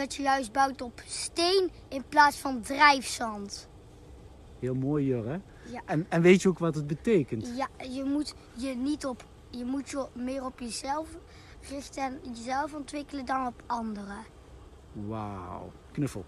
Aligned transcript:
dat 0.00 0.14
je 0.14 0.22
juist 0.22 0.52
bouwt 0.52 0.82
op 0.82 1.02
steen 1.06 1.70
in 1.88 2.04
plaats 2.08 2.36
van 2.36 2.60
drijfzand. 2.60 3.68
Heel 4.58 4.74
mooi, 4.74 5.06
Jur, 5.06 5.26
hè? 5.26 5.38
Ja. 5.72 5.80
En, 5.84 6.06
en 6.08 6.22
weet 6.22 6.42
je 6.42 6.48
ook 6.48 6.58
wat 6.58 6.74
het 6.74 6.86
betekent? 6.86 7.52
Ja, 7.56 7.68
je 7.88 8.04
moet 8.04 8.34
je 8.56 8.74
niet 8.74 9.06
op, 9.06 9.24
je 9.50 9.64
moet 9.64 9.90
je 9.90 10.06
meer 10.12 10.44
op 10.44 10.60
jezelf 10.60 11.08
richten 11.68 12.02
en 12.02 12.20
jezelf 12.34 12.74
ontwikkelen 12.74 13.26
dan 13.26 13.46
op 13.46 13.62
anderen. 13.66 14.24
Wauw. 14.92 15.72
Knuffel. 15.92 16.24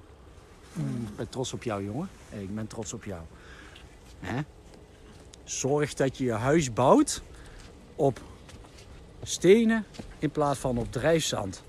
Mm, 0.73 1.07
ik 1.07 1.17
ben 1.17 1.29
trots 1.29 1.53
op 1.53 1.63
jou, 1.63 1.85
jongen. 1.85 2.09
Ik 2.29 2.55
ben 2.55 2.67
trots 2.67 2.93
op 2.93 3.05
jou. 3.05 3.23
Hè? 4.21 4.41
Zorg 5.45 5.95
dat 5.95 6.19
je 6.19 6.25
je 6.25 6.33
huis 6.33 6.73
bouwt 6.73 7.23
op 7.97 8.21
stenen 9.23 9.85
in 10.19 10.31
plaats 10.31 10.59
van 10.59 10.79
op 10.79 10.93
drijfzand. 10.93 11.63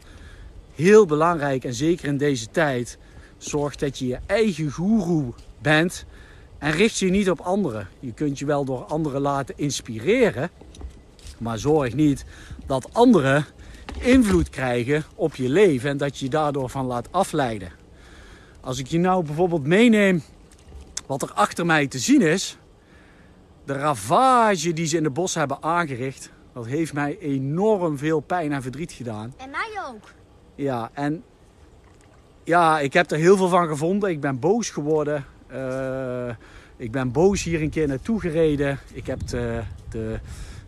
Heel 0.75 1.05
belangrijk 1.05 1.63
en 1.63 1.73
zeker 1.73 2.07
in 2.07 2.17
deze 2.17 2.51
tijd. 2.51 2.97
Zorg 3.37 3.75
dat 3.75 3.99
je 3.99 4.07
je 4.07 4.19
eigen 4.25 4.71
goeroe 4.71 5.33
bent 5.61 6.05
en 6.57 6.71
richt 6.71 6.97
je 6.97 7.09
niet 7.09 7.29
op 7.29 7.39
anderen. 7.39 7.87
Je 7.99 8.13
kunt 8.13 8.39
je 8.39 8.45
wel 8.45 8.65
door 8.65 8.83
anderen 8.83 9.21
laten 9.21 9.57
inspireren, 9.57 10.49
maar 11.37 11.57
zorg 11.57 11.93
niet 11.93 12.25
dat 12.65 12.93
anderen 12.93 13.45
invloed 13.99 14.49
krijgen 14.49 15.03
op 15.15 15.35
je 15.35 15.49
leven 15.49 15.89
en 15.89 15.97
dat 15.97 16.17
je 16.17 16.25
je 16.25 16.31
daardoor 16.31 16.69
van 16.69 16.85
laat 16.85 17.11
afleiden. 17.11 17.71
Als 18.61 18.79
ik 18.79 18.87
je 18.87 18.99
nou 18.99 19.25
bijvoorbeeld 19.25 19.65
meeneem 19.65 20.23
wat 21.05 21.21
er 21.21 21.31
achter 21.33 21.65
mij 21.65 21.87
te 21.87 21.99
zien 21.99 22.21
is, 22.21 22.57
de 23.65 23.73
ravage 23.73 24.73
die 24.73 24.85
ze 24.85 24.97
in 24.97 25.03
de 25.03 25.09
bos 25.09 25.33
hebben 25.33 25.57
aangericht, 25.61 26.29
dat 26.53 26.65
heeft 26.65 26.93
mij 26.93 27.17
enorm 27.19 27.97
veel 27.97 28.19
pijn 28.19 28.51
en 28.51 28.61
verdriet 28.61 28.91
gedaan. 28.91 29.33
En 29.37 29.49
mij 29.49 29.81
ook. 29.89 30.03
Ja, 30.55 30.89
en 30.93 31.23
ja, 32.43 32.79
ik 32.79 32.93
heb 32.93 33.11
er 33.11 33.17
heel 33.17 33.37
veel 33.37 33.49
van 33.49 33.67
gevonden. 33.67 34.09
Ik 34.09 34.19
ben 34.19 34.39
boos 34.39 34.69
geworden. 34.69 35.25
Uh, 35.51 36.35
ik 36.77 36.91
ben 36.91 37.11
boos 37.11 37.43
hier 37.43 37.61
een 37.61 37.69
keer 37.69 37.87
naartoe 37.87 38.19
gereden. 38.19 38.79
Ik 38.93 39.05
heb 39.05 39.27
de, 39.27 39.61
de, 39.89 40.19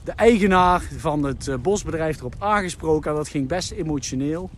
de 0.04 0.12
eigenaar 0.12 0.82
van 0.98 1.24
het 1.24 1.48
eh, 1.48 1.56
bosbedrijf 1.58 2.20
erop 2.20 2.36
aangesproken. 2.40 3.12
En 3.12 3.18
dat 3.18 3.28
ging 3.28 3.48
best 3.48 3.72
emotioneel. 3.72 4.50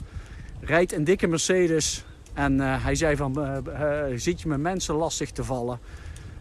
Rijdt 0.59 0.94
een 0.94 1.03
dikke 1.03 1.28
Mercedes. 1.28 2.06
En 2.34 2.53
uh, 2.53 2.84
hij 2.84 2.95
zei 2.95 3.16
van, 3.16 3.39
uh, 3.39 3.97
zit 4.16 4.41
je 4.41 4.47
met 4.47 4.59
mensen 4.59 4.95
lastig 4.95 5.31
te 5.31 5.44
vallen? 5.44 5.80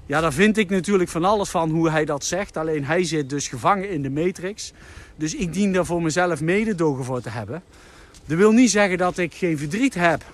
Ja, 0.07 0.21
daar 0.21 0.33
vind 0.33 0.57
ik 0.57 0.71
natuurlijk 0.71 1.11
van 1.11 1.25
alles 1.25 1.49
van 1.49 1.71
hoe 1.71 1.91
hij 1.91 2.05
dat 2.05 2.25
zegt. 2.25 2.57
Alleen 2.57 2.85
hij 2.85 3.05
zit 3.05 3.31
dus 3.31 3.49
gevangen 3.49 3.91
in 3.91 4.03
de 4.03 4.11
matrix. 4.11 4.73
Dus 5.17 5.35
ik 5.35 5.53
dien 5.53 5.73
daar 5.73 5.87
voor 5.87 6.03
mezelf 6.03 6.41
mededogen 6.41 7.05
voor 7.05 7.21
te 7.21 7.31
hebben. 7.31 7.63
Dat 8.27 8.39
wil 8.39 8.53
niet 8.53 8.71
zeggen 8.71 8.99
dat 8.99 9.19
ik 9.19 9.35
geen 9.35 9.59
verdriet 9.59 9.95
heb. 9.95 10.25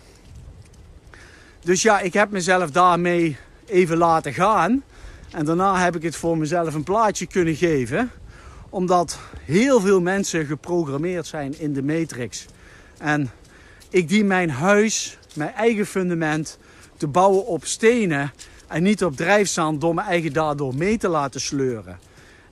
Dus 1.60 1.82
ja, 1.82 2.00
ik 2.00 2.12
heb 2.12 2.30
mezelf 2.30 2.70
daarmee 2.70 3.36
even 3.66 3.96
laten 3.96 4.32
gaan. 4.32 4.82
En 5.30 5.44
daarna 5.44 5.78
heb 5.78 5.96
ik 5.96 6.02
het 6.02 6.16
voor 6.16 6.38
mezelf 6.38 6.74
een 6.74 6.82
plaatje 6.82 7.26
kunnen 7.26 7.54
geven. 7.54 8.10
Omdat 8.68 9.18
heel 9.44 9.80
veel 9.80 10.00
mensen 10.00 10.46
geprogrammeerd 10.46 11.26
zijn 11.26 11.58
in 11.58 11.72
de 11.72 11.82
matrix. 11.82 12.46
En 12.98 13.30
ik 13.88 14.08
dien 14.08 14.26
mijn 14.26 14.50
huis, 14.50 15.18
mijn 15.34 15.52
eigen 15.52 15.86
fundament, 15.86 16.58
te 16.96 17.06
bouwen 17.06 17.46
op 17.46 17.64
stenen. 17.64 18.32
En 18.66 18.82
niet 18.82 19.04
op 19.04 19.16
drijfzand 19.16 19.80
door 19.80 19.94
mijn 19.94 20.06
eigen 20.06 20.32
daardoor 20.32 20.74
mee 20.74 20.98
te 20.98 21.08
laten 21.08 21.40
sleuren. 21.40 21.98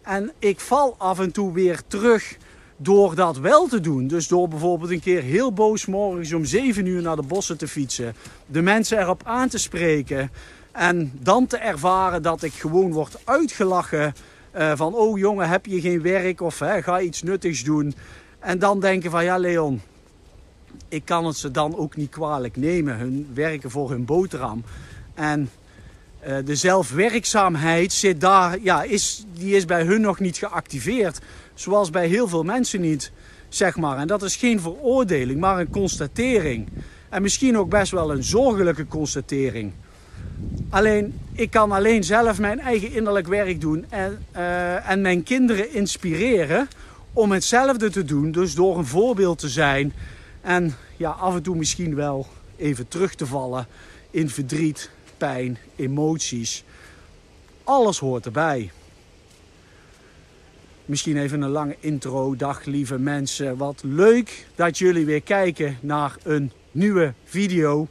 En 0.02 0.32
ik 0.38 0.60
val 0.60 0.94
af 0.98 1.18
en 1.18 1.32
toe 1.32 1.52
weer 1.52 1.80
terug 1.86 2.36
door 2.82 3.14
dat 3.14 3.38
wel 3.38 3.66
te 3.66 3.80
doen. 3.80 4.06
Dus 4.06 4.28
door 4.28 4.48
bijvoorbeeld 4.48 4.90
een 4.90 5.00
keer 5.00 5.22
heel 5.22 5.52
boos 5.52 5.86
morgens 5.86 6.32
om 6.32 6.44
7 6.44 6.86
uur 6.86 7.02
naar 7.02 7.16
de 7.16 7.22
bossen 7.22 7.58
te 7.58 7.68
fietsen. 7.68 8.14
De 8.46 8.62
mensen 8.62 8.98
erop 8.98 9.22
aan 9.24 9.48
te 9.48 9.58
spreken. 9.58 10.30
En 10.72 11.12
dan 11.20 11.46
te 11.46 11.56
ervaren 11.56 12.22
dat 12.22 12.42
ik 12.42 12.52
gewoon 12.52 12.92
word 12.92 13.18
uitgelachen. 13.24 14.14
Uh, 14.56 14.72
van 14.76 14.94
oh 14.94 15.18
jongen, 15.18 15.48
heb 15.48 15.66
je 15.66 15.80
geen 15.80 16.02
werk 16.02 16.40
of 16.40 16.58
hè, 16.58 16.82
ga 16.82 17.00
iets 17.00 17.22
nuttigs 17.22 17.64
doen. 17.64 17.94
En 18.38 18.58
dan 18.58 18.80
denken 18.80 19.10
van 19.10 19.24
ja 19.24 19.38
Leon, 19.38 19.80
ik 20.88 21.04
kan 21.04 21.26
het 21.26 21.36
ze 21.36 21.50
dan 21.50 21.76
ook 21.76 21.96
niet 21.96 22.10
kwalijk 22.10 22.56
nemen. 22.56 22.96
Hun 22.96 23.28
werken 23.34 23.70
voor 23.70 23.90
hun 23.90 24.04
boterham. 24.04 24.64
En 25.14 25.50
uh, 26.26 26.36
de 26.44 26.56
zelfwerkzaamheid 26.56 27.92
zit 27.92 28.20
daar, 28.20 28.58
ja, 28.62 28.82
is, 28.82 29.24
die 29.34 29.56
is 29.56 29.64
bij 29.64 29.82
hun 29.82 30.00
nog 30.00 30.20
niet 30.20 30.36
geactiveerd. 30.36 31.18
Zoals 31.60 31.90
bij 31.90 32.06
heel 32.06 32.28
veel 32.28 32.42
mensen 32.42 32.80
niet, 32.80 33.12
zeg 33.48 33.76
maar. 33.76 33.98
En 33.98 34.06
dat 34.06 34.22
is 34.22 34.36
geen 34.36 34.60
veroordeling, 34.60 35.40
maar 35.40 35.60
een 35.60 35.70
constatering. 35.70 36.68
En 37.08 37.22
misschien 37.22 37.58
ook 37.58 37.68
best 37.68 37.92
wel 37.92 38.10
een 38.10 38.24
zorgelijke 38.24 38.86
constatering. 38.86 39.72
Alleen, 40.70 41.20
ik 41.32 41.50
kan 41.50 41.72
alleen 41.72 42.04
zelf 42.04 42.38
mijn 42.38 42.60
eigen 42.60 42.92
innerlijk 42.92 43.26
werk 43.26 43.60
doen 43.60 43.84
en, 43.88 44.24
uh, 44.36 44.90
en 44.90 45.00
mijn 45.00 45.22
kinderen 45.22 45.72
inspireren 45.74 46.68
om 47.12 47.32
hetzelfde 47.32 47.90
te 47.90 48.04
doen. 48.04 48.32
Dus 48.32 48.54
door 48.54 48.78
een 48.78 48.86
voorbeeld 48.86 49.38
te 49.38 49.48
zijn 49.48 49.92
en 50.40 50.74
ja, 50.96 51.10
af 51.10 51.34
en 51.34 51.42
toe 51.42 51.56
misschien 51.56 51.94
wel 51.94 52.26
even 52.56 52.88
terug 52.88 53.14
te 53.14 53.26
vallen 53.26 53.66
in 54.10 54.28
verdriet, 54.28 54.90
pijn, 55.16 55.58
emoties. 55.76 56.64
Alles 57.64 57.98
hoort 57.98 58.26
erbij. 58.26 58.70
Misschien 60.90 61.16
even 61.16 61.42
een 61.42 61.50
lange 61.50 61.76
intro. 61.80 62.36
Dag 62.36 62.64
lieve 62.64 62.98
mensen. 62.98 63.56
Wat 63.56 63.80
leuk 63.84 64.46
dat 64.54 64.78
jullie 64.78 65.06
weer 65.06 65.22
kijken 65.22 65.78
naar 65.80 66.16
een 66.22 66.52
nieuwe 66.70 67.12
video. 67.24 67.88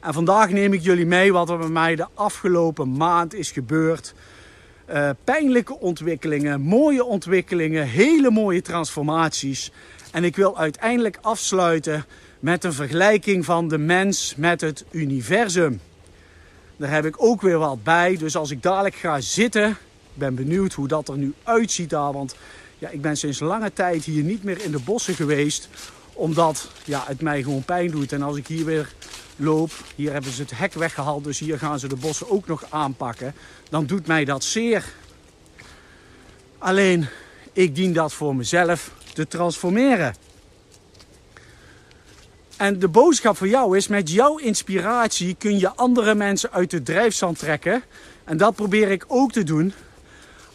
En 0.00 0.12
vandaag 0.12 0.50
neem 0.50 0.72
ik 0.72 0.80
jullie 0.80 1.06
mee 1.06 1.32
wat 1.32 1.50
er 1.50 1.58
bij 1.58 1.68
mij 1.68 1.96
de 1.96 2.06
afgelopen 2.14 2.92
maand 2.96 3.34
is 3.34 3.50
gebeurd. 3.50 4.14
Uh, 4.90 5.10
pijnlijke 5.24 5.78
ontwikkelingen, 5.78 6.60
mooie 6.60 7.04
ontwikkelingen, 7.04 7.86
hele 7.86 8.30
mooie 8.30 8.62
transformaties. 8.62 9.72
En 10.12 10.24
ik 10.24 10.36
wil 10.36 10.58
uiteindelijk 10.58 11.18
afsluiten 11.20 12.04
met 12.40 12.64
een 12.64 12.72
vergelijking 12.72 13.44
van 13.44 13.68
de 13.68 13.78
mens 13.78 14.34
met 14.36 14.60
het 14.60 14.84
universum. 14.90 15.80
Daar 16.76 16.90
heb 16.90 17.04
ik 17.04 17.22
ook 17.22 17.42
weer 17.42 17.58
wat 17.58 17.82
bij. 17.82 18.16
Dus 18.16 18.36
als 18.36 18.50
ik 18.50 18.62
dadelijk 18.62 18.94
ga 18.94 19.20
zitten, 19.20 19.76
ben 20.14 20.34
benieuwd 20.34 20.72
hoe 20.72 20.88
dat 20.88 21.08
er 21.08 21.16
nu 21.16 21.34
uitziet 21.42 21.90
daar. 21.90 22.12
Want 22.12 22.34
ja, 22.78 22.88
ik 22.88 23.02
ben 23.02 23.16
sinds 23.16 23.40
lange 23.40 23.72
tijd 23.72 24.04
hier 24.04 24.22
niet 24.22 24.44
meer 24.44 24.64
in 24.64 24.70
de 24.70 24.78
bossen 24.78 25.14
geweest. 25.14 25.68
Omdat 26.12 26.68
ja, 26.84 27.04
het 27.06 27.20
mij 27.20 27.42
gewoon 27.42 27.64
pijn 27.64 27.90
doet. 27.90 28.12
En 28.12 28.22
als 28.22 28.36
ik 28.36 28.46
hier 28.46 28.64
weer 28.64 28.92
loop, 29.36 29.70
hier 29.94 30.12
hebben 30.12 30.32
ze 30.32 30.42
het 30.42 30.58
hek 30.58 30.74
weggehaald. 30.74 31.24
Dus 31.24 31.38
hier 31.38 31.58
gaan 31.58 31.78
ze 31.78 31.88
de 31.88 31.96
bossen 31.96 32.30
ook 32.30 32.46
nog 32.46 32.64
aanpakken. 32.68 33.34
Dan 33.70 33.86
doet 33.86 34.06
mij 34.06 34.24
dat 34.24 34.44
zeer. 34.44 34.84
Alleen, 36.58 37.06
ik 37.52 37.74
dien 37.74 37.92
dat 37.92 38.12
voor 38.12 38.36
mezelf 38.36 38.90
te 39.14 39.28
transformeren. 39.28 40.14
En 42.56 42.78
de 42.78 42.88
boodschap 42.88 43.36
voor 43.36 43.48
jou 43.48 43.76
is, 43.76 43.88
met 43.88 44.10
jouw 44.10 44.36
inspiratie 44.36 45.34
kun 45.38 45.58
je 45.58 45.74
andere 45.74 46.14
mensen 46.14 46.52
uit 46.52 46.70
de 46.70 46.82
drijfzand 46.82 47.38
trekken. 47.38 47.82
En 48.24 48.36
dat 48.36 48.54
probeer 48.54 48.90
ik 48.90 49.04
ook 49.08 49.32
te 49.32 49.42
doen. 49.42 49.72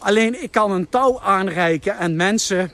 Alleen 0.00 0.42
ik 0.42 0.50
kan 0.50 0.70
een 0.70 0.88
touw 0.88 1.20
aanreiken 1.20 1.98
en 1.98 2.16
mensen 2.16 2.70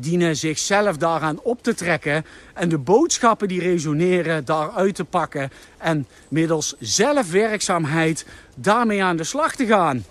dienen 0.00 0.36
zichzelf 0.36 0.96
daaraan 0.96 1.40
op 1.42 1.62
te 1.62 1.74
trekken. 1.74 2.24
En 2.54 2.68
de 2.68 2.78
boodschappen 2.78 3.48
die 3.48 3.60
resoneren 3.60 4.44
daaruit 4.44 4.94
te 4.94 5.04
pakken. 5.04 5.50
En 5.78 6.06
middels 6.28 6.74
zelfwerkzaamheid 6.78 8.26
daarmee 8.54 9.02
aan 9.02 9.16
de 9.16 9.24
slag 9.24 9.54
te 9.54 9.66
gaan. 9.66 10.04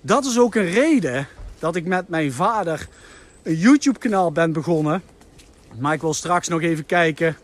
Dat 0.00 0.24
is 0.24 0.38
ook 0.38 0.54
een 0.54 0.70
reden 0.70 1.26
dat 1.58 1.76
ik 1.76 1.84
met 1.84 2.08
mijn 2.08 2.32
vader 2.32 2.88
een 3.42 3.56
YouTube 3.56 3.98
kanaal 3.98 4.32
ben 4.32 4.52
begonnen. 4.52 5.02
Maar 5.78 5.92
ik 5.92 6.00
wil 6.00 6.14
straks 6.14 6.48
nog 6.48 6.62
even 6.62 6.86
kijken 6.86 7.36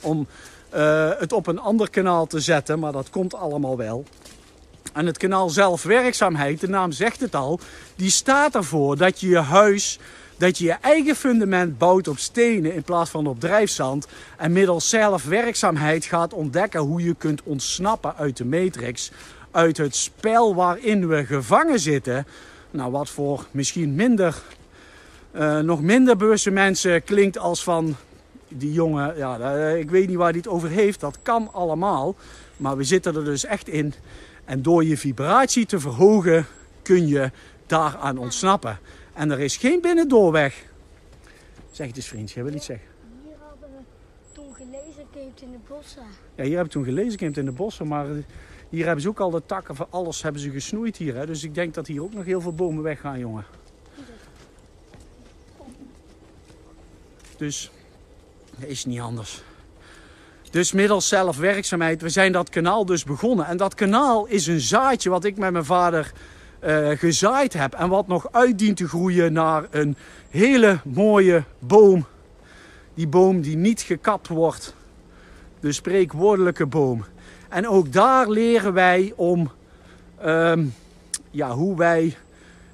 om 0.00 0.26
uh, 0.74 1.10
het 1.18 1.32
op 1.32 1.46
een 1.46 1.58
ander 1.58 1.90
kanaal 1.90 2.26
te 2.26 2.40
zetten. 2.40 2.78
Maar 2.78 2.92
dat 2.92 3.10
komt 3.10 3.34
allemaal 3.34 3.76
wel. 3.76 4.04
En 4.92 5.06
het 5.06 5.18
kanaal 5.18 5.50
zelfwerkzaamheid, 5.50 6.60
de 6.60 6.68
naam 6.68 6.92
zegt 6.92 7.20
het 7.20 7.34
al, 7.34 7.60
die 7.96 8.10
staat 8.10 8.54
ervoor 8.54 8.96
dat 8.96 9.20
je 9.20 9.28
je 9.28 9.38
huis, 9.38 9.98
dat 10.36 10.58
je 10.58 10.64
je 10.64 10.76
eigen 10.80 11.16
fundament 11.16 11.78
bouwt 11.78 12.08
op 12.08 12.18
stenen 12.18 12.74
in 12.74 12.82
plaats 12.82 13.10
van 13.10 13.26
op 13.26 13.40
drijfzand. 13.40 14.06
En 14.36 14.52
middels 14.52 14.88
zelfwerkzaamheid 14.88 16.04
gaat 16.04 16.34
ontdekken 16.34 16.80
hoe 16.80 17.02
je 17.02 17.14
kunt 17.14 17.42
ontsnappen 17.42 18.16
uit 18.16 18.36
de 18.36 18.44
matrix. 18.44 19.10
Uit 19.50 19.76
het 19.76 19.96
spel 19.96 20.54
waarin 20.54 21.08
we 21.08 21.24
gevangen 21.24 21.80
zitten. 21.80 22.26
Nou, 22.70 22.90
wat 22.90 23.08
voor 23.08 23.46
misschien 23.50 23.94
minder 23.94 24.42
uh, 25.36 25.58
nog 25.58 25.80
minder 25.80 26.16
bewuste 26.16 26.50
mensen 26.50 27.04
klinkt 27.04 27.38
als 27.38 27.62
van 27.62 27.96
die 28.48 28.72
jongen. 28.72 29.16
Ja, 29.16 29.38
uh, 29.38 29.78
ik 29.78 29.90
weet 29.90 30.08
niet 30.08 30.16
waar 30.16 30.28
hij 30.28 30.38
het 30.38 30.48
over 30.48 30.68
heeft. 30.68 31.00
Dat 31.00 31.18
kan 31.22 31.48
allemaal. 31.52 32.14
Maar 32.62 32.76
we 32.76 32.84
zitten 32.84 33.16
er 33.16 33.24
dus 33.24 33.44
echt 33.44 33.68
in. 33.68 33.94
En 34.44 34.62
door 34.62 34.84
je 34.84 34.96
vibratie 34.96 35.66
te 35.66 35.80
verhogen 35.80 36.46
kun 36.82 37.06
je 37.06 37.30
daaraan 37.66 38.18
ontsnappen. 38.18 38.78
En 39.12 39.30
er 39.30 39.40
is 39.40 39.56
geen 39.56 39.80
binnendoorweg. 39.80 40.64
Zeg 41.70 41.86
het 41.86 41.96
eens 41.96 42.06
vriendje, 42.06 42.34
jij 42.34 42.44
wil 42.44 42.54
iets 42.54 42.66
zeggen. 42.66 42.86
Hier 43.24 43.34
hadden 43.38 43.68
we 43.70 43.82
toen 44.32 44.54
gelezen 44.54 45.06
in 45.40 45.50
de 45.50 45.58
bossen. 45.68 46.02
Ja, 46.34 46.44
hier 46.44 46.56
heb 46.56 46.66
ik 46.66 46.72
toen 46.72 46.84
gelezen 46.84 47.34
in 47.34 47.44
de 47.44 47.52
bossen, 47.52 47.88
maar 47.88 48.06
hier 48.68 48.84
hebben 48.84 49.02
ze 49.02 49.08
ook 49.08 49.20
al 49.20 49.30
de 49.30 49.42
takken 49.46 49.76
van 49.76 49.86
alles 49.90 50.22
hebben 50.22 50.40
ze 50.40 50.50
gesnoeid 50.50 50.96
hier. 50.96 51.14
Hè? 51.14 51.26
Dus 51.26 51.44
ik 51.44 51.54
denk 51.54 51.74
dat 51.74 51.86
hier 51.86 52.02
ook 52.02 52.14
nog 52.14 52.24
heel 52.24 52.40
veel 52.40 52.54
bomen 52.54 52.82
weggaan, 52.82 53.18
jongen. 53.18 53.44
Dus 57.36 57.70
dat 58.58 58.68
is 58.68 58.84
niet 58.84 59.00
anders. 59.00 59.42
Dus 60.52 60.72
middels 60.72 61.08
zelfwerkzaamheid, 61.08 62.02
we 62.02 62.08
zijn 62.08 62.32
dat 62.32 62.48
kanaal 62.48 62.86
dus 62.86 63.04
begonnen. 63.04 63.46
En 63.46 63.56
dat 63.56 63.74
kanaal 63.74 64.26
is 64.26 64.46
een 64.46 64.60
zaadje 64.60 65.10
wat 65.10 65.24
ik 65.24 65.36
met 65.36 65.52
mijn 65.52 65.64
vader 65.64 66.12
uh, 66.64 66.88
gezaaid 66.88 67.52
heb. 67.52 67.74
En 67.74 67.88
wat 67.88 68.06
nog 68.06 68.32
uitdient 68.32 68.76
te 68.76 68.88
groeien 68.88 69.32
naar 69.32 69.66
een 69.70 69.96
hele 70.30 70.78
mooie 70.84 71.44
boom. 71.58 72.06
Die 72.94 73.06
boom 73.06 73.40
die 73.40 73.56
niet 73.56 73.80
gekapt 73.80 74.28
wordt. 74.28 74.74
De 75.60 75.72
spreekwoordelijke 75.72 76.66
boom. 76.66 77.04
En 77.48 77.68
ook 77.68 77.92
daar 77.92 78.28
leren 78.28 78.72
wij 78.72 79.12
om 79.16 79.50
ehm, 80.18 80.64
ja, 81.30 81.50
hoe 81.50 81.76
wij 81.76 82.16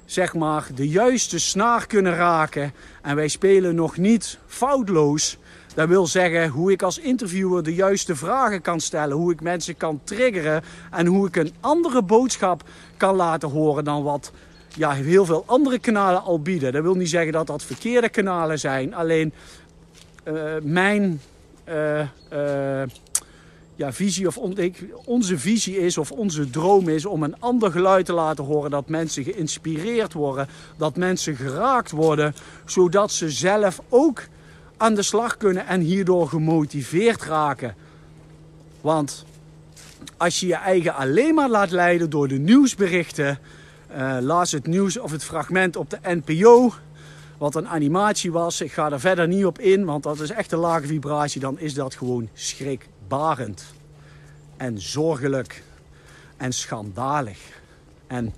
zeg 0.05 0.33
maar 0.33 0.67
de 0.75 0.87
juiste 0.89 1.39
snaar 1.39 1.87
kunnen 1.87 2.15
raken. 2.15 2.73
En 3.01 3.15
wij 3.15 3.27
spelen 3.27 3.75
nog 3.75 3.97
niet 3.97 4.37
foutloos. 4.47 5.37
Dat 5.75 5.87
wil 5.87 6.07
zeggen 6.07 6.47
hoe 6.47 6.71
ik 6.71 6.81
als 6.81 6.99
interviewer 6.99 7.63
de 7.63 7.75
juiste 7.75 8.15
vragen 8.15 8.61
kan 8.61 8.79
stellen, 8.79 9.15
hoe 9.15 9.31
ik 9.31 9.41
mensen 9.41 9.77
kan 9.77 9.99
triggeren 10.03 10.63
en 10.91 11.05
hoe 11.05 11.27
ik 11.27 11.35
een 11.35 11.53
andere 11.59 12.03
boodschap 12.03 12.63
kan 12.97 13.15
laten 13.15 13.49
horen 13.49 13.83
dan 13.83 14.03
wat 14.03 14.31
ja, 14.75 14.91
heel 14.91 15.25
veel 15.25 15.43
andere 15.45 15.79
kanalen 15.79 16.23
al 16.23 16.41
bieden. 16.41 16.73
Dat 16.73 16.83
wil 16.83 16.95
niet 16.95 17.09
zeggen 17.09 17.31
dat 17.31 17.47
dat 17.47 17.63
verkeerde 17.63 18.09
kanalen 18.09 18.59
zijn, 18.59 18.93
alleen 18.95 19.33
uh, 20.27 20.53
mijn 20.61 21.21
uh, 21.69 21.99
uh, 22.33 22.81
ja, 23.75 23.93
visie 23.93 24.27
of 24.27 24.37
onze 25.05 25.37
visie 25.37 25.77
is 25.77 25.97
of 25.97 26.11
onze 26.11 26.49
droom 26.49 26.89
is 26.89 27.05
om 27.05 27.23
een 27.23 27.39
ander 27.39 27.71
geluid 27.71 28.05
te 28.05 28.13
laten 28.13 28.43
horen. 28.43 28.71
Dat 28.71 28.89
mensen 28.89 29.23
geïnspireerd 29.23 30.13
worden, 30.13 30.47
dat 30.77 30.95
mensen 30.95 31.35
geraakt 31.35 31.91
worden, 31.91 32.35
zodat 32.65 33.11
ze 33.11 33.29
zelf 33.29 33.81
ook 33.89 34.21
aan 34.79 34.95
de 34.95 35.01
slag 35.01 35.37
kunnen 35.37 35.67
en 35.67 35.81
hierdoor 35.81 36.27
gemotiveerd 36.27 37.23
raken. 37.23 37.75
Want 38.81 39.25
als 40.17 40.39
je 40.39 40.47
je 40.47 40.55
eigen 40.55 40.95
alleen 40.95 41.33
maar 41.33 41.49
laat 41.49 41.71
leiden 41.71 42.09
door 42.09 42.27
de 42.27 42.37
nieuwsberichten, 42.37 43.39
uh, 43.97 44.41
het 44.41 44.67
nieuws 44.67 44.97
of 44.97 45.11
het 45.11 45.23
fragment 45.23 45.75
op 45.75 45.89
de 45.89 45.99
NPO, 46.03 46.73
wat 47.37 47.55
een 47.55 47.67
animatie 47.67 48.31
was. 48.31 48.61
Ik 48.61 48.71
ga 48.71 48.91
er 48.91 48.99
verder 48.99 49.27
niet 49.27 49.45
op 49.45 49.59
in, 49.59 49.85
want 49.85 50.03
dat 50.03 50.19
is 50.19 50.29
echt 50.29 50.51
een 50.51 50.59
lage 50.59 50.87
vibratie. 50.87 51.41
Dan 51.41 51.59
is 51.59 51.73
dat 51.73 51.95
gewoon 51.95 52.29
schrikbarend 52.33 53.63
en 54.57 54.81
zorgelijk 54.81 55.63
en 56.37 56.53
schandalig. 56.53 57.39
En 58.07 58.33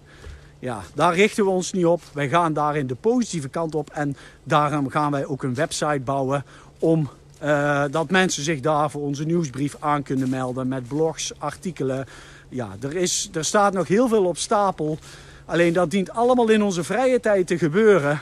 ja, 0.62 0.82
daar 0.94 1.16
richten 1.16 1.44
we 1.44 1.50
ons 1.50 1.72
niet 1.72 1.86
op. 1.86 2.02
Wij 2.14 2.30
gaan 2.30 2.54
daar 2.54 2.76
in 2.76 2.88
de 2.88 2.96
positieve 2.96 3.50
kant 3.50 3.76
op. 3.76 3.90
En 3.90 4.18
daarom 4.44 4.90
gaan 4.90 5.12
wij 5.12 5.26
ook 5.26 5.44
een 5.44 5.54
website 5.54 6.02
bouwen 6.04 6.46
om 6.80 7.10
uh, 7.44 7.84
dat 7.92 8.10
mensen 8.10 8.44
zich 8.44 8.60
daar 8.60 8.92
voor 8.92 9.02
onze 9.02 9.24
nieuwsbrief 9.24 9.76
aan 9.80 10.04
kunnen 10.04 10.30
melden 10.30 10.68
met 10.68 10.88
blogs, 10.88 11.32
artikelen. 11.38 12.06
Ja, 12.50 12.70
er, 12.82 12.96
is, 12.96 13.30
er 13.34 13.46
staat 13.46 13.74
nog 13.74 13.88
heel 13.88 14.08
veel 14.08 14.26
op 14.26 14.38
stapel. 14.38 14.98
Alleen 15.46 15.74
dat 15.74 15.92
dient 15.92 16.12
allemaal 16.12 16.50
in 16.50 16.64
onze 16.64 16.84
vrije 16.84 17.20
tijd 17.20 17.48
te 17.48 17.58
gebeuren. 17.58 18.22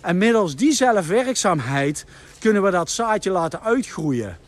En 0.00 0.18
middels 0.18 0.56
die 0.56 0.72
zelfwerkzaamheid 0.72 2.04
kunnen 2.38 2.62
we 2.62 2.70
dat 2.70 2.90
zaadje 2.90 3.30
laten 3.30 3.62
uitgroeien. 3.62 4.38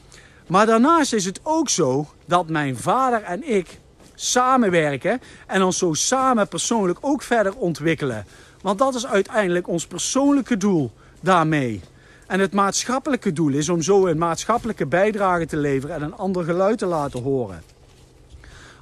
Maar 0.46 0.66
daarnaast 0.66 1.12
is 1.12 1.24
het 1.24 1.40
ook 1.42 1.68
zo 1.68 2.06
dat 2.26 2.48
mijn 2.48 2.76
vader 2.76 3.22
en 3.22 3.54
ik 3.54 3.80
samenwerken 4.24 5.20
en 5.46 5.62
ons 5.62 5.78
zo 5.78 5.94
samen 5.94 6.48
persoonlijk 6.48 6.98
ook 7.00 7.22
verder 7.22 7.54
ontwikkelen. 7.56 8.26
Want 8.62 8.78
dat 8.78 8.94
is 8.94 9.06
uiteindelijk 9.06 9.68
ons 9.68 9.86
persoonlijke 9.86 10.56
doel 10.56 10.90
daarmee. 11.20 11.80
En 12.26 12.40
het 12.40 12.52
maatschappelijke 12.52 13.32
doel 13.32 13.52
is 13.52 13.68
om 13.68 13.82
zo 13.82 14.06
een 14.06 14.18
maatschappelijke 14.18 14.86
bijdrage 14.86 15.46
te 15.46 15.56
leveren 15.56 15.96
en 15.96 16.02
een 16.02 16.16
ander 16.16 16.44
geluid 16.44 16.78
te 16.78 16.86
laten 16.86 17.22
horen. 17.22 17.62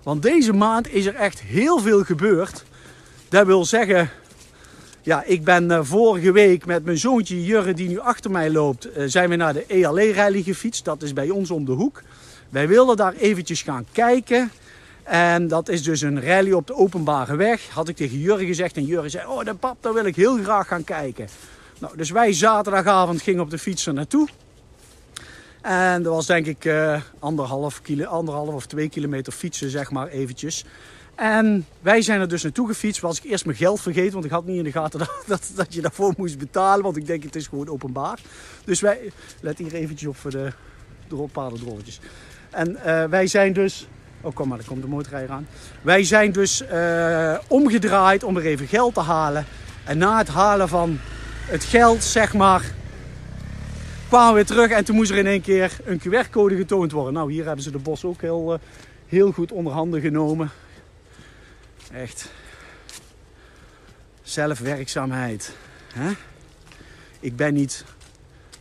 Want 0.03 0.23
deze 0.23 0.53
maand 0.53 0.93
is 0.93 1.07
er 1.07 1.15
echt 1.15 1.41
heel 1.41 1.79
veel 1.79 2.05
gebeurd. 2.05 2.65
Dat 3.29 3.47
wil 3.47 3.65
zeggen, 3.65 4.11
ja, 5.03 5.23
ik 5.25 5.45
ben 5.45 5.71
eh, 5.71 5.81
vorige 5.83 6.33
week 6.33 6.67
met 6.67 6.85
mijn 6.85 6.99
zoontje 6.99 7.45
Jurre, 7.45 7.75
die 7.75 7.89
nu 7.89 7.99
achter 7.99 8.31
mij 8.31 8.51
loopt, 8.51 8.93
eh, 8.93 9.05
zijn 9.07 9.29
we 9.29 9.37
naar 9.37 9.53
de 9.53 9.65
ELE-rally 9.67 10.43
gefietst. 10.43 10.85
Dat 10.85 11.03
is 11.03 11.13
bij 11.13 11.31
ons 11.31 11.51
om 11.51 11.65
de 11.65 11.73
hoek. 11.73 12.03
Wij 12.49 12.69
wilden 12.69 12.97
daar 12.97 13.15
eventjes 13.15 13.63
gaan 13.63 13.87
kijken. 13.93 14.51
En 15.11 15.49
dat 15.49 15.69
is 15.69 15.83
dus 15.83 16.01
een 16.01 16.23
rally 16.23 16.53
op 16.53 16.67
de 16.67 16.75
openbare 16.75 17.37
weg. 17.37 17.69
Had 17.69 17.89
ik 17.89 17.97
tegen 17.97 18.19
Jurre 18.19 18.47
gezegd. 18.47 18.77
En 18.77 18.85
Jurre 18.85 19.09
zei, 19.09 19.27
oh 19.27 19.45
de 19.45 19.55
pap, 19.55 19.77
daar 19.81 19.93
wil 19.93 20.05
ik 20.05 20.17
heel 20.17 20.43
graag 20.43 20.69
gaan 20.69 20.85
kijken. 20.85 21.29
Nou, 21.79 21.97
dus 21.97 22.11
wij 22.11 22.33
zaterdagavond 22.33 23.23
gingen 23.23 23.43
op 23.43 23.51
de 23.51 23.59
fiets 23.59 23.87
er 23.87 23.95
naartoe. 23.95 24.29
En 25.63 26.03
dat 26.03 26.15
was 26.15 26.27
denk 26.27 26.47
ik 26.47 26.65
uh, 26.65 27.01
anderhalf, 27.19 27.83
kilo, 27.83 28.05
anderhalf 28.05 28.55
of 28.55 28.67
twee 28.67 28.89
kilometer 28.89 29.33
fietsen, 29.33 29.71
zeg 29.71 29.91
maar 29.91 30.09
eventjes. 30.09 30.65
En 31.15 31.67
wij 31.81 32.03
zijn 32.03 32.21
er 32.21 32.29
dus 32.29 32.43
naartoe 32.43 32.67
gefietst. 32.67 33.01
Was 33.01 33.19
ik 33.19 33.31
eerst 33.31 33.45
mijn 33.45 33.57
geld 33.57 33.81
vergeten, 33.81 34.13
want 34.13 34.25
ik 34.25 34.31
had 34.31 34.47
niet 34.47 34.59
in 34.59 34.65
de 34.65 34.73
gaten 34.73 34.99
dat, 34.99 35.11
dat, 35.27 35.51
dat 35.55 35.75
je 35.75 35.81
daarvoor 35.81 36.15
moest 36.17 36.39
betalen. 36.39 36.85
Want 36.85 36.97
ik 36.97 37.07
denk 37.07 37.23
het 37.23 37.37
is 37.37 37.47
gewoon 37.47 37.69
openbaar. 37.69 38.19
Dus 38.65 38.81
wij, 38.81 39.13
let 39.41 39.59
hier 39.59 39.75
eventjes 39.75 40.09
op 40.09 40.17
voor 40.17 40.31
de 40.31 40.53
paardendrolletjes. 41.33 42.01
En 42.51 42.71
uh, 42.71 43.05
wij 43.05 43.27
zijn 43.27 43.53
dus 43.53 43.87
Oh, 44.23 44.35
kom 44.35 44.49
maar, 44.49 44.59
er 44.59 44.65
komt 44.65 44.83
de 44.83 44.89
motorrijder 44.89 45.35
aan. 45.35 45.47
Wij 45.83 46.05
zijn 46.05 46.33
dus 46.33 46.63
uh, 46.63 47.39
omgedraaid 47.49 48.23
om 48.23 48.37
er 48.37 48.45
even 48.45 48.67
geld 48.67 48.95
te 48.95 49.01
halen. 49.01 49.47
En 49.85 49.99
na 49.99 50.19
het 50.19 50.29
halen 50.29 50.69
van 50.69 50.99
het 51.47 51.65
geld, 51.65 52.05
zeg 52.05 52.35
maar, 52.35 52.73
kwamen 54.09 54.29
we 54.29 54.35
weer 54.35 54.47
terug. 54.47 54.71
En 54.71 54.85
toen 54.85 54.97
moest 54.97 55.11
er 55.11 55.17
in 55.17 55.27
één 55.27 55.41
keer 55.41 55.77
een 55.85 56.01
QR-code 56.01 56.57
getoond 56.57 56.93
worden. 56.93 57.13
Nou, 57.13 57.33
hier 57.33 57.45
hebben 57.45 57.65
ze 57.65 57.71
de 57.71 57.79
bos 57.79 58.05
ook 58.05 58.21
heel, 58.21 58.53
uh, 58.53 58.59
heel 59.07 59.33
goed 59.33 59.53
onder 59.53 59.73
handen 59.73 60.01
genomen. 60.01 60.51
Echt. 61.93 62.31
Zelfwerkzaamheid. 64.23 65.55
Hè? 65.93 66.11
Ik 67.21 67.37
ben 67.37 67.55
niet 67.55 67.85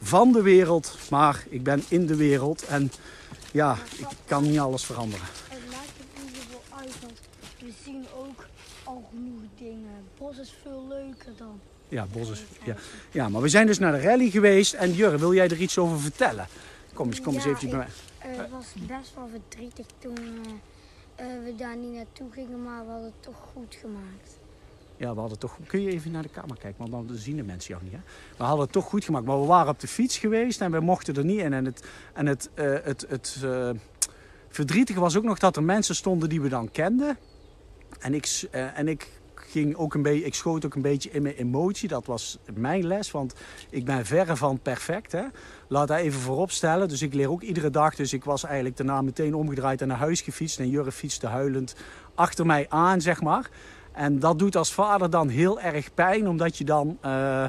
van 0.02 0.32
de 0.32 0.42
wereld, 0.42 0.98
maar 1.10 1.44
ik 1.50 1.64
ben 1.64 1.84
in 1.88 2.06
de 2.06 2.16
wereld. 2.16 2.66
En 2.66 2.92
ja, 3.52 3.78
ik 3.98 4.08
kan 4.26 4.44
niet 4.44 4.60
alles 4.60 4.86
veranderen 4.86 5.28
we 7.70 7.72
zien 7.84 8.06
ook 8.18 8.46
al 8.84 9.10
genoeg 9.10 9.42
dingen. 9.58 10.06
Bos 10.30 10.38
is 10.38 10.54
veel 10.62 10.86
leuker 10.88 11.32
dan. 11.38 11.60
Ja, 11.88 12.06
bos 12.12 12.30
is. 12.30 12.44
Ja. 12.64 12.76
ja, 13.12 13.30
maar 13.30 13.42
we 13.42 13.50
zijn 13.50 13.68
dus 13.68 13.80
naar 13.80 13.92
de 13.92 14.02
rally 14.02 14.30
geweest. 14.30 14.74
En 14.74 14.94
Jurre, 14.94 15.18
wil 15.18 15.34
jij 15.34 15.50
er 15.50 15.62
iets 15.62 15.78
over 15.78 16.00
vertellen? 16.00 16.48
Kom 16.94 17.08
eens, 17.08 17.22
kom 17.22 17.34
eens 17.34 17.46
eventjes 17.46 17.70
bij 17.70 17.80
mij. 17.80 17.88
Het 18.18 18.50
was 18.50 18.66
best 18.88 19.16
wel 19.16 19.30
verdrietig 19.32 19.86
toen 19.98 20.18
uh, 20.18 21.26
we 21.44 21.54
daar 21.58 21.78
niet 21.78 21.94
naartoe 21.94 22.32
gingen, 22.32 22.64
maar 22.64 22.86
we 22.86 22.92
hadden 22.92 23.06
het 23.06 23.24
toch 23.24 23.50
goed 23.54 23.76
gemaakt. 23.82 24.40
Ja, 24.98 25.14
we 25.14 25.20
hadden 25.20 25.40
toch. 25.40 25.58
Kun 25.68 25.82
je 25.82 25.92
even 25.92 26.12
naar 26.12 26.24
de 26.24 26.30
kamer 26.30 26.58
kijken, 26.58 26.90
want 26.90 27.08
dan 27.08 27.18
zien 27.18 27.36
de 27.36 27.44
mensen 27.44 27.74
jou 27.74 27.84
niet. 27.84 27.94
Hè? 27.94 28.00
We 28.38 28.44
hadden 28.44 28.64
het 28.64 28.72
toch 28.72 28.86
goed 28.86 29.04
gemaakt. 29.04 29.26
Maar 29.26 29.40
we 29.40 29.48
waren 29.48 29.72
op 29.72 29.80
de 29.80 29.88
fiets 29.88 30.18
geweest 30.18 30.62
en 30.62 30.72
we 30.72 30.80
mochten 30.80 31.16
er 31.16 31.26
niet 31.26 31.40
in. 31.40 31.54
En 31.54 31.66
het, 31.66 31.84
en 32.14 32.26
het, 32.26 32.50
het, 32.56 33.06
het 33.08 33.42
uh, 33.44 33.70
verdrietige 34.50 35.00
was 35.00 35.18
ook 35.18 35.24
nog 35.24 35.40
dat 35.40 35.56
er 35.56 35.64
mensen 35.64 35.96
stonden 35.96 36.30
die 36.30 36.42
we 36.42 36.50
dan 36.50 36.72
kenden. 36.72 37.18
En 38.00 38.14
ik, 38.14 38.48
en 38.52 38.88
ik 38.88 39.19
ging 39.50 39.76
ook 39.76 39.94
een 39.94 40.02
beetje, 40.02 40.26
ik 40.26 40.34
schoot 40.34 40.66
ook 40.66 40.76
een 40.76 40.82
beetje 40.82 41.12
in 41.12 41.22
mijn 41.22 41.36
emotie. 41.36 41.88
Dat 41.88 42.06
was 42.06 42.38
mijn 42.54 42.88
les, 42.88 43.12
want 43.12 43.34
ik 43.70 43.86
ben 43.86 44.06
verre 44.06 44.36
van 44.36 44.60
perfect. 44.60 45.12
Hè? 45.12 45.24
Laat 45.68 45.88
dat 45.88 45.98
even 45.98 46.20
voorop 46.20 46.52
stellen. 46.52 46.88
Dus 46.88 47.02
ik 47.02 47.14
leer 47.14 47.32
ook 47.32 47.42
iedere 47.42 47.70
dag. 47.70 47.96
Dus 47.96 48.14
ik 48.14 48.24
was 48.24 48.44
eigenlijk 48.44 48.78
daarna 48.78 49.02
meteen 49.02 49.34
omgedraaid 49.36 49.82
en 49.82 49.88
naar 49.88 49.98
huis 49.98 50.22
gefietst. 50.22 50.60
En 50.60 50.70
Jurre 50.70 50.92
fietste 50.92 51.28
huilend 51.28 51.76
achter 52.16 52.46
mij 52.46 52.66
aan, 52.70 53.02
zeg 53.02 53.22
maar. 53.22 53.50
En 53.92 54.20
dat 54.20 54.40
doet 54.40 54.56
als 54.56 54.74
vader 54.74 55.10
dan 55.10 55.28
heel 55.28 55.60
erg 55.60 55.94
pijn, 55.94 56.28
omdat 56.28 56.58
je 56.58 56.64
dan... 56.64 56.98
Uh, 57.06 57.46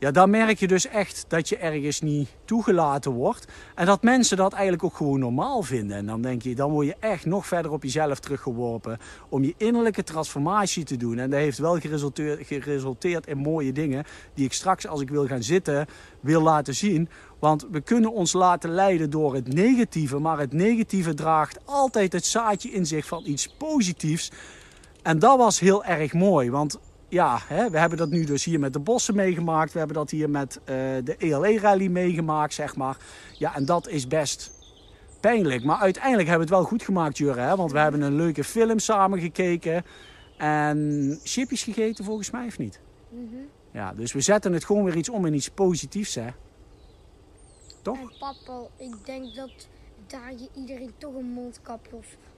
ja, 0.00 0.10
dan 0.10 0.30
merk 0.30 0.58
je 0.58 0.66
dus 0.66 0.86
echt 0.86 1.24
dat 1.28 1.48
je 1.48 1.56
ergens 1.56 2.00
niet 2.00 2.28
toegelaten 2.44 3.12
wordt. 3.12 3.46
En 3.74 3.86
dat 3.86 4.02
mensen 4.02 4.36
dat 4.36 4.52
eigenlijk 4.52 4.84
ook 4.84 4.96
gewoon 4.96 5.18
normaal 5.18 5.62
vinden. 5.62 5.96
En 5.96 6.06
dan 6.06 6.22
denk 6.22 6.42
je, 6.42 6.54
dan 6.54 6.70
word 6.70 6.86
je 6.86 6.96
echt 7.00 7.26
nog 7.26 7.46
verder 7.46 7.72
op 7.72 7.82
jezelf 7.82 8.20
teruggeworpen. 8.20 8.98
Om 9.28 9.44
je 9.44 9.54
innerlijke 9.56 10.02
transformatie 10.02 10.84
te 10.84 10.96
doen. 10.96 11.18
En 11.18 11.30
dat 11.30 11.38
heeft 11.38 11.58
wel 11.58 11.78
geresulteerd, 11.78 12.46
geresulteerd 12.46 13.26
in 13.26 13.38
mooie 13.38 13.72
dingen. 13.72 14.04
Die 14.34 14.44
ik 14.44 14.52
straks, 14.52 14.86
als 14.86 15.00
ik 15.00 15.10
wil 15.10 15.26
gaan 15.26 15.42
zitten, 15.42 15.86
wil 16.20 16.42
laten 16.42 16.74
zien. 16.74 17.08
Want 17.38 17.66
we 17.70 17.80
kunnen 17.80 18.12
ons 18.12 18.32
laten 18.32 18.70
leiden 18.70 19.10
door 19.10 19.34
het 19.34 19.54
negatieve. 19.54 20.18
Maar 20.18 20.38
het 20.38 20.52
negatieve 20.52 21.14
draagt 21.14 21.58
altijd 21.64 22.12
het 22.12 22.26
zaadje 22.26 22.70
in 22.70 22.86
zich 22.86 23.06
van 23.06 23.22
iets 23.26 23.48
positiefs. 23.48 24.30
En 25.02 25.18
dat 25.18 25.38
was 25.38 25.60
heel 25.60 25.84
erg 25.84 26.12
mooi. 26.12 26.50
Want 26.50 26.78
ja, 27.10 27.38
hè, 27.44 27.70
we 27.70 27.78
hebben 27.78 27.98
dat 27.98 28.10
nu 28.10 28.24
dus 28.24 28.44
hier 28.44 28.60
met 28.60 28.72
de 28.72 28.78
bossen 28.78 29.14
meegemaakt. 29.14 29.72
We 29.72 29.78
hebben 29.78 29.96
dat 29.96 30.10
hier 30.10 30.30
met 30.30 30.60
uh, 30.60 30.66
de 31.04 31.16
ELE-rally 31.18 31.86
meegemaakt, 31.86 32.54
zeg 32.54 32.76
maar. 32.76 32.96
Ja, 33.38 33.54
en 33.54 33.64
dat 33.64 33.88
is 33.88 34.06
best 34.06 34.50
pijnlijk. 35.20 35.64
Maar 35.64 35.78
uiteindelijk 35.78 36.28
hebben 36.28 36.48
we 36.48 36.54
het 36.54 36.62
wel 36.62 36.70
goed 36.70 36.82
gemaakt, 36.82 37.18
Jurre. 37.18 37.40
Hè? 37.40 37.56
Want 37.56 37.72
we 37.72 37.78
hebben 37.78 38.00
een 38.00 38.16
leuke 38.16 38.44
film 38.44 38.78
samen 38.78 39.20
gekeken. 39.20 39.84
En 40.36 41.18
chipjes 41.24 41.62
gegeten, 41.62 42.04
volgens 42.04 42.30
mij, 42.30 42.46
of 42.46 42.58
niet? 42.58 42.80
Mhm. 43.08 43.36
Ja, 43.72 43.92
dus 43.92 44.12
we 44.12 44.20
zetten 44.20 44.52
het 44.52 44.64
gewoon 44.64 44.84
weer 44.84 44.96
iets 44.96 45.08
om 45.08 45.26
in 45.26 45.34
iets 45.34 45.50
positiefs, 45.50 46.14
hè? 46.14 46.28
Toch? 47.82 47.98
En 47.98 48.12
papa, 48.18 48.60
ik 48.76 48.94
denk 49.04 49.34
dat 49.34 49.50
daar 50.06 50.32
je 50.32 50.48
iedereen 50.54 50.92
toch 50.98 51.14
een 51.14 51.32
mondkapje 51.32 51.96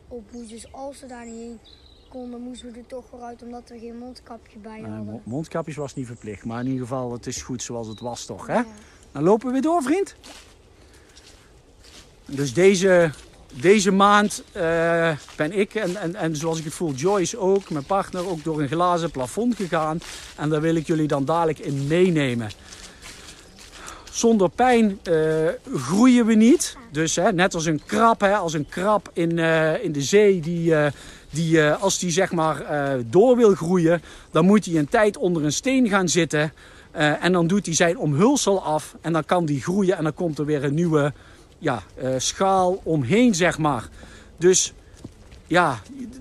op 0.08 0.32
moest. 0.32 0.50
Dus 0.50 0.72
als 0.72 0.98
ze 0.98 1.06
daar 1.06 1.24
niet 1.24 1.34
heen 1.34 1.60
konden, 2.12 2.40
moesten 2.40 2.72
we 2.72 2.78
er 2.78 2.86
toch 2.86 3.04
vooruit 3.10 3.42
omdat 3.42 3.62
we 3.68 3.78
geen 3.78 3.98
mondkapje 3.98 4.58
bij 4.58 4.80
hadden. 4.80 5.04
mo- 5.04 5.20
mondkapjes 5.24 5.76
was 5.76 5.94
niet 5.94 6.06
verplicht. 6.06 6.44
Maar 6.44 6.60
in 6.60 6.66
ieder 6.66 6.82
geval, 6.86 7.12
het 7.12 7.26
is 7.26 7.42
goed 7.42 7.62
zoals 7.62 7.86
het 7.88 8.00
was, 8.00 8.24
toch? 8.24 8.46
Hè? 8.46 8.54
Ja. 8.54 8.66
Dan 9.12 9.22
lopen 9.22 9.46
we 9.46 9.52
weer 9.52 9.62
door, 9.62 9.82
vriend. 9.82 10.14
Dus 12.26 12.54
deze, 12.54 13.10
deze 13.60 13.90
maand 13.90 14.44
eh, 14.52 15.10
ben 15.36 15.52
ik 15.58 15.74
en, 15.74 15.96
en, 15.96 16.14
en 16.14 16.36
zoals 16.36 16.58
ik 16.58 16.64
het 16.64 16.74
voel, 16.74 16.92
Joyce 16.92 17.38
ook, 17.38 17.70
mijn 17.70 17.84
partner, 17.84 18.28
ook 18.28 18.44
door 18.44 18.60
een 18.60 18.68
glazen 18.68 19.10
plafond 19.10 19.56
gegaan. 19.56 19.98
En 20.36 20.48
daar 20.48 20.60
wil 20.60 20.74
ik 20.74 20.86
jullie 20.86 21.08
dan 21.08 21.24
dadelijk 21.24 21.58
in 21.58 21.86
meenemen. 21.86 22.50
Zonder 24.10 24.50
pijn 24.50 24.98
eh, 25.02 25.48
groeien 25.74 26.26
we 26.26 26.34
niet. 26.34 26.76
Dus 26.90 27.16
hè, 27.16 27.32
net 27.32 27.54
als 27.54 27.64
een 27.64 27.80
krab, 27.86 28.20
hè, 28.20 28.36
als 28.36 28.52
een 28.52 28.68
krab 28.68 29.10
in, 29.12 29.38
eh, 29.38 29.84
in 29.84 29.92
de 29.92 30.02
zee, 30.02 30.40
die, 30.40 30.74
die, 31.32 31.60
eh, 31.60 31.82
als 31.82 31.98
die 31.98 32.10
zeg 32.10 32.32
maar 32.32 32.60
eh, 32.60 33.00
door 33.06 33.36
wil 33.36 33.54
groeien, 33.54 34.02
dan 34.30 34.44
moet 34.44 34.64
hij 34.64 34.74
een 34.74 34.88
tijd 34.88 35.16
onder 35.16 35.44
een 35.44 35.52
steen 35.52 35.88
gaan 35.88 36.08
zitten. 36.08 36.52
Eh, 36.90 37.24
en 37.24 37.32
dan 37.32 37.46
doet 37.46 37.66
hij 37.66 37.74
zijn 37.74 37.98
omhulsel 37.98 38.62
af 38.62 38.96
en 39.00 39.12
dan 39.12 39.24
kan 39.24 39.44
die 39.44 39.62
groeien 39.62 39.96
en 39.96 40.02
dan 40.02 40.14
komt 40.14 40.38
er 40.38 40.44
weer 40.44 40.64
een 40.64 40.74
nieuwe 40.74 41.12
ja, 41.58 41.82
schaal 42.16 42.80
omheen, 42.82 43.34
zeg 43.34 43.58
maar. 43.58 43.88
Dus 44.38 44.72
ja, 45.46 45.78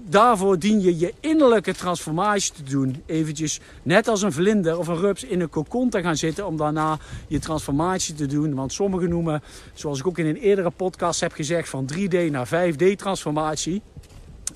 daarvoor 0.09 0.59
dien 0.59 0.81
je 0.81 0.99
je 0.99 1.13
innerlijke 1.19 1.73
transformatie 1.73 2.53
te 2.53 2.63
doen. 2.63 3.03
Eventjes, 3.05 3.59
net 3.83 4.07
als 4.07 4.21
een 4.21 4.31
vlinder 4.31 4.77
of 4.77 4.87
een 4.87 4.97
rups, 4.97 5.23
in 5.23 5.41
een 5.41 5.49
kokon 5.49 5.89
te 5.89 6.01
gaan 6.01 6.15
zitten 6.15 6.45
om 6.45 6.57
daarna 6.57 6.99
je 7.27 7.39
transformatie 7.39 8.15
te 8.15 8.25
doen. 8.25 8.55
Want 8.55 8.73
sommigen 8.73 9.09
noemen, 9.09 9.43
zoals 9.73 9.99
ik 9.99 10.07
ook 10.07 10.17
in 10.17 10.25
een 10.25 10.35
eerdere 10.35 10.69
podcast 10.69 11.19
heb 11.19 11.31
gezegd, 11.31 11.69
van 11.69 11.89
3D 11.93 12.31
naar 12.31 12.47
5D 12.47 12.95
transformatie. 12.95 13.81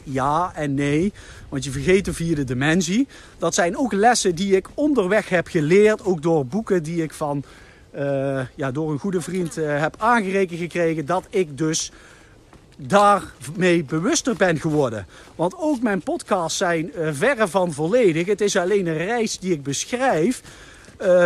Ja 0.05 0.51
en 0.55 0.73
nee, 0.73 1.13
want 1.49 1.63
je 1.63 1.71
vergeet 1.71 2.05
de 2.05 2.13
vierde 2.13 2.43
dimensie. 2.43 3.07
Dat 3.37 3.53
zijn 3.53 3.77
ook 3.77 3.93
lessen 3.93 4.35
die 4.35 4.55
ik 4.55 4.67
onderweg 4.73 5.29
heb 5.29 5.47
geleerd, 5.47 6.05
ook 6.05 6.21
door 6.21 6.45
boeken 6.45 6.83
die 6.83 7.03
ik 7.03 7.13
van, 7.13 7.43
eh, 7.91 8.41
ja, 8.55 8.71
door 8.71 8.91
een 8.91 8.99
goede 8.99 9.21
vriend 9.21 9.57
eh, 9.57 9.79
heb 9.79 9.95
aangerekend 9.97 10.59
gekregen. 10.59 11.05
Dat 11.05 11.25
ik 11.29 11.57
dus 11.57 11.91
daarmee 12.77 13.83
bewuster 13.83 14.35
ben 14.35 14.59
geworden. 14.59 15.05
Want 15.35 15.55
ook 15.57 15.81
mijn 15.81 16.01
podcasts 16.01 16.57
zijn 16.57 16.93
eh, 16.93 17.09
verre 17.11 17.47
van 17.47 17.73
volledig. 17.73 18.27
Het 18.27 18.41
is 18.41 18.55
alleen 18.55 18.87
een 18.87 18.97
reis 18.97 19.39
die 19.39 19.53
ik 19.53 19.63
beschrijf. 19.63 20.41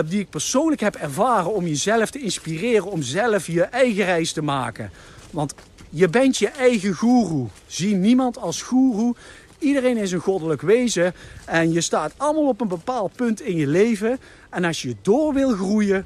die 0.06 0.20
ik 0.20 0.30
persoonlijk 0.30 0.82
heb 0.82 0.96
ervaren 0.96 1.54
om 1.54 1.68
jezelf 1.68 2.10
te 2.10 2.20
inspireren. 2.20 2.92
Om 2.92 3.02
zelf 3.02 3.48
je 3.48 3.64
eigen 3.64 4.06
reis 4.06 4.32
te 4.32 4.42
maken. 4.42 4.92
Want 5.32 5.54
je 5.90 6.08
bent 6.08 6.38
je 6.38 6.48
eigen 6.48 6.94
goeroe. 6.94 7.48
Zie 7.68 7.96
niemand 7.96 8.38
als 8.38 8.62
goeroe. 8.62 9.16
Iedereen 9.60 9.98
is 9.98 10.12
een 10.12 10.20
goddelijk 10.20 10.62
wezen. 10.62 11.14
En 11.46 11.72
je 11.72 11.82
staat 11.82 12.14
allemaal 12.18 12.48
op 12.48 12.62
een 12.62 12.68
bepaald 12.68 13.16
punt 13.16 13.42
in 13.42 13.56
je 13.56 13.68
leven. 13.68 14.20
En 14.50 14.64
als 14.64 14.82
je 14.82 14.96
door 15.02 15.34
wil 15.34 15.52
groeien, 15.52 16.06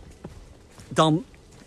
dan 0.87 1.23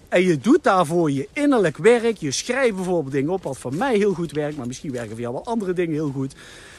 en 0.08 0.22
je 0.22 0.38
doet 0.38 0.64
daarvoor 0.64 1.10
je 1.10 1.28
innerlijk 1.32 1.76
werk. 1.76 2.16
Je 2.16 2.30
schrijft 2.30 2.74
bijvoorbeeld 2.74 3.12
dingen 3.12 3.30
op, 3.30 3.42
wat 3.42 3.58
voor 3.58 3.74
mij 3.74 3.96
heel 3.96 4.14
goed 4.14 4.32
werkt, 4.32 4.56
maar 4.56 4.66
misschien 4.66 4.92
werken 4.92 5.10
voor 5.10 5.20
jou 5.20 5.32
wel 5.32 5.44
andere 5.44 5.72
dingen 5.72 5.94
heel 5.94 6.10
goed. 6.10 6.34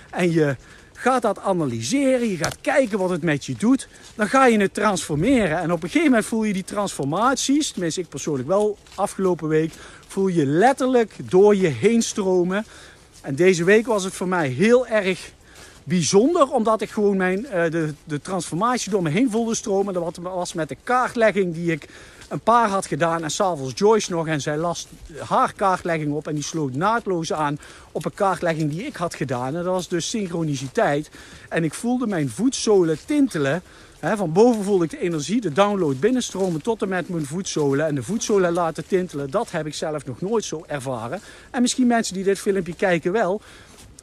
En 0.10 0.32
je 0.32 0.56
gaat 0.98 1.22
dat 1.22 1.39
analyseren, 1.39 2.30
je 2.30 2.38
gaat 2.38 2.58
kijken 2.62 3.00
wat 3.00 3.10
het 3.10 3.24
met 3.24 3.46
je 3.46 3.56
doet. 3.58 3.88
Dan 4.16 4.27
ga 4.27 4.46
je 4.46 4.60
het 4.60 4.74
transformeren. 4.74 5.58
En 5.58 5.72
op 5.72 5.84
een 5.84 5.89
gegeven 5.89 6.10
moment 6.10 6.25
voel 6.25 6.44
je 6.44 6.54
die 6.54 6.63
transformaties, 6.63 7.72
tenminste 7.72 8.01
ik 8.01 8.10
persoonlijk 8.10 8.48
wel 8.48 8.77
afgelopen 8.96 9.48
week, 9.48 9.74
voel 10.08 10.27
je 10.27 10.46
letterlijk 10.46 11.13
door 11.24 11.56
je 11.56 11.68
heen 11.68 12.01
stromen. 12.01 12.66
En 13.22 13.36
deze 13.36 13.63
week 13.63 13.86
was 13.86 14.04
het 14.04 14.13
voor 14.13 14.27
mij 14.27 14.48
heel 14.48 14.88
erg 14.88 15.32
bijzonder, 15.84 16.51
omdat 16.51 16.82
ik 16.82 16.89
gewoon 16.89 17.18
mijn, 17.18 17.46
eh, 17.46 17.72
de, 17.72 17.94
de 18.04 18.22
transformatie 18.22 18.92
door 18.92 19.04
me 19.04 19.10
heen 19.10 19.32
voelde 19.32 19.56
stromen. 19.56 19.94
Dat 19.94 20.18
was 20.22 20.54
met 20.54 20.70
de 20.70 20.77
kaartlegging 20.84 21.54
die 21.54 21.72
ik 21.72 21.88
een 22.27 22.39
paar 22.39 22.69
had 22.69 22.86
gedaan 22.86 23.24
en 23.24 23.31
s'avonds 23.31 23.79
Joyce 23.79 24.12
nog. 24.12 24.27
En 24.27 24.41
zij 24.41 24.57
las 24.57 24.88
haar 25.19 25.53
kaartlegging 25.53 26.13
op 26.13 26.27
en 26.27 26.34
die 26.34 26.43
sloot 26.43 26.74
naadloos 26.74 27.34
aan 27.34 27.60
op 27.91 28.05
een 28.05 28.13
kaartlegging 28.13 28.72
die 28.72 28.86
ik 28.86 28.96
had 28.96 29.15
gedaan. 29.15 29.48
En 29.48 29.63
dat 29.63 29.65
was 29.65 29.88
dus 29.88 30.10
synchroniciteit. 30.10 31.10
En 31.50 31.63
ik 31.63 31.74
voelde 31.74 32.07
mijn 32.07 32.29
voetzolen 32.29 32.98
tintelen. 33.05 33.62
Van 34.15 34.31
boven 34.31 34.63
voelde 34.63 34.84
ik 34.84 34.89
de 34.89 35.00
energie, 35.00 35.41
de 35.41 35.51
download 35.51 36.00
binnenstromen 36.00 36.62
tot 36.62 36.81
en 36.81 36.89
met 36.89 37.10
mijn 37.10 37.25
voetzolen. 37.25 37.86
En 37.86 37.96
de 37.96 38.03
voetzolen 38.03 38.53
laten 38.53 38.88
tintelen, 38.88 39.29
dat 39.29 39.51
heb 39.51 39.65
ik 39.65 39.74
zelf 39.74 40.05
nog 40.05 40.22
nooit 40.22 40.46
zo 40.46 40.63
ervaren. 40.67 41.19
En 41.51 41.62
misschien 41.62 41.88
mensen 41.88 42.13
die 42.13 42.24
dit 42.24 42.39
filmpje 42.39 42.75
kijken 42.75 43.12
wel. 43.12 43.41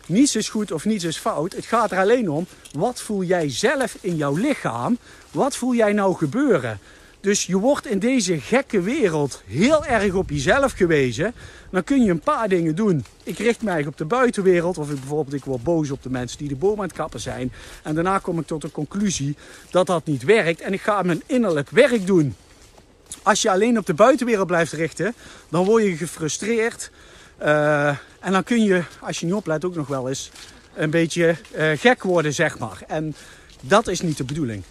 Niets 0.06 0.36
is 0.36 0.48
goed 0.48 0.72
of 0.72 0.84
niets 0.84 1.04
is 1.04 1.16
fout. 1.16 1.52
Het 1.52 1.66
gaat 1.66 1.90
er 1.90 1.98
alleen 1.98 2.30
om, 2.30 2.46
wat 2.72 3.00
voel 3.00 3.22
jij 3.22 3.50
zelf 3.50 3.96
in 4.00 4.16
jouw 4.16 4.34
lichaam? 4.34 4.98
Wat 5.30 5.56
voel 5.56 5.74
jij 5.74 5.92
nou 5.92 6.14
gebeuren? 6.14 6.78
Dus 7.24 7.46
je 7.46 7.58
wordt 7.58 7.86
in 7.86 7.98
deze 7.98 8.40
gekke 8.40 8.80
wereld 8.80 9.42
heel 9.46 9.84
erg 9.84 10.14
op 10.14 10.30
jezelf 10.30 10.72
gewezen. 10.72 11.34
Dan 11.70 11.84
kun 11.84 12.04
je 12.04 12.10
een 12.10 12.20
paar 12.20 12.48
dingen 12.48 12.74
doen. 12.74 13.04
Ik 13.22 13.38
richt 13.38 13.62
mij 13.62 13.86
op 13.86 13.96
de 13.96 14.04
buitenwereld. 14.04 14.78
Of 14.78 14.90
ik 14.90 15.00
bijvoorbeeld, 15.00 15.36
ik 15.36 15.44
word 15.44 15.62
boos 15.62 15.90
op 15.90 16.02
de 16.02 16.10
mensen 16.10 16.38
die 16.38 16.48
de 16.48 16.56
boom 16.56 16.78
aan 16.78 16.86
het 16.86 16.96
kappen 16.96 17.20
zijn. 17.20 17.52
En 17.82 17.94
daarna 17.94 18.18
kom 18.18 18.38
ik 18.38 18.46
tot 18.46 18.62
de 18.62 18.70
conclusie 18.70 19.36
dat 19.70 19.86
dat 19.86 20.06
niet 20.06 20.22
werkt. 20.22 20.60
En 20.60 20.72
ik 20.72 20.80
ga 20.80 21.02
mijn 21.02 21.22
innerlijk 21.26 21.70
werk 21.70 22.06
doen. 22.06 22.34
Als 23.22 23.42
je 23.42 23.50
alleen 23.50 23.78
op 23.78 23.86
de 23.86 23.94
buitenwereld 23.94 24.46
blijft 24.46 24.72
richten, 24.72 25.14
dan 25.48 25.64
word 25.64 25.82
je 25.82 25.96
gefrustreerd. 25.96 26.90
Uh, 27.42 27.88
en 28.20 28.32
dan 28.32 28.44
kun 28.44 28.64
je, 28.64 28.82
als 29.00 29.20
je 29.20 29.26
niet 29.26 29.34
oplet, 29.34 29.64
ook 29.64 29.74
nog 29.74 29.86
wel 29.86 30.08
eens 30.08 30.30
een 30.74 30.90
beetje 30.90 31.36
uh, 31.56 31.70
gek 31.76 32.02
worden, 32.02 32.34
zeg 32.34 32.58
maar. 32.58 32.82
En 32.88 33.14
dat 33.60 33.88
is 33.88 34.00
niet 34.00 34.16
de 34.16 34.24
bedoeling. 34.24 34.62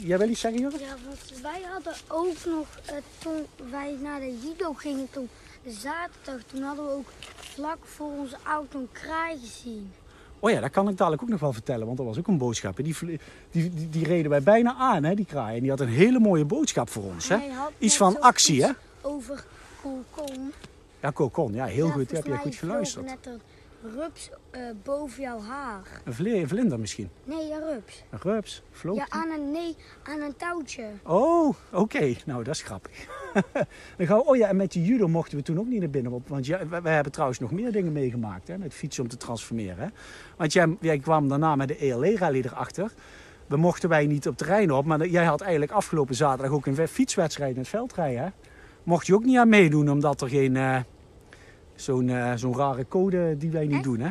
Jij 0.00 0.18
wil 0.18 0.28
iets 0.28 0.40
zeggen, 0.40 0.60
Jurre? 0.60 0.78
Ja, 0.78 0.96
want 1.06 1.40
wij 1.42 1.60
hadden 1.72 1.92
ook 2.08 2.44
nog, 2.44 2.66
uh, 2.90 2.96
toen 3.18 3.46
wij 3.70 3.96
naar 4.02 4.20
de 4.20 4.38
judo 4.42 4.72
gingen, 4.72 5.08
toen 5.10 5.28
zaterdag, 5.66 6.42
toen 6.46 6.62
hadden 6.62 6.84
we 6.84 6.90
ook 6.90 7.08
vlak 7.36 7.78
voor 7.82 8.10
onze 8.18 8.36
auto 8.42 8.78
een 8.78 8.88
kraai 8.92 9.38
gezien. 9.38 9.92
Oh 10.40 10.50
ja, 10.50 10.60
dat 10.60 10.70
kan 10.70 10.88
ik 10.88 10.96
dadelijk 10.96 11.22
ook 11.22 11.28
nog 11.28 11.40
wel 11.40 11.52
vertellen, 11.52 11.86
want 11.86 11.98
dat 11.98 12.06
was 12.06 12.18
ook 12.18 12.26
een 12.26 12.38
boodschap. 12.38 12.76
Die, 12.76 12.96
die, 13.00 13.20
die, 13.50 13.88
die 13.90 14.04
reden 14.04 14.30
wij 14.30 14.42
bijna 14.42 14.74
aan, 14.74 15.04
hè, 15.04 15.14
die 15.14 15.24
kraai. 15.24 15.54
En 15.54 15.60
die 15.60 15.70
had 15.70 15.80
een 15.80 15.88
hele 15.88 16.18
mooie 16.18 16.44
boodschap 16.44 16.88
voor 16.90 17.02
ons. 17.02 17.28
Hè? 17.28 17.38
Iets 17.78 17.96
van 17.96 18.20
actie, 18.20 18.64
hè? 18.64 18.70
Over 19.00 19.44
Kokon. 19.82 20.52
Ja, 21.00 21.10
Kokon, 21.10 21.52
ja, 21.52 21.64
heel 21.64 21.86
ja, 21.86 21.92
goed. 21.92 22.10
Heb 22.10 22.26
je 22.26 22.36
goed 22.36 22.54
geluisterd. 22.54 23.06
net 23.06 23.28
rups 23.96 24.30
uh, 24.52 24.60
boven 24.82 25.22
jouw 25.22 25.40
haar. 25.40 26.00
Een, 26.04 26.14
vle 26.14 26.46
vlinder 26.46 26.80
misschien? 26.80 27.08
Nee, 27.24 27.52
een 27.52 27.64
rups. 27.64 28.04
Een 28.10 28.18
rups? 28.22 28.62
Vloog 28.70 28.96
Ja, 28.96 29.06
aan 29.08 29.30
een, 29.30 29.50
nee, 29.50 29.76
aan 30.02 30.20
een 30.20 30.36
touwtje. 30.36 30.86
Oh, 31.02 31.48
oké. 31.48 31.80
Okay. 31.80 32.18
Nou, 32.26 32.44
dat 32.44 32.54
is 32.54 32.62
grappig. 32.62 33.06
Dan 33.96 34.06
gaan 34.06 34.18
we, 34.18 34.24
oh 34.24 34.36
ja, 34.36 34.48
en 34.48 34.56
met 34.56 34.72
die 34.72 34.84
judo 34.84 35.08
mochten 35.08 35.38
we 35.38 35.44
toen 35.44 35.58
ook 35.58 35.66
niet 35.66 35.80
naar 35.80 35.90
binnen. 35.90 36.12
op. 36.12 36.28
Want 36.28 36.46
ja, 36.46 36.66
we, 36.66 36.80
we, 36.80 36.88
hebben 36.88 37.12
trouwens 37.12 37.38
nog 37.38 37.50
meer 37.50 37.72
dingen 37.72 37.92
meegemaakt 37.92 38.48
hè, 38.48 38.58
met 38.58 38.74
fietsen 38.74 39.02
om 39.02 39.08
te 39.08 39.16
transformeren. 39.16 39.78
Hè. 39.78 39.88
Want 40.36 40.52
jij, 40.52 40.76
jij 40.80 40.98
kwam 40.98 41.28
daarna 41.28 41.56
met 41.56 41.68
de 41.68 41.78
ELE-rally 41.78 42.40
erachter. 42.40 42.92
We 43.46 43.56
mochten 43.56 43.88
wij 43.88 44.06
niet 44.06 44.28
op 44.28 44.36
terrein 44.36 44.72
op, 44.72 44.84
maar 44.84 45.06
jij 45.06 45.24
had 45.24 45.40
eigenlijk 45.40 45.72
afgelopen 45.72 46.14
zaterdag 46.14 46.52
ook 46.52 46.66
een 46.66 46.88
fietswedstrijd 46.88 47.54
in 47.54 47.60
het 47.60 47.68
veld 47.68 47.94
rijden. 47.94 48.22
Hè. 48.22 48.28
Mocht 48.82 49.06
je 49.06 49.14
ook 49.14 49.24
niet 49.24 49.38
aan 49.38 49.48
meedoen, 49.48 49.90
omdat 49.90 50.20
er 50.20 50.28
geen... 50.28 50.54
Uh, 50.54 50.80
Zo'n 51.74 52.08
uh, 52.08 52.32
zo'n 52.34 52.56
rare 52.56 52.88
code 52.88 53.36
die 53.38 53.50
wij 53.50 53.64
niet 53.66 53.74
Echt? 53.74 53.84
doen, 53.84 54.00
hè? 54.00 54.10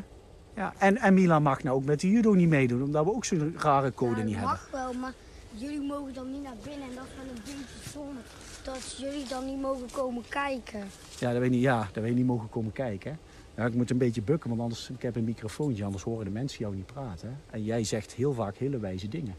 Ja, 0.56 0.74
en, 0.78 0.98
en 0.98 1.14
Milan 1.14 1.44
mag 1.44 1.64
nou 1.64 1.76
ook 1.76 1.86
met 1.86 2.00
de 2.00 2.10
judo 2.10 2.34
niet 2.34 2.50
meedoen, 2.50 2.84
omdat 2.84 3.06
we 3.06 3.14
ook 3.14 3.26
zo'n 3.26 3.56
rare 3.58 3.94
code 3.94 4.24
niet 4.24 4.42
mag 4.42 4.62
hebben. 4.62 4.80
wel, 4.80 4.94
maar 5.02 5.14
jullie 5.52 5.82
mogen 5.82 6.14
dan 6.14 6.32
niet 6.32 6.44
naar 6.44 6.56
binnen 6.64 6.90
en 6.90 6.96
dat 6.96 7.06
wel 7.16 7.26
een 7.36 7.42
beetje 7.46 7.90
zonde. 7.92 8.20
Dat 8.64 8.96
jullie 8.98 9.28
dan 9.28 9.46
niet 9.46 9.62
mogen 9.62 9.88
komen 9.92 10.24
kijken. 10.30 10.84
Ja, 11.20 11.32
dat 11.32 11.42
weet 11.42 11.50
niet, 11.52 11.62
ja, 11.62 11.90
dat 11.94 12.04
wij 12.04 12.12
niet 12.12 12.26
mogen 12.26 12.50
komen 12.50 12.72
kijken. 12.72 13.12
Hè? 13.12 13.18
Ja, 13.62 13.68
ik 13.68 13.74
moet 13.74 13.90
een 13.90 13.98
beetje 13.98 14.22
bukken, 14.22 14.50
want 14.50 14.62
anders 14.62 14.90
ik 14.90 15.02
heb 15.02 15.16
een 15.16 15.24
microfoontje, 15.24 15.84
anders 15.84 16.04
horen 16.04 16.26
de 16.26 16.32
mensen 16.32 16.60
jou 16.60 16.76
niet 16.76 16.86
praten. 16.86 17.28
Hè? 17.28 17.56
En 17.56 17.64
jij 17.64 17.84
zegt 17.84 18.14
heel 18.14 18.34
vaak 18.34 18.56
hele 18.58 18.80
wijze 18.80 19.08
dingen. 19.08 19.36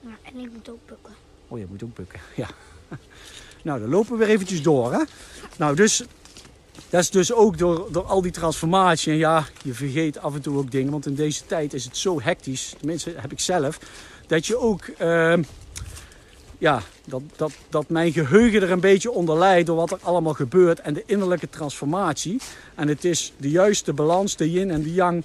Ja, 0.00 0.10
en 0.22 0.38
ik 0.40 0.52
moet 0.52 0.70
ook 0.70 0.86
bukken. 0.86 1.12
Oh, 1.48 1.58
je 1.58 1.66
moet 1.68 1.82
ook 1.82 1.94
bukken, 1.94 2.20
ja. 2.36 2.48
Nou, 3.62 3.80
dan 3.80 3.88
lopen 3.88 4.12
we 4.12 4.18
weer 4.18 4.28
eventjes 4.28 4.62
door, 4.62 4.92
hè. 4.92 5.02
Nou, 5.58 5.76
dus 5.76 6.04
dat 6.92 7.00
is 7.00 7.10
dus 7.10 7.32
ook 7.32 7.58
door, 7.58 7.88
door 7.90 8.04
al 8.04 8.22
die 8.22 8.30
transformatie. 8.30 9.12
En 9.12 9.18
ja, 9.18 9.46
je 9.62 9.74
vergeet 9.74 10.18
af 10.18 10.34
en 10.34 10.40
toe 10.40 10.58
ook 10.58 10.70
dingen. 10.70 10.92
Want 10.92 11.06
in 11.06 11.14
deze 11.14 11.46
tijd 11.46 11.74
is 11.74 11.84
het 11.84 11.96
zo 11.96 12.20
hectisch. 12.20 12.74
Tenminste, 12.78 13.14
heb 13.16 13.32
ik 13.32 13.40
zelf. 13.40 13.78
dat 14.26 14.46
je 14.46 14.56
ook, 14.58 14.82
ehm, 14.98 15.42
ja, 16.58 16.82
dat, 17.04 17.22
dat, 17.36 17.52
dat 17.68 17.88
mijn 17.88 18.12
geheugen 18.12 18.62
er 18.62 18.70
een 18.70 18.80
beetje 18.80 19.10
onder 19.10 19.38
leidt 19.38 19.66
door 19.66 19.76
wat 19.76 19.90
er 19.90 19.98
allemaal 20.02 20.34
gebeurt 20.34 20.80
en 20.80 20.94
de 20.94 21.02
innerlijke 21.06 21.48
transformatie. 21.48 22.40
En 22.74 22.88
het 22.88 23.04
is 23.04 23.32
de 23.36 23.50
juiste 23.50 23.92
balans, 23.92 24.36
de 24.36 24.50
yin 24.50 24.70
en 24.70 24.82
de 24.82 24.92
yang, 24.92 25.22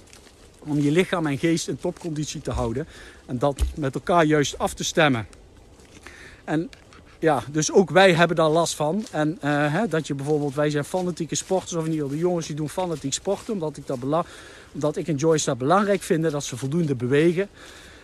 om 0.58 0.80
je 0.80 0.90
lichaam 0.90 1.26
en 1.26 1.38
geest 1.38 1.68
in 1.68 1.78
topconditie 1.78 2.40
te 2.40 2.50
houden. 2.50 2.86
En 3.26 3.38
dat 3.38 3.62
met 3.74 3.94
elkaar 3.94 4.24
juist 4.24 4.58
af 4.58 4.74
te 4.74 4.84
stemmen. 4.84 5.26
En 6.44 6.70
ja, 7.18 7.42
dus 7.50 7.72
ook 7.72 7.90
wij 7.90 8.12
hebben 8.12 8.36
daar 8.36 8.48
last 8.48 8.74
van. 8.74 9.06
En 9.10 9.28
uh, 9.44 9.72
hè, 9.72 9.88
dat 9.88 10.06
je 10.06 10.14
bijvoorbeeld, 10.14 10.54
wij 10.54 10.70
zijn 10.70 10.84
fanatieke 10.84 11.34
sporters, 11.34 11.72
of 11.72 11.84
in 11.84 11.90
ieder 11.90 12.04
geval 12.04 12.16
de 12.16 12.22
jongens 12.22 12.46
die 12.46 12.56
doen 12.56 12.68
fanatiek 12.68 13.12
sporten, 13.12 13.52
omdat 13.52 13.76
ik, 13.76 13.86
dat 13.86 14.00
belang, 14.00 14.24
omdat 14.72 14.96
ik 14.96 15.08
en 15.08 15.16
Joyce 15.16 15.44
dat 15.44 15.58
belangrijk 15.58 16.02
vinden, 16.02 16.32
dat 16.32 16.44
ze 16.44 16.56
voldoende 16.56 16.94
bewegen. 16.94 17.48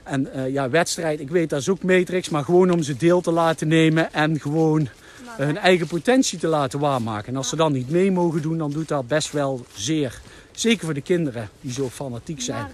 En 0.03 0.29
uh, 0.37 0.49
ja, 0.49 0.71
wedstrijd, 0.71 1.21
ik 1.21 1.31
weet 1.31 1.51
dat 1.51 1.61
is 1.61 1.69
ook 1.69 1.83
matrix, 1.83 2.29
maar 2.29 2.45
gewoon 2.45 2.71
om 2.71 2.83
ze 2.83 2.97
deel 2.97 3.21
te 3.21 3.31
laten 3.31 3.69
nemen 3.69 4.13
en 4.13 4.41
gewoon 4.41 4.81
uh, 4.81 4.89
hun 5.37 5.59
eigen 5.59 5.87
potentie 5.87 6.39
te 6.39 6.47
laten 6.47 6.79
waarmaken. 6.79 7.29
En 7.29 7.37
als 7.37 7.49
ze 7.49 7.57
dan 7.57 7.73
niet 7.73 7.91
mee 7.91 8.13
mogen 8.13 8.43
doen, 8.43 8.59
dan 8.59 8.71
doet 8.71 8.89
dat 8.89 9.09
best 9.09 9.33
wel 9.33 9.67
zeer. 9.75 10.21
Zeker 10.53 10.85
voor 10.85 10.95
de 10.95 11.01
kinderen 11.01 11.49
die 11.61 11.73
zo 11.73 11.89
fanatiek 11.89 12.41
zijn. 12.41 12.67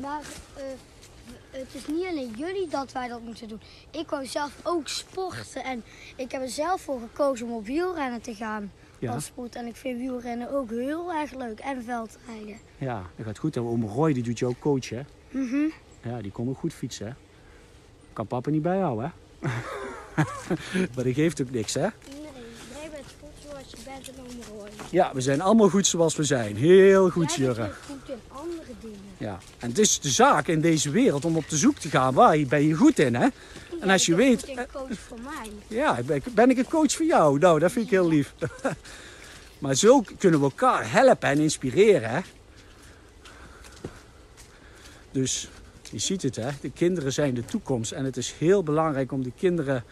Maar 0.00 0.20
het 1.52 1.74
is 1.74 1.86
niet 1.86 2.06
alleen 2.06 2.34
jullie 2.36 2.68
dat 2.68 2.92
wij 2.92 3.08
dat 3.08 3.20
moeten 3.22 3.48
doen. 3.48 3.60
Ik 3.90 4.10
wou 4.10 4.26
zelf 4.26 4.52
ook 4.62 4.88
sporten 4.88 5.64
en 5.64 5.84
ik 6.16 6.32
heb 6.32 6.42
er 6.42 6.48
zelf 6.48 6.80
voor 6.80 7.00
gekozen 7.00 7.46
om 7.46 7.52
op 7.52 7.66
wielrennen 7.66 8.20
te 8.20 8.34
gaan 8.34 8.72
ja. 8.98 9.12
als 9.12 9.24
sport. 9.24 9.54
En 9.54 9.66
ik 9.66 9.76
vind 9.76 9.98
wielrennen 9.98 10.50
ook 10.50 10.70
heel 10.70 11.12
erg 11.12 11.34
leuk 11.34 11.58
en 11.58 11.84
veldrijden. 11.84 12.56
Ja, 12.78 13.02
dat 13.16 13.26
gaat 13.26 13.38
goed. 13.38 13.56
Oom 13.56 13.84
Roy 13.84 14.12
die 14.12 14.22
doet 14.22 14.38
je 14.38 14.46
ook 14.46 14.58
coachen. 14.58 15.06
Mm 15.30 15.48
-hmm. 15.48 15.72
Ja, 16.02 16.20
die 16.20 16.32
kon 16.32 16.48
ook 16.48 16.58
goed 16.58 16.74
fietsen. 16.74 17.06
Hè? 17.06 17.12
Kan 18.12 18.26
papa 18.26 18.50
niet 18.50 18.62
bijhouden, 18.62 19.12
hè? 19.40 19.48
maar 20.94 21.04
dat 21.04 21.14
geeft 21.14 21.42
ook 21.42 21.50
niks, 21.50 21.74
hè? 21.74 21.82
En. 21.82 21.92
Ja, 24.90 25.10
we 25.14 25.20
zijn 25.20 25.40
allemaal 25.40 25.68
goed 25.68 25.86
zoals 25.86 26.16
we 26.16 26.24
zijn. 26.24 26.56
Heel 26.56 27.10
goed, 27.10 27.34
Jurre. 27.34 27.70
goed 27.86 28.08
in 28.08 28.20
andere 28.28 28.72
dingen. 28.80 29.11
Ja, 29.22 29.38
en 29.58 29.68
het 29.68 29.78
is 29.78 30.00
de 30.00 30.08
zaak 30.08 30.48
in 30.48 30.60
deze 30.60 30.90
wereld 30.90 31.24
om 31.24 31.36
op 31.36 31.48
de 31.48 31.56
zoek 31.56 31.78
te 31.78 31.88
gaan 31.88 32.14
waar 32.14 32.38
ben 32.48 32.66
je 32.66 32.74
goed 32.74 32.98
in, 32.98 33.14
hè? 33.14 33.28
En 33.80 33.90
als 33.90 34.06
je 34.06 34.14
weet... 34.14 34.48
een 34.48 34.66
coach 34.72 34.98
voor 34.98 35.18
mij. 35.20 35.50
Ja, 35.68 35.98
ben 36.34 36.50
ik 36.50 36.58
een 36.58 36.68
coach 36.68 36.92
voor 36.92 37.06
jou? 37.06 37.38
Nou, 37.38 37.58
dat 37.58 37.72
vind 37.72 37.84
ik 37.84 37.90
heel 37.90 38.08
lief. 38.08 38.34
maar 39.58 39.74
zo 39.74 40.04
kunnen 40.18 40.40
we 40.40 40.44
elkaar 40.44 40.90
helpen 40.90 41.28
en 41.28 41.38
inspireren, 41.38 42.10
hè? 42.10 42.20
Dus 45.10 45.48
je 45.90 45.98
ziet 45.98 46.22
het, 46.22 46.36
hè? 46.36 46.48
De 46.60 46.70
kinderen 46.70 47.12
zijn 47.12 47.34
de 47.34 47.44
toekomst. 47.44 47.92
En 47.92 48.04
het 48.04 48.16
is 48.16 48.34
heel 48.38 48.62
belangrijk 48.62 49.12
om 49.12 49.22
de 49.22 49.32
kinderen 49.38 49.84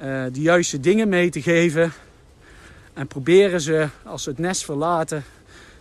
uh, 0.00 0.24
de 0.32 0.40
juiste 0.40 0.80
dingen 0.80 1.08
mee 1.08 1.30
te 1.30 1.42
geven. 1.42 1.92
En 2.92 3.06
proberen 3.06 3.60
ze, 3.60 3.88
als 4.02 4.22
ze 4.22 4.30
het 4.30 4.38
nest 4.38 4.64
verlaten, 4.64 5.24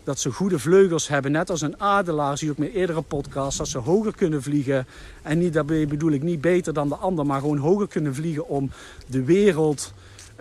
dat 0.03 0.19
ze 0.19 0.31
goede 0.31 0.59
vleugels 0.59 1.07
hebben. 1.07 1.31
Net 1.31 1.49
als 1.49 1.61
een 1.61 1.79
adelaar, 1.79 2.37
zie 2.37 2.47
je 2.47 2.53
ook 2.53 2.59
met 2.59 2.73
eerdere 2.73 3.01
podcasts, 3.01 3.57
dat 3.57 3.67
ze 3.67 3.77
hoger 3.77 4.15
kunnen 4.15 4.43
vliegen. 4.43 4.87
En 5.21 5.37
niet, 5.37 5.53
daarbij 5.53 5.87
bedoel 5.87 6.11
ik 6.11 6.23
niet 6.23 6.41
beter 6.41 6.73
dan 6.73 6.89
de 6.89 6.95
ander, 6.95 7.25
maar 7.25 7.39
gewoon 7.39 7.57
hoger 7.57 7.87
kunnen 7.87 8.15
vliegen 8.15 8.47
om 8.47 8.71
de 9.07 9.23
wereld 9.23 9.93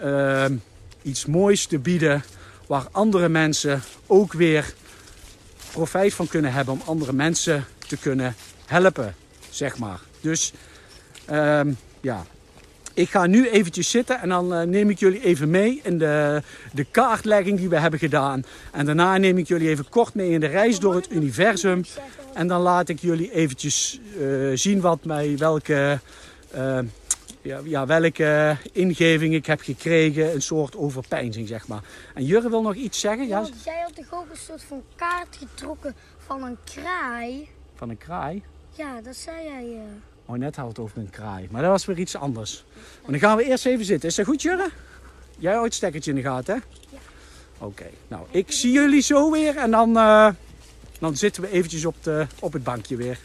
uh, 0.05 0.45
iets 1.03 1.27
moois 1.27 1.67
te 1.67 1.79
bieden. 1.79 2.23
Waar 2.67 2.87
andere 2.91 3.29
mensen 3.29 3.83
ook 4.07 4.33
weer 4.33 4.75
profijt 5.73 6.15
van 6.15 6.29
kunnen 6.29 6.53
hebben 6.53 6.75
om 6.75 6.83
andere 6.85 7.13
mensen 7.13 7.65
te 7.79 7.97
kunnen 7.97 8.35
helpen, 8.67 9.15
zeg 9.51 9.79
maar. 9.79 10.01
Dus 10.21 10.53
uh, 11.31 11.61
ja, 12.01 12.27
ik 12.95 13.11
ga 13.11 13.27
nu 13.27 13.49
eventjes 13.49 13.91
zitten 13.91 14.21
en 14.21 14.29
dan 14.29 14.53
uh, 14.53 14.63
neem 14.63 14.91
ik 14.91 14.99
jullie 14.99 15.25
even 15.25 15.51
mee 15.51 15.81
in 15.83 15.99
de, 15.99 16.43
de 16.73 16.85
kaartlegging 16.85 17.59
die 17.59 17.69
we 17.69 17.79
hebben 17.79 17.99
gedaan. 17.99 18.45
En 18.73 18.87
daarna 18.87 19.17
neem 19.17 19.39
ik 19.39 19.49
jullie 19.49 19.69
even 19.69 19.89
kort 19.89 20.15
mee 20.15 20.31
in 20.31 20.41
de 20.41 20.47
reis 20.47 20.79
door 20.79 20.95
het 20.95 21.11
universum. 21.11 21.85
En 22.35 22.47
dan 22.47 22.61
laat 22.61 22.89
ik 22.89 23.01
jullie 23.01 23.33
eventjes 23.33 24.01
uh, 24.19 24.51
zien 24.55 24.81
wat 24.81 25.05
mij, 25.05 25.37
welke, 25.39 26.01
uh, 26.55 26.79
ja, 27.43 27.61
ja, 27.65 27.87
welke 27.87 28.57
ingeving 28.73 29.35
ik 29.35 29.47
heb 29.47 29.61
gekregen. 29.61 30.35
Een 30.35 30.43
soort 30.43 30.77
overpeinzing, 30.77 31.49
zeg 31.49 31.67
maar. 31.67 31.83
En 32.15 32.25
Jurre 32.25 32.51
wil 32.51 32.63
nog 32.63 32.75
iets 32.75 33.01
zeggen? 33.01 33.27
Ja, 33.27 33.47
jij 33.65 33.81
had 33.81 33.95
toch 33.95 34.21
ook 34.21 34.31
een 34.31 34.37
soort 34.37 34.63
van 34.63 34.83
kaart 34.97 35.37
getrokken 35.37 35.95
van 36.19 36.43
een 36.43 36.57
kraai? 36.65 37.49
Van 37.75 37.91
een 37.91 37.99
kraai? 37.99 38.43
Ja, 38.71 39.01
dat 39.01 39.17
zei 39.17 39.45
jij. 39.45 39.79
Oh, 40.27 40.37
net 40.37 40.57
had 40.57 40.69
het 40.69 40.79
over 40.79 40.99
een 40.99 41.11
kraai. 41.11 41.49
Maar 41.51 41.63
dat 41.63 41.71
was 41.71 41.85
weer 41.85 41.99
iets 41.99 42.17
anders. 42.17 42.65
Maar 42.75 43.11
dan 43.11 43.21
gaan 43.21 43.37
we 43.37 43.45
eerst 43.45 43.67
even 43.67 43.85
zitten. 43.85 44.09
Is 44.09 44.15
dat 44.15 44.27
goed, 44.27 44.43
Jurre? 44.43 44.71
Jij 45.39 45.51
houdt 45.51 45.67
het 45.67 45.75
stekkertje 45.75 46.11
in 46.11 46.17
de 46.17 46.23
gaten, 46.23 46.55
hè? 46.55 46.61
Ja. 46.91 46.99
Oké. 47.59 47.65
Okay. 47.65 47.93
Nou, 48.09 48.27
ik 48.31 48.53
zie 48.53 48.73
jullie 48.73 49.01
zo 49.01 49.31
weer. 49.31 49.57
En 49.57 49.71
dan, 49.71 49.97
uh, 49.97 50.29
dan 50.99 51.17
zitten 51.17 51.43
we 51.43 51.51
eventjes 51.51 51.85
op, 51.85 51.97
de, 52.03 52.27
op 52.41 52.53
het 52.53 52.65
bankje 52.65 52.97
weer. 52.97 53.19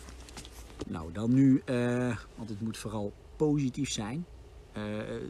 Nou, 0.88 1.12
dan 1.12 1.34
nu, 1.34 1.62
uh, 1.66 2.16
want 2.36 2.50
het 2.50 2.62
moet 2.62 2.78
vooral 2.78 3.14
positief 3.36 3.92
zijn. 3.92 4.26
Uh, 4.78 4.84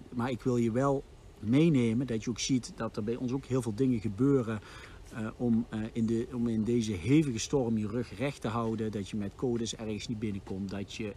maar 0.10 0.30
ik 0.30 0.42
wil 0.42 0.58
je 0.58 0.72
wel 0.72 1.04
meenemen 1.40 2.08
dat 2.08 2.24
je 2.24 2.30
ook 2.30 2.40
ziet 2.40 2.72
dat 2.76 2.98
er 2.98 3.04
bij 3.04 3.16
ons 3.16 3.32
ook 3.32 3.46
heel 3.46 3.62
veel 3.62 3.76
dingen 3.76 4.00
gebeuren 4.00 4.60
uh, 5.18 5.28
om, 5.38 5.66
uh, 5.74 5.80
in 5.94 6.06
de, 6.06 6.28
om 6.34 6.48
in 6.48 6.64
deze 6.64 6.92
hevige 6.92 7.40
storm 7.40 7.78
je 7.78 7.88
rug 7.88 8.18
recht 8.18 8.42
te 8.42 8.48
houden. 8.48 8.92
Dat 8.92 9.10
je 9.10 9.18
met 9.18 9.32
codes 9.36 9.76
ergens 9.76 10.08
niet 10.08 10.20
binnenkomt. 10.20 10.70
Dat 10.70 10.94
je 10.94 11.14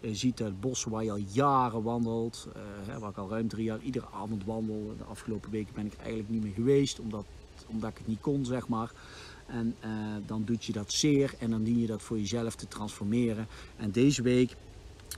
uh, 0.00 0.12
ziet 0.14 0.38
het 0.38 0.60
bos 0.60 0.84
waar 0.84 1.04
je 1.04 1.10
al 1.10 1.22
jaren 1.32 1.82
wandelt. 1.82 2.48
Hè, 2.86 2.98
waar 2.98 3.10
ik 3.10 3.16
al 3.16 3.30
ruim 3.30 3.48
drie 3.48 3.64
jaar 3.64 3.80
iedere 3.82 4.06
avond 4.12 4.44
wandel. 4.44 4.94
De 4.98 5.04
afgelopen 5.04 5.50
weken 5.50 5.74
ben 5.74 5.86
ik 5.86 5.96
eigenlijk 5.96 6.28
niet 6.28 6.42
meer 6.42 6.52
geweest. 6.52 7.00
Omdat, 7.00 7.24
omdat 7.66 7.90
ik 7.90 7.98
het 7.98 8.06
niet 8.06 8.20
kon, 8.20 8.44
zeg 8.44 8.68
maar. 8.68 8.92
En 9.46 9.74
dan 10.26 10.44
doet 10.44 10.64
je 10.64 10.72
dat 10.72 10.92
zeer. 10.92 11.34
En 11.38 11.50
dan 11.50 11.62
dien 11.62 11.80
je 11.80 11.86
dat 11.86 12.02
voor 12.02 12.18
jezelf 12.18 12.54
te 12.54 12.68
transformeren. 12.68 13.46
En 13.76 13.90
deze 13.90 14.22
week 14.22 14.56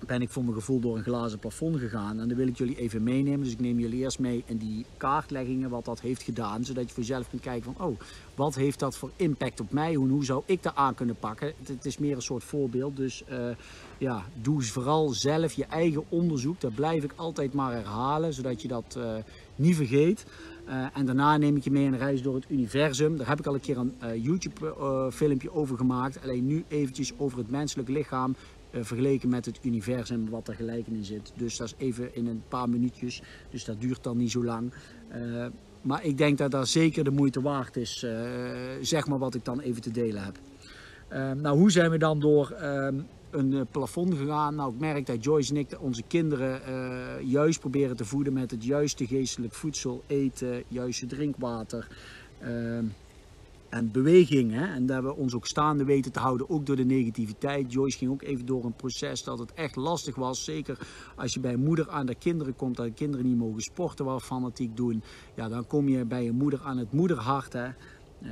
ben 0.06 0.22
ik 0.22 0.30
voor 0.30 0.42
mijn 0.42 0.54
gevoel 0.54 0.80
door 0.80 0.96
een 0.96 1.02
glazen 1.02 1.38
plafond 1.38 1.78
gegaan. 1.78 2.20
En 2.20 2.28
dan 2.28 2.36
wil 2.36 2.46
ik 2.46 2.56
jullie 2.56 2.76
even 2.76 3.02
meenemen. 3.02 3.42
Dus 3.42 3.52
ik 3.52 3.60
neem 3.60 3.78
jullie 3.78 4.02
eerst 4.02 4.18
mee 4.18 4.42
in 4.46 4.56
die 4.56 4.86
kaartleggingen 4.96 5.70
wat 5.70 5.84
dat 5.84 6.00
heeft 6.00 6.22
gedaan. 6.22 6.64
Zodat 6.64 6.88
je 6.88 6.94
voor 6.94 7.02
jezelf 7.02 7.28
kunt 7.30 7.42
kijken 7.42 7.74
van, 7.74 7.86
oh, 7.86 8.00
wat 8.34 8.54
heeft 8.54 8.78
dat 8.78 8.96
voor 8.96 9.10
impact 9.16 9.60
op 9.60 9.72
mij? 9.72 9.94
Hoe, 9.94 10.08
hoe 10.08 10.24
zou 10.24 10.42
ik 10.46 10.62
dat 10.62 10.74
aan 10.74 10.94
kunnen 10.94 11.16
pakken? 11.16 11.52
Het, 11.66 11.86
is 11.86 11.98
meer 11.98 12.16
een 12.16 12.22
soort 12.22 12.44
voorbeeld. 12.44 12.96
Dus 12.96 13.22
uh, 13.30 13.36
ja, 13.98 14.24
doe 14.42 14.62
vooral 14.62 15.08
zelf 15.08 15.52
je 15.52 15.64
eigen 15.64 16.04
onderzoek. 16.08 16.60
Dat 16.60 16.74
blijf 16.74 17.04
ik 17.04 17.12
altijd 17.16 17.52
maar 17.52 17.72
herhalen, 17.72 18.32
zodat 18.32 18.62
je 18.62 18.68
dat 18.68 18.94
uh, 18.98 19.14
niet 19.56 19.76
vergeet. 19.76 20.24
Uh, 20.68 20.86
en 20.92 21.06
daarna 21.06 21.36
neem 21.36 21.56
ik 21.56 21.64
je 21.64 21.70
mee 21.70 21.86
een 21.86 21.98
reis 21.98 22.22
door 22.22 22.34
het 22.34 22.44
universum. 22.48 23.16
Daar 23.16 23.28
heb 23.28 23.38
ik 23.38 23.46
al 23.46 23.54
een 23.54 23.60
keer 23.60 23.78
een 23.78 24.20
YouTube 24.20 24.74
filmpje 25.12 25.54
over 25.54 25.76
gemaakt. 25.76 26.22
Alleen 26.22 26.46
nu 26.46 26.64
eventjes 26.68 27.12
over 27.18 27.38
het 27.38 27.50
menselijk 27.50 27.88
lichaam 27.88 28.34
uh, 28.70 28.84
vergeleken 28.84 29.28
met 29.28 29.46
het 29.46 29.58
universum 29.62 30.30
wat 30.30 30.48
er 30.48 30.54
gelijk 30.54 30.86
in 30.86 31.04
zit. 31.04 31.32
Dus 31.36 31.56
dat 31.56 31.66
is 31.66 31.74
even 31.86 32.14
in 32.14 32.26
een 32.26 32.42
paar 32.48 32.68
minuutjes, 32.68 33.22
dus 33.50 33.64
dat 33.64 33.80
duurt 33.80 34.02
dan 34.02 34.16
niet 34.16 34.30
zo 34.30 34.44
lang. 34.44 34.72
Uh, 35.16 35.46
maar 35.82 36.04
ik 36.04 36.18
denk 36.18 36.38
dat 36.38 36.50
dat 36.50 36.68
zeker 36.68 37.04
de 37.04 37.10
moeite 37.10 37.40
waard 37.40 37.76
is, 37.76 38.02
uh, 38.02 38.10
zeg 38.80 39.06
maar 39.06 39.18
wat 39.18 39.34
ik 39.34 39.44
dan 39.44 39.60
even 39.60 39.82
te 39.82 39.90
delen 39.90 40.22
heb. 40.24 40.38
nou, 41.36 41.58
hoe 41.58 41.70
zijn 41.70 41.90
we 41.90 41.98
dan 41.98 42.20
door 42.20 42.50
ehm, 42.50 43.00
een 43.30 43.66
plafond 43.70 44.14
gegaan? 44.14 44.54
Nou, 44.54 44.72
ik 44.72 44.80
merk 44.80 45.06
dat 45.06 45.24
Joyce 45.24 45.54
en 45.54 45.60
ik 45.60 45.76
onze 45.80 46.02
kinderen 46.06 46.60
juist 47.26 47.60
proberen 47.60 47.96
te 47.96 48.04
voeden 48.04 48.32
met 48.32 48.50
het 48.50 48.64
juiste 48.64 49.06
geestelijk 49.06 49.54
voedsel, 49.54 50.02
eten, 50.06 50.62
juiste 50.68 51.06
drinkwater. 51.06 51.88
En 53.70 53.90
beweging. 53.90 54.52
Hè? 54.52 54.64
En 54.64 54.86
dat 54.86 55.02
we 55.02 55.16
ons 55.16 55.34
ook 55.34 55.46
staande 55.46 55.84
weten 55.84 56.12
te 56.12 56.18
houden, 56.18 56.50
ook 56.50 56.66
door 56.66 56.76
de 56.76 56.84
negativiteit. 56.84 57.72
Joyce 57.72 57.98
ging 57.98 58.10
ook 58.10 58.22
even 58.22 58.46
door 58.46 58.64
een 58.64 58.76
proces 58.76 59.24
dat 59.24 59.38
het 59.38 59.52
echt 59.52 59.76
lastig 59.76 60.14
was. 60.14 60.44
Zeker 60.44 60.78
als 61.16 61.34
je 61.34 61.40
bij 61.40 61.56
moeder 61.56 61.90
aan 61.90 62.06
de 62.06 62.14
kinderen 62.14 62.56
komt, 62.56 62.76
dat 62.76 62.86
de 62.86 62.92
kinderen 62.92 63.26
niet 63.26 63.36
mogen 63.36 63.62
sporten, 63.62 64.04
wat 64.04 64.22
fanatiek 64.22 64.76
doen. 64.76 65.02
Ja, 65.34 65.48
dan 65.48 65.66
kom 65.66 65.88
je 65.88 66.04
bij 66.04 66.28
een 66.28 66.34
moeder 66.34 66.60
aan 66.62 66.78
het 66.78 66.92
moederhart. 66.92 67.52
Hè? 67.52 67.68
Uh, 68.22 68.30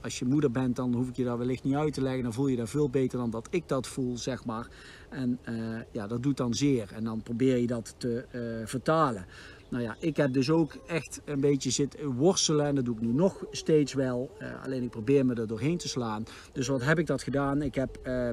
als 0.00 0.18
je 0.18 0.24
moeder 0.24 0.50
bent, 0.50 0.76
dan 0.76 0.94
hoef 0.94 1.08
ik 1.08 1.16
je 1.16 1.24
dat 1.24 1.38
wellicht 1.38 1.64
niet 1.64 1.74
uit 1.74 1.94
te 1.94 2.02
leggen. 2.02 2.22
Dan 2.22 2.32
voel 2.32 2.46
je 2.46 2.56
dat 2.56 2.70
veel 2.70 2.90
beter 2.90 3.18
dan 3.18 3.30
dat 3.30 3.48
ik 3.50 3.68
dat 3.68 3.86
voel, 3.86 4.16
zeg 4.16 4.44
maar. 4.44 4.68
En 5.10 5.38
uh, 5.48 5.78
ja, 5.92 6.06
dat 6.06 6.22
doet 6.22 6.36
dan 6.36 6.54
zeer. 6.54 6.92
En 6.94 7.04
dan 7.04 7.22
probeer 7.22 7.56
je 7.56 7.66
dat 7.66 7.94
te 7.98 8.24
uh, 8.32 8.66
vertalen. 8.66 9.26
Nou 9.70 9.82
ja, 9.82 9.96
ik 9.98 10.16
heb 10.16 10.32
dus 10.32 10.50
ook 10.50 10.74
echt 10.86 11.20
een 11.24 11.40
beetje 11.40 11.70
zitten 11.70 12.14
worstelen 12.14 12.66
en 12.66 12.74
dat 12.74 12.84
doe 12.84 12.94
ik 12.94 13.00
nu 13.00 13.12
nog 13.12 13.44
steeds 13.50 13.92
wel. 13.92 14.30
Uh, 14.42 14.64
alleen 14.64 14.82
ik 14.82 14.90
probeer 14.90 15.26
me 15.26 15.34
er 15.34 15.46
doorheen 15.46 15.78
te 15.78 15.88
slaan. 15.88 16.24
Dus 16.52 16.68
wat 16.68 16.82
heb 16.82 16.98
ik 16.98 17.06
dat 17.06 17.22
gedaan? 17.22 17.62
Ik 17.62 17.74
heb 17.74 17.98
uh, 18.06 18.28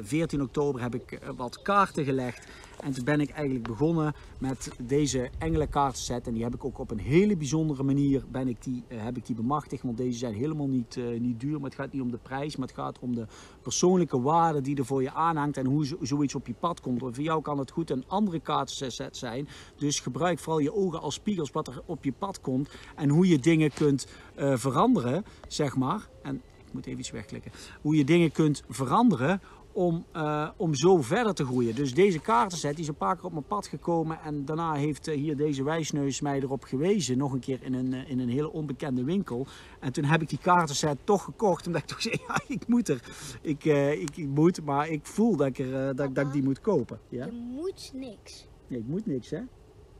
14 0.00 0.42
oktober 0.42 0.82
heb 0.82 0.94
ik 0.94 1.18
wat 1.36 1.62
kaarten 1.62 2.04
gelegd. 2.04 2.46
En 2.80 2.92
toen 2.92 3.04
ben 3.04 3.20
ik 3.20 3.30
eigenlijk 3.30 3.66
begonnen 3.66 4.14
met 4.38 4.70
deze 4.82 5.30
engelenkaartset. 5.38 6.26
En 6.26 6.34
die 6.34 6.42
heb 6.42 6.54
ik 6.54 6.64
ook 6.64 6.78
op 6.78 6.90
een 6.90 6.98
hele 6.98 7.36
bijzondere 7.36 7.82
manier 7.82 8.24
ben 8.28 8.48
ik 8.48 8.62
die, 8.62 8.84
uh, 8.88 9.02
heb 9.02 9.16
ik 9.16 9.26
die 9.26 9.34
bemachtigd. 9.34 9.82
Want 9.82 9.96
deze 9.96 10.18
zijn 10.18 10.34
helemaal 10.34 10.68
niet, 10.68 10.98
niet 11.18 11.40
duur. 11.40 11.60
Maar 11.60 11.70
het 11.70 11.78
gaat 11.78 11.92
niet 11.92 12.02
om 12.02 12.10
de 12.10 12.18
prijs. 12.18 12.56
Maar 12.56 12.68
het 12.68 12.76
gaat 12.76 12.98
om 12.98 13.14
de 13.14 13.26
persoonlijke 13.62 14.20
waarde 14.20 14.60
die 14.60 14.76
er 14.76 14.84
voor 14.84 15.02
je 15.02 15.12
aanhangt. 15.12 15.56
En 15.56 15.66
hoe 15.66 15.86
zoiets 16.00 16.34
op 16.34 16.46
je 16.46 16.54
pad 16.54 16.80
komt. 16.80 17.00
Voor 17.00 17.12
jou 17.12 17.42
kan 17.42 17.58
het 17.58 17.70
goed 17.70 17.90
een 17.90 18.04
andere 18.06 18.40
kaartset 18.40 19.16
zijn. 19.16 19.48
Dus 19.76 20.00
gebruik 20.00 20.38
vooral 20.38 20.60
je 20.60 20.74
ogen 20.74 21.00
als 21.00 21.14
spiegels 21.14 21.50
wat 21.50 21.68
er 21.68 21.82
op 21.86 22.04
je 22.04 22.12
pad 22.12 22.40
komt. 22.40 22.70
En 22.96 23.08
hoe 23.08 23.28
je 23.28 23.38
dingen 23.38 23.72
kunt 23.72 24.06
veranderen, 24.36 25.24
zeg 25.48 25.76
maar. 25.76 26.08
En 26.22 26.42
moet 26.74 26.86
even 26.86 26.98
iets 26.98 27.10
wegklikken. 27.10 27.52
Hoe 27.82 27.96
je 27.96 28.04
dingen 28.04 28.32
kunt 28.32 28.62
veranderen 28.68 29.40
om, 29.74 30.04
uh, 30.16 30.50
om 30.56 30.74
zo 30.74 31.02
verder 31.02 31.34
te 31.34 31.44
groeien. 31.44 31.74
Dus 31.74 31.94
deze 31.94 32.18
kaartenset 32.18 32.70
die 32.70 32.82
is 32.82 32.88
een 32.88 32.94
paar 32.94 33.16
keer 33.16 33.24
op 33.24 33.32
mijn 33.32 33.46
pad 33.46 33.66
gekomen 33.66 34.20
en 34.20 34.44
daarna 34.44 34.74
heeft 34.74 35.08
uh, 35.08 35.14
hier 35.14 35.36
deze 35.36 35.64
wijsneus 35.64 36.20
mij 36.20 36.40
erop 36.40 36.62
gewezen, 36.62 37.18
nog 37.18 37.32
een 37.32 37.40
keer 37.40 37.62
in 37.62 37.74
een, 37.74 37.92
uh, 37.92 38.10
in 38.10 38.18
een 38.18 38.28
hele 38.28 38.52
onbekende 38.52 39.04
winkel. 39.04 39.46
En 39.80 39.92
toen 39.92 40.04
heb 40.04 40.22
ik 40.22 40.28
die 40.28 40.38
kaartenset 40.38 40.98
toch 41.04 41.24
gekocht, 41.24 41.66
omdat 41.66 41.82
ik 41.82 41.88
toch 41.88 42.02
zei, 42.08 42.16
ja, 42.28 42.40
ik 42.46 42.66
moet 42.66 42.88
er, 42.88 43.02
ik, 43.40 43.64
ik, 43.64 44.16
ik, 44.16 44.28
moet, 44.28 44.64
maar 44.64 44.88
ik 44.88 45.06
voel 45.06 45.36
dat 45.36 45.46
ik, 45.46 45.58
er, 45.58 45.96
dat, 45.96 46.14
dat 46.14 46.26
ik 46.26 46.32
die 46.32 46.42
moet 46.42 46.60
kopen. 46.60 47.00
Ja? 47.08 47.24
Je 47.24 47.32
moet 47.32 47.90
niks. 47.94 48.46
Nee, 48.66 48.78
ik 48.78 48.86
moet 48.86 49.06
niks 49.06 49.30
hè. 49.30 49.40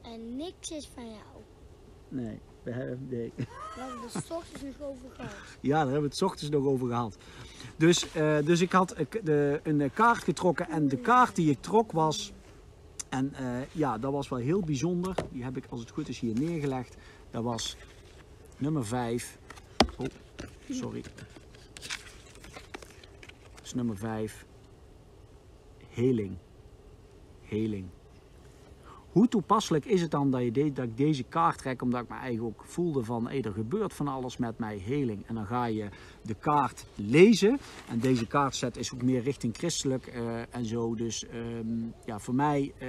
En 0.03 0.37
niks 0.37 0.71
is 0.71 0.91
van 0.95 1.05
jou. 1.05 1.43
Nee. 2.09 2.41
We 2.65 2.71
hebben, 2.71 3.07
nee. 3.11 3.33
We 3.37 3.45
hebben 3.75 4.01
het 4.03 4.25
s 4.25 4.31
ochtends 4.31 4.63
nog 4.63 4.89
over 4.89 5.11
gehad. 5.17 5.33
Ja, 5.61 5.71
daar 5.71 5.79
hebben 5.79 6.01
we 6.01 6.07
het 6.07 6.17
s 6.17 6.23
ochtends 6.23 6.51
nog 6.51 6.65
over 6.65 6.89
gehad. 6.89 7.17
Dus, 7.77 8.17
uh, 8.17 8.37
dus 8.45 8.61
ik 8.61 8.73
had 8.73 8.95
de, 9.23 9.61
een 9.63 9.91
kaart 9.95 10.25
getrokken 10.25 10.69
en 10.69 10.89
de 10.89 10.97
kaart 10.97 11.37
die 11.37 11.51
ik 11.51 11.61
trok 11.61 11.93
was... 11.93 12.33
En 13.09 13.35
uh, 13.41 13.57
ja, 13.73 13.99
dat 13.99 14.13
was 14.13 14.29
wel 14.29 14.39
heel 14.39 14.61
bijzonder. 14.61 15.15
Die 15.31 15.45
heb 15.45 15.57
ik 15.57 15.65
als 15.69 15.81
het 15.81 15.91
goed 15.91 16.09
is 16.09 16.19
hier 16.19 16.35
neergelegd. 16.35 16.97
Dat 17.31 17.43
was 17.43 17.77
nummer 18.59 18.87
5. 18.87 19.39
Oh, 19.97 20.07
sorry. 20.71 21.03
Dat 23.53 23.63
is 23.63 23.75
nummer 23.75 23.97
5. 23.97 24.47
Heling. 25.89 26.37
Heling. 27.43 27.89
Hoe 29.15 29.29
toepasselijk 29.29 29.85
is 29.85 30.01
het 30.01 30.11
dan 30.11 30.31
dat, 30.31 30.43
je 30.43 30.73
dat 30.73 30.85
ik 30.85 30.97
deze 30.97 31.23
kaart 31.23 31.59
trek, 31.59 31.83
omdat 31.83 32.03
ik 32.03 32.09
me 32.09 32.15
eigenlijk 32.15 32.59
ook 32.59 32.65
voelde 32.67 33.05
van 33.05 33.31
er 33.31 33.53
gebeurt 33.53 33.95
van 33.95 34.09
alles 34.09 34.37
met 34.37 34.59
mij, 34.59 34.79
heling. 34.79 35.27
En 35.27 35.35
dan 35.35 35.47
ga 35.47 35.65
je 35.65 35.89
de 36.23 36.35
kaart 36.35 36.87
lezen. 36.95 37.59
En 37.89 37.99
deze 37.99 38.27
kaartset 38.27 38.77
is 38.77 38.95
ook 38.95 39.03
meer 39.03 39.23
richting 39.23 39.57
christelijk 39.57 40.15
uh, 40.15 40.55
en 40.55 40.65
zo. 40.65 40.95
Dus 40.95 41.25
um, 41.59 41.93
ja, 42.07 42.19
voor 42.19 42.35
mij 42.35 42.73
uh, 42.83 42.89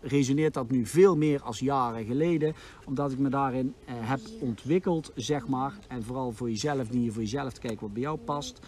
resoneert 0.00 0.54
dat 0.54 0.70
nu 0.70 0.86
veel 0.86 1.16
meer 1.16 1.42
als 1.42 1.58
jaren 1.58 2.04
geleden. 2.04 2.54
Omdat 2.86 3.12
ik 3.12 3.18
me 3.18 3.28
daarin 3.28 3.74
uh, 3.88 3.94
heb 3.98 4.20
ontwikkeld, 4.40 5.12
zeg 5.14 5.46
maar. 5.48 5.78
En 5.88 6.02
vooral 6.02 6.32
voor 6.32 6.50
jezelf, 6.50 6.88
die 6.88 7.04
je 7.04 7.12
voor 7.12 7.22
jezelf 7.22 7.52
te 7.52 7.60
kijken 7.60 7.80
wat 7.80 7.92
bij 7.92 8.02
jou 8.02 8.18
past. 8.18 8.60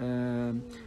Uh, 0.00 0.06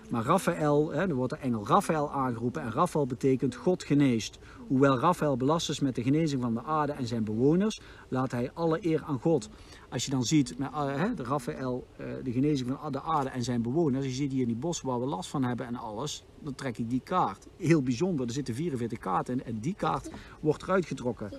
maar 0.09 0.23
Raphaël, 0.23 0.91
hè, 0.91 1.01
er 1.01 1.13
wordt 1.13 1.33
de 1.33 1.39
engel 1.39 1.67
Raphaël 1.67 2.11
aangeroepen 2.11 2.61
en 2.61 2.71
Raphaël 2.71 3.05
betekent 3.05 3.55
God 3.55 3.83
geneest. 3.83 4.39
Hoewel 4.67 4.99
Raphaël 4.99 5.37
belast 5.37 5.69
is 5.69 5.79
met 5.79 5.95
de 5.95 6.03
genezing 6.03 6.41
van 6.41 6.53
de 6.53 6.63
aarde 6.63 6.91
en 6.91 7.07
zijn 7.07 7.23
bewoners, 7.23 7.81
laat 8.07 8.31
hij 8.31 8.51
alle 8.53 8.85
eer 8.85 9.03
aan 9.03 9.19
God. 9.19 9.49
Als 9.89 10.05
je 10.05 10.11
dan 10.11 10.23
ziet, 10.23 10.57
met, 10.57 10.69
uh, 10.71 10.95
hè, 10.95 11.13
de 11.13 11.23
Raphaël, 11.23 11.87
uh, 11.99 12.05
de 12.23 12.31
genezing 12.31 12.77
van 12.81 12.91
de 12.91 13.01
aarde 13.01 13.29
en 13.29 13.43
zijn 13.43 13.61
bewoners, 13.61 14.05
je 14.05 14.11
ziet 14.11 14.31
hier 14.31 14.41
in 14.41 14.47
die 14.47 14.55
bos 14.55 14.81
waar 14.81 14.99
we 14.99 15.05
last 15.05 15.29
van 15.29 15.43
hebben 15.43 15.65
en 15.65 15.75
alles, 15.75 16.25
dan 16.39 16.55
trek 16.55 16.77
ik 16.77 16.89
die 16.89 17.01
kaart. 17.03 17.47
Heel 17.57 17.81
bijzonder, 17.81 18.25
er 18.25 18.33
zitten 18.33 18.55
44 18.55 18.99
kaarten 18.99 19.33
in 19.33 19.43
en 19.43 19.59
die 19.59 19.75
kaart 19.75 20.09
wordt 20.39 20.63
eruit 20.63 20.85
getrokken. 20.85 21.31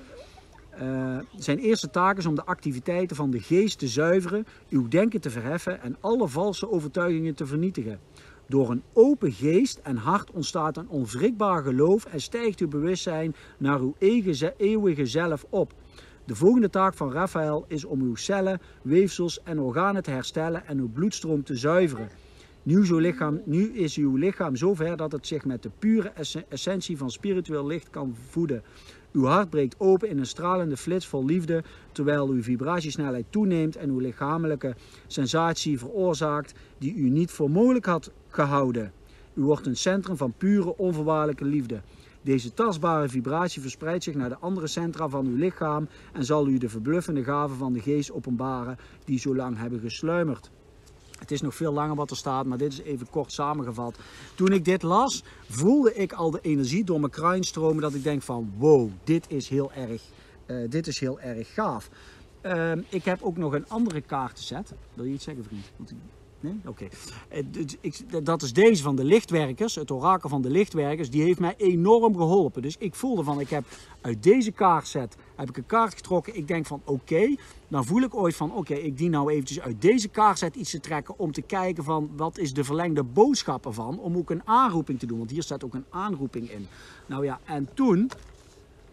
Uh, 0.82 1.18
zijn 1.36 1.58
eerste 1.58 1.90
taak 1.90 2.18
is 2.18 2.26
om 2.26 2.34
de 2.34 2.44
activiteiten 2.44 3.16
van 3.16 3.30
de 3.30 3.40
geest 3.40 3.78
te 3.78 3.88
zuiveren, 3.88 4.46
uw 4.70 4.88
denken 4.88 5.20
te 5.20 5.30
verheffen 5.30 5.82
en 5.82 5.96
alle 6.00 6.28
valse 6.28 6.70
overtuigingen 6.70 7.34
te 7.34 7.46
vernietigen. 7.46 8.00
Door 8.46 8.70
een 8.70 8.82
open 8.92 9.32
geest 9.32 9.80
en 9.82 9.96
hart 9.96 10.30
ontstaat 10.30 10.76
een 10.76 10.88
onwrikbaar 10.88 11.62
geloof 11.62 12.04
en 12.04 12.20
stijgt 12.20 12.60
uw 12.60 12.68
bewustzijn 12.68 13.34
naar 13.58 13.80
uw 13.80 13.94
eeuwige 14.56 15.06
zelf 15.06 15.46
op. 15.50 15.72
De 16.24 16.34
volgende 16.34 16.70
taak 16.70 16.94
van 16.94 17.12
Raphaël 17.12 17.64
is 17.68 17.84
om 17.84 18.00
uw 18.00 18.14
cellen, 18.14 18.60
weefsels 18.82 19.42
en 19.42 19.60
organen 19.60 20.02
te 20.02 20.10
herstellen 20.10 20.66
en 20.66 20.78
uw 20.78 20.88
bloedstroom 20.88 21.44
te 21.44 21.56
zuiveren. 21.56 22.08
Nu, 22.66 22.82
is 22.82 22.90
uw 22.90 22.98
lichaam, 22.98 23.40
nu 23.44 23.72
is 23.72 23.96
uw 23.96 24.16
lichaam 24.16 24.56
zover 24.56 24.96
dat 24.96 25.12
het 25.12 25.26
zich 25.26 25.44
met 25.44 25.62
de 25.62 25.70
pure 25.78 26.12
essentie 26.48 26.96
van 26.96 27.10
spiritueel 27.10 27.66
licht 27.66 27.90
kan 27.90 28.14
voeden. 28.28 28.62
Uw 29.12 29.24
hart 29.24 29.50
breekt 29.50 29.74
open 29.78 30.08
in 30.08 30.18
een 30.18 30.26
stralende 30.26 30.76
flits 30.76 31.06
vol 31.06 31.24
liefde, 31.24 31.62
terwijl 31.92 32.28
uw 32.28 32.42
vibratiesnelheid 32.42 33.24
toeneemt 33.30 33.76
en 33.76 33.90
uw 33.90 33.98
lichamelijke 33.98 34.74
sensatie 35.06 35.78
veroorzaakt 35.78 36.54
die 36.78 36.94
u 36.94 37.08
niet 37.08 37.30
voor 37.30 37.50
mogelijk 37.50 37.84
had 37.84 38.10
gehouden. 38.28 38.92
U 39.34 39.42
wordt 39.42 39.66
een 39.66 39.76
centrum 39.76 40.16
van 40.16 40.34
pure, 40.38 40.76
onvoorwaardelijke 40.76 41.44
liefde. 41.44 41.80
Deze 42.22 42.54
tastbare 42.54 43.08
vibratie 43.08 43.62
verspreidt 43.62 44.04
zich 44.04 44.14
naar 44.14 44.28
de 44.28 44.38
andere 44.38 44.66
centra 44.66 45.08
van 45.08 45.26
uw 45.26 45.36
lichaam 45.36 45.88
en 46.12 46.24
zal 46.24 46.48
u 46.48 46.58
de 46.58 46.68
verbluffende 46.68 47.24
gaven 47.24 47.56
van 47.56 47.72
de 47.72 47.80
geest 47.80 48.12
openbaren 48.12 48.78
die 49.04 49.18
zo 49.18 49.36
lang 49.36 49.58
hebben 49.58 49.80
gesluimerd. 49.80 50.50
Het 51.18 51.30
is 51.30 51.40
nog 51.40 51.54
veel 51.54 51.72
langer 51.72 51.96
wat 51.96 52.10
er 52.10 52.16
staat, 52.16 52.46
maar 52.46 52.58
dit 52.58 52.72
is 52.72 52.80
even 52.80 53.10
kort 53.10 53.32
samengevat. 53.32 53.98
Toen 54.34 54.52
ik 54.52 54.64
dit 54.64 54.82
las, 54.82 55.22
voelde 55.48 55.94
ik 55.94 56.12
al 56.12 56.30
de 56.30 56.40
energie 56.42 56.84
door 56.84 57.00
mijn 57.00 57.12
kruin 57.12 57.44
stromen 57.44 57.82
dat 57.82 57.94
ik 57.94 58.02
denk 58.02 58.22
van 58.22 58.52
wow, 58.56 58.90
dit 59.04 59.24
is 59.28 59.48
heel 59.48 59.72
erg, 59.72 60.02
uh, 60.46 60.70
dit 60.70 60.86
is 60.86 61.00
heel 61.00 61.20
erg 61.20 61.54
gaaf. 61.54 61.90
Uh, 62.42 62.72
ik 62.88 63.04
heb 63.04 63.22
ook 63.22 63.36
nog 63.36 63.52
een 63.52 63.68
andere 63.68 64.00
kaartenset. 64.00 64.72
Wil 64.94 65.04
je 65.04 65.12
iets 65.12 65.24
zeggen 65.24 65.44
vriend? 65.44 65.94
Nee? 66.44 66.60
Oké. 66.64 66.88
Okay. 67.30 68.22
Dat 68.22 68.42
is 68.42 68.52
deze 68.52 68.82
van 68.82 68.96
de 68.96 69.04
lichtwerkers, 69.04 69.74
het 69.74 69.90
orakel 69.90 70.28
van 70.28 70.42
de 70.42 70.50
lichtwerkers. 70.50 71.10
Die 71.10 71.22
heeft 71.22 71.38
mij 71.38 71.54
enorm 71.56 72.16
geholpen. 72.16 72.62
Dus 72.62 72.76
ik 72.78 72.94
voelde 72.94 73.22
van, 73.22 73.40
ik 73.40 73.50
heb 73.50 73.64
uit 74.00 74.22
deze 74.22 74.52
kaartset 74.52 75.16
heb 75.36 75.48
ik 75.48 75.56
een 75.56 75.66
kaart 75.66 75.94
getrokken. 75.94 76.36
Ik 76.36 76.48
denk 76.48 76.66
van, 76.66 76.80
oké, 76.84 77.34
dan 77.68 77.84
voel 77.84 78.02
ik 78.02 78.14
ooit 78.14 78.36
van, 78.36 78.52
oké, 78.52 78.74
ik 78.74 78.98
dien 78.98 79.10
nou 79.10 79.32
eventjes 79.32 79.60
uit 79.60 79.82
deze 79.82 80.08
kaartset 80.08 80.54
iets 80.54 80.70
te 80.70 80.80
trekken. 80.80 81.18
Om 81.18 81.32
te 81.32 81.42
kijken 81.42 81.84
van, 81.84 82.10
wat 82.16 82.38
is 82.38 82.52
de 82.52 82.64
verlengde 82.64 83.02
boodschap 83.02 83.66
ervan. 83.66 83.98
Om 83.98 84.16
ook 84.16 84.30
een 84.30 84.42
aanroeping 84.44 84.98
te 84.98 85.06
doen. 85.06 85.18
Want 85.18 85.30
hier 85.30 85.42
staat 85.42 85.64
ook 85.64 85.74
een 85.74 85.86
aanroeping 85.90 86.50
in. 86.50 86.66
Nou 87.06 87.24
ja, 87.24 87.40
en 87.44 87.68
toen 87.74 88.10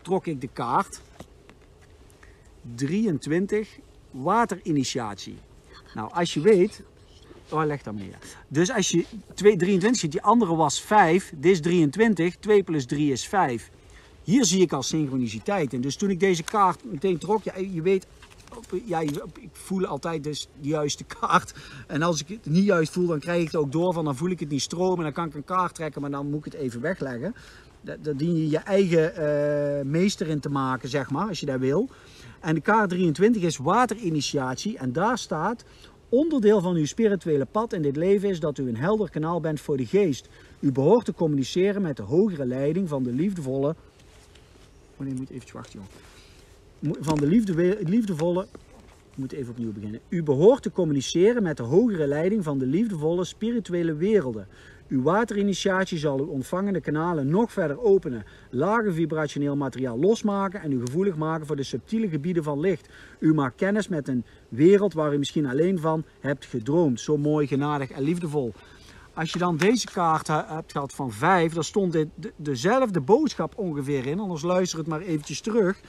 trok 0.01 0.25
ik 0.25 0.41
de 0.41 0.49
kaart 0.53 1.01
23 2.75 3.79
waterinitiatie. 4.11 5.37
Nou, 5.93 6.13
als 6.13 6.33
je 6.33 6.41
weet, 6.41 6.83
Oh, 7.51 7.65
leg 7.65 7.83
dan 7.83 7.95
meer. 7.95 8.17
Dus 8.47 8.71
als 8.71 8.89
je 8.89 9.05
2, 9.33 9.55
23 9.55 10.01
ziet, 10.01 10.11
die 10.11 10.21
andere 10.21 10.55
was 10.55 10.81
5, 10.81 11.33
dit 11.35 11.51
is 11.51 11.61
23, 11.61 12.35
2 12.35 12.63
plus 12.63 12.85
3 12.85 13.11
is 13.11 13.27
5. 13.27 13.69
Hier 14.23 14.45
zie 14.45 14.61
ik 14.61 14.71
al 14.71 14.83
synchroniciteit 14.83 15.73
in. 15.73 15.81
Dus 15.81 15.95
toen 15.95 16.09
ik 16.09 16.19
deze 16.19 16.43
kaart 16.43 16.79
meteen 16.91 17.17
trok, 17.17 17.43
ja, 17.43 17.53
je 17.57 17.81
weet, 17.81 18.07
ja, 18.85 18.99
ik 18.99 19.49
voel 19.51 19.85
altijd 19.85 20.23
dus 20.23 20.47
de 20.61 20.67
juiste 20.67 21.03
kaart. 21.03 21.53
En 21.87 22.01
als 22.01 22.21
ik 22.21 22.27
het 22.27 22.45
niet 22.45 22.65
juist 22.65 22.91
voel, 22.91 23.07
dan 23.07 23.19
krijg 23.19 23.39
ik 23.39 23.45
het 23.45 23.55
ook 23.55 23.71
door 23.71 23.93
van, 23.93 24.05
dan 24.05 24.15
voel 24.15 24.29
ik 24.29 24.39
het 24.39 24.49
niet 24.49 24.61
stromen. 24.61 25.03
Dan 25.03 25.13
kan 25.13 25.27
ik 25.27 25.33
een 25.33 25.43
kaart 25.43 25.75
trekken, 25.75 26.01
maar 26.01 26.11
dan 26.11 26.29
moet 26.29 26.45
ik 26.45 26.51
het 26.51 26.61
even 26.61 26.81
wegleggen. 26.81 27.35
Daar 27.81 28.15
dien 28.15 28.37
je 28.37 28.49
je 28.49 28.57
eigen 28.57 29.13
uh, 29.19 29.91
meester 29.91 30.27
in 30.27 30.39
te 30.39 30.49
maken, 30.49 30.89
zeg 30.89 31.09
maar, 31.09 31.27
als 31.27 31.39
je 31.39 31.45
dat 31.45 31.59
wil. 31.59 31.89
En 32.39 32.55
de 32.55 32.61
kaart 32.61 32.89
23 32.89 33.41
is 33.41 33.57
waterinitiatie 33.57 34.77
en 34.77 34.93
daar 34.93 35.17
staat 35.17 35.63
Onderdeel 36.11 36.61
van 36.61 36.75
uw 36.75 36.85
spirituele 36.85 37.45
pad 37.45 37.73
in 37.73 37.81
dit 37.81 37.95
leven 37.95 38.29
is 38.29 38.39
dat 38.39 38.57
u 38.57 38.67
een 38.67 38.77
helder 38.77 39.09
kanaal 39.09 39.39
bent 39.39 39.61
voor 39.61 39.77
de 39.77 39.85
geest. 39.85 40.29
U 40.59 40.71
behoort 40.71 41.05
te 41.05 41.13
communiceren 41.13 41.81
met 41.81 41.97
de 41.97 42.03
hogere 42.03 42.45
leiding 42.45 42.89
van 42.89 43.03
de 43.03 43.11
liefdevolle. 43.11 43.75
Nee, 44.97 45.13
moet 45.13 45.29
even 45.29 45.53
wachten, 45.53 45.79
joh. 46.81 46.93
Van 46.99 47.17
de 47.17 47.27
liefde, 47.27 47.77
liefdevolle. 47.83 48.47
Ik 49.11 49.17
moet 49.17 49.31
even 49.31 49.51
opnieuw 49.51 49.71
beginnen. 49.71 49.99
U 50.09 50.23
behoort 50.23 50.63
te 50.63 50.71
communiceren 50.71 51.43
met 51.43 51.57
de 51.57 51.63
hogere 51.63 52.07
leiding 52.07 52.43
van 52.43 52.57
de 52.57 52.65
liefdevolle 52.65 53.25
spirituele 53.25 53.93
werelden. 53.93 54.47
Uw 54.91 55.01
waterinitiatie 55.01 55.97
zal 55.97 56.19
uw 56.19 56.27
ontvangende 56.27 56.81
kanalen 56.81 57.29
nog 57.29 57.51
verder 57.51 57.81
openen, 57.81 58.25
lage 58.49 58.93
vibrationeel 58.93 59.55
materiaal 59.55 59.99
losmaken 59.99 60.61
en 60.61 60.71
u 60.71 60.79
gevoelig 60.79 61.15
maken 61.15 61.47
voor 61.47 61.55
de 61.55 61.63
subtiele 61.63 62.09
gebieden 62.09 62.43
van 62.43 62.59
licht. 62.59 62.89
U 63.19 63.33
maakt 63.33 63.55
kennis 63.55 63.87
met 63.87 64.07
een 64.07 64.25
wereld 64.49 64.93
waar 64.93 65.13
u 65.13 65.17
misschien 65.17 65.45
alleen 65.45 65.79
van 65.79 66.03
hebt 66.19 66.45
gedroomd. 66.45 66.99
Zo 66.99 67.17
mooi, 67.17 67.47
genadig 67.47 67.91
en 67.91 68.03
liefdevol. 68.03 68.53
Als 69.13 69.31
je 69.31 69.39
dan 69.39 69.57
deze 69.57 69.85
kaart 69.85 70.27
hebt 70.27 70.71
gehad 70.71 70.93
van 70.93 71.11
5, 71.11 71.53
dan 71.53 71.63
stond 71.63 71.91
dit 71.91 72.07
dezelfde 72.35 72.99
boodschap 72.99 73.57
ongeveer 73.57 74.05
in. 74.05 74.19
Anders 74.19 74.41
luister 74.41 74.79
het 74.79 74.87
maar 74.87 75.01
eventjes 75.01 75.41
terug. 75.41 75.81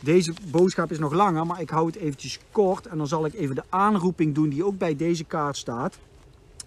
Deze 0.00 0.32
boodschap 0.50 0.90
is 0.90 0.98
nog 0.98 1.12
langer, 1.12 1.46
maar 1.46 1.60
ik 1.60 1.70
hou 1.70 1.86
het 1.86 1.96
eventjes 1.96 2.38
kort. 2.50 2.86
En 2.86 2.98
dan 2.98 3.06
zal 3.06 3.24
ik 3.24 3.34
even 3.34 3.54
de 3.54 3.64
aanroeping 3.68 4.34
doen 4.34 4.48
die 4.48 4.64
ook 4.64 4.78
bij 4.78 4.96
deze 4.96 5.24
kaart 5.24 5.56
staat. 5.56 5.98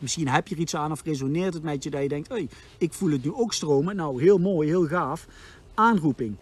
Misschien 0.04 0.28
heb 0.28 0.48
je 0.48 0.56
er 0.56 0.62
iets 0.62 0.76
aan 0.76 0.92
of 0.92 1.04
resoneert 1.04 1.54
het 1.54 1.64
met 1.64 1.84
je 1.84 1.90
dat 1.90 2.02
je 2.02 2.08
denkt, 2.08 2.28
hey, 2.28 2.50
ik 2.78 2.94
voel 2.94 3.12
het 3.12 3.24
nu 3.24 3.34
ook 3.34 3.54
stromen. 3.54 3.96
Nou, 3.96 4.22
heel 4.22 4.38
mooi, 4.38 4.68
heel 4.68 4.88
gaaf. 4.88 5.28
Aanroeping. 5.74 6.36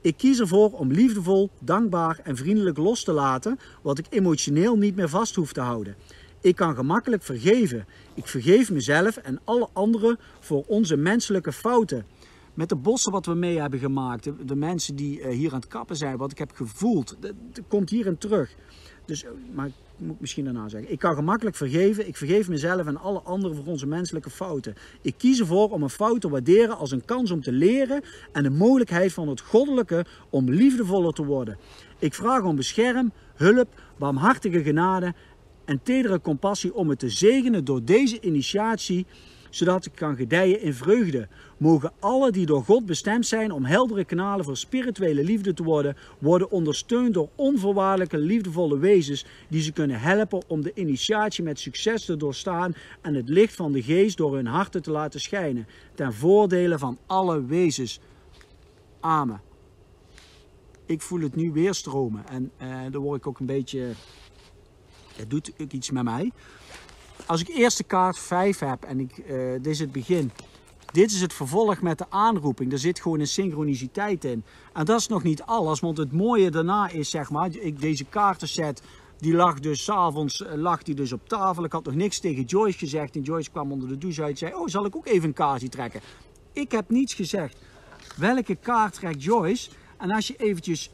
Ik 0.00 0.16
kies 0.16 0.40
ervoor 0.40 0.70
om 0.70 0.92
liefdevol, 0.92 1.50
dankbaar 1.58 2.20
en 2.22 2.36
vriendelijk 2.36 2.76
los 2.76 3.04
te 3.04 3.12
laten 3.12 3.58
wat 3.82 3.98
ik 3.98 4.06
emotioneel 4.10 4.76
niet 4.76 4.96
meer 4.96 5.08
vast 5.08 5.34
hoef 5.34 5.52
te 5.52 5.60
houden. 5.60 5.96
Ik 6.40 6.56
kan 6.56 6.74
gemakkelijk 6.74 7.22
vergeven. 7.22 7.86
Ik 8.14 8.26
vergeef 8.26 8.70
mezelf 8.70 9.16
en 9.16 9.40
alle 9.44 9.68
anderen 9.72 10.18
voor 10.40 10.64
onze 10.66 10.96
menselijke 10.96 11.52
fouten. 11.52 12.06
Met 12.54 12.68
de 12.68 12.76
bossen 12.76 13.12
wat 13.12 13.26
we 13.26 13.34
mee 13.34 13.60
hebben 13.60 13.78
gemaakt, 13.78 14.30
de, 14.48 14.56
mensen 14.56 14.96
die 14.96 15.20
eh, 15.20 15.34
hier 15.34 15.52
aan 15.52 15.60
het 15.60 15.68
kappen 15.68 15.96
zijn, 15.96 16.16
wat 16.16 16.30
ik 16.30 16.38
heb 16.38 16.52
gevoeld, 16.54 17.16
dat, 17.20 17.32
komt 17.68 17.90
hierin 17.90 18.18
terug. 18.18 18.54
Dus, 19.06 19.24
eh, 19.24 19.30
maar 19.54 19.66
ik 19.66 19.72
moet 19.96 20.20
misschien 20.20 20.44
daarna 20.44 20.68
zeggen. 20.68 20.92
Ik 20.92 20.98
kan 20.98 21.14
gemakkelijk 21.14 21.56
vergeven. 21.56 22.08
Ik 22.08 22.16
vergeef 22.16 22.48
mezelf 22.48 22.86
en 22.86 22.96
alle 22.96 23.20
anderen 23.20 23.56
voor 23.56 23.66
onze 23.66 23.86
menselijke 23.86 24.30
fouten. 24.30 24.74
Ik 25.00 25.14
kies 25.16 25.40
ervoor 25.40 25.70
om 25.70 25.82
een 25.82 25.90
fout 25.90 26.20
te 26.20 26.28
waarderen 26.28 26.76
als 26.76 26.90
een 26.90 27.04
kans 27.04 27.30
om 27.30 27.42
te 27.42 27.52
leren 27.52 28.02
en 28.32 28.42
de 28.42 28.50
mogelijkheid 28.50 29.12
van 29.12 29.28
het 29.28 29.40
goddelijke 29.40 30.04
om 30.30 30.50
liefdevoller 30.50 31.12
te 31.12 31.24
worden. 31.24 31.58
Ik 31.98 32.14
vraag 32.14 32.42
om 32.42 32.56
bescherm, 32.56 33.12
hulp, 33.34 33.68
barmhartige 33.98 34.62
genade 34.62 35.14
en 35.64 35.80
tedere 35.82 36.20
compassie 36.20 36.74
om 36.74 36.88
het 36.88 36.98
te 36.98 37.10
zegenen 37.10 37.64
door 37.64 37.84
deze 37.84 38.20
initiatie, 38.20 39.06
zodat 39.50 39.86
ik 39.86 39.92
kan 39.94 40.16
gedijen 40.16 40.60
in 40.60 40.74
vreugde. 40.74 41.28
Mogen 41.56 41.92
alle 41.98 42.30
die 42.30 42.46
door 42.46 42.64
God 42.64 42.86
bestemd 42.86 43.26
zijn 43.26 43.52
om 43.52 43.64
heldere 43.64 44.04
kanalen 44.04 44.44
voor 44.44 44.56
spirituele 44.56 45.24
liefde 45.24 45.54
te 45.54 45.62
worden, 45.62 45.96
worden 46.18 46.50
ondersteund 46.50 47.14
door 47.14 47.28
onvoorwaardelijke 47.34 48.18
liefdevolle 48.18 48.78
wezens 48.78 49.26
die 49.48 49.62
ze 49.62 49.72
kunnen 49.72 50.00
helpen 50.00 50.42
om 50.48 50.62
de 50.62 50.72
initiatie 50.74 51.44
met 51.44 51.58
succes 51.58 52.04
te 52.04 52.16
doorstaan 52.16 52.74
en 53.00 53.14
het 53.14 53.28
licht 53.28 53.54
van 53.54 53.72
de 53.72 53.82
geest 53.82 54.16
door 54.16 54.34
hun 54.34 54.46
harten 54.46 54.82
te 54.82 54.90
laten 54.90 55.20
schijnen, 55.20 55.66
ten 55.94 56.14
voordele 56.14 56.78
van 56.78 56.98
alle 57.06 57.44
wezens. 57.44 58.00
Amen. 59.00 59.40
Ik 60.86 61.02
voel 61.02 61.20
het 61.20 61.36
nu 61.36 61.52
weer 61.52 61.74
stromen 61.74 62.28
en 62.28 62.50
uh, 62.62 62.68
daar 62.90 63.00
word 63.00 63.18
ik 63.18 63.26
ook 63.26 63.38
een 63.38 63.46
beetje 63.46 63.88
het 65.16 65.30
doet 65.30 65.52
ook 65.60 65.72
iets 65.72 65.90
met 65.90 66.04
mij. 66.04 66.32
Als 67.26 67.40
ik 67.40 67.48
eerste 67.48 67.84
kaart 67.84 68.18
5 68.18 68.58
heb 68.58 68.84
en 68.84 69.00
ik, 69.00 69.18
uh, 69.18 69.52
dit 69.52 69.66
is 69.66 69.78
het 69.78 69.92
begin. 69.92 70.30
Dit 70.92 71.10
is 71.10 71.20
het 71.20 71.32
vervolg 71.32 71.80
met 71.80 71.98
de 71.98 72.06
aanroeping. 72.08 72.72
Er 72.72 72.78
zit 72.78 73.00
gewoon 73.00 73.20
een 73.20 73.26
synchroniciteit 73.26 74.24
in. 74.24 74.44
En 74.72 74.84
dat 74.84 75.00
is 75.00 75.08
nog 75.08 75.22
niet 75.22 75.42
alles, 75.42 75.80
want 75.80 75.98
het 75.98 76.12
mooie 76.12 76.50
daarna 76.50 76.88
is, 76.88 77.10
zeg 77.10 77.30
maar, 77.30 77.50
ik, 77.54 77.80
deze 77.80 78.04
kaartenset, 78.04 78.82
die 79.18 79.34
lag 79.34 79.60
dus 79.60 79.84
s'avonds 79.84 80.44
die 80.82 80.94
dus 80.94 81.12
op 81.12 81.28
tafel. 81.28 81.64
Ik 81.64 81.72
had 81.72 81.84
nog 81.84 81.94
niks 81.94 82.18
tegen 82.18 82.42
Joyce 82.42 82.78
gezegd 82.78 83.16
en 83.16 83.22
Joyce 83.22 83.50
kwam 83.50 83.72
onder 83.72 83.88
de 83.88 83.98
douche 83.98 84.22
uit 84.22 84.30
en 84.30 84.36
zei, 84.36 84.54
oh, 84.54 84.66
zal 84.66 84.84
ik 84.84 84.96
ook 84.96 85.06
even 85.06 85.28
een 85.28 85.34
kaartje 85.34 85.68
trekken? 85.68 86.00
Ik 86.52 86.72
heb 86.72 86.90
niets 86.90 87.14
gezegd. 87.14 87.56
Welke 88.16 88.54
kaart 88.54 88.94
trekt 88.94 89.22
Joyce? 89.22 89.70
En 89.98 90.10
als 90.10 90.26
je 90.26 90.36
eventjes 90.36 90.90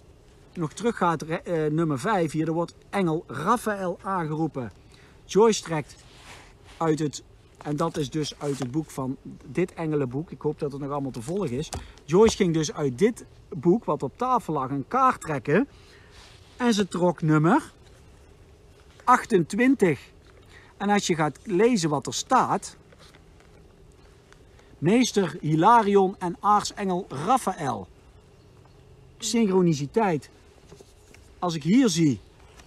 nog 0.55 0.73
terug 0.73 0.97
gaat, 0.97 1.25
uh, 1.25 1.67
nummer 1.71 1.99
5 1.99 2.33
hier, 2.33 2.47
er 2.47 2.53
wordt 2.53 2.75
engel 2.91 3.25
Raphaël 3.27 3.99
aangeroepen. 4.03 4.73
Joyce 5.25 5.63
trekt 5.63 5.97
uit 6.77 6.99
het, 6.99 7.23
en 7.63 7.77
dat 7.77 7.97
is 7.97 8.11
dus 8.11 8.39
uit 8.39 8.59
het 8.59 8.71
boek 8.71 8.91
van 8.91 9.17
dit 9.47 9.75
engelenboek. 9.75 10.31
Ik 10.31 10.41
hoop 10.41 10.59
dat 10.59 10.73
het 10.73 10.81
nog 10.81 10.91
allemaal 10.91 11.11
te 11.11 11.23
volgen 11.23 11.51
is. 11.51 11.69
Joyce 12.05 12.37
ging 12.37 12.55
dus 12.55 12.73
uit 12.73 12.99
dit 12.99 13.25
boek, 13.49 13.85
wat 13.85 14.03
op 14.03 14.13
tafel 14.17 14.53
lag, 14.53 14.71
een 14.71 14.89
kaart 14.89 15.21
trekken. 15.21 15.69
En 16.57 16.75
ze 16.75 16.89
trok 16.89 17.23
nummer 17.23 17.73
28. 19.05 20.01
En 20.77 20.91
als 20.91 21.07
je 21.07 21.15
gaat 21.15 21.39
lezen 21.43 21.91
wat 21.91 22.07
er 22.07 22.15
staat. 22.15 22.77
Meester 24.79 25.37
Hilarion 25.41 26.17
en 26.19 26.37
aartsengel 26.41 27.07
Raphaël. 27.09 27.89
Synchroniciteit 29.19 30.31
als 31.39 31.55
ik 31.55 31.63
hier 31.63 31.89
zie... 31.89 32.21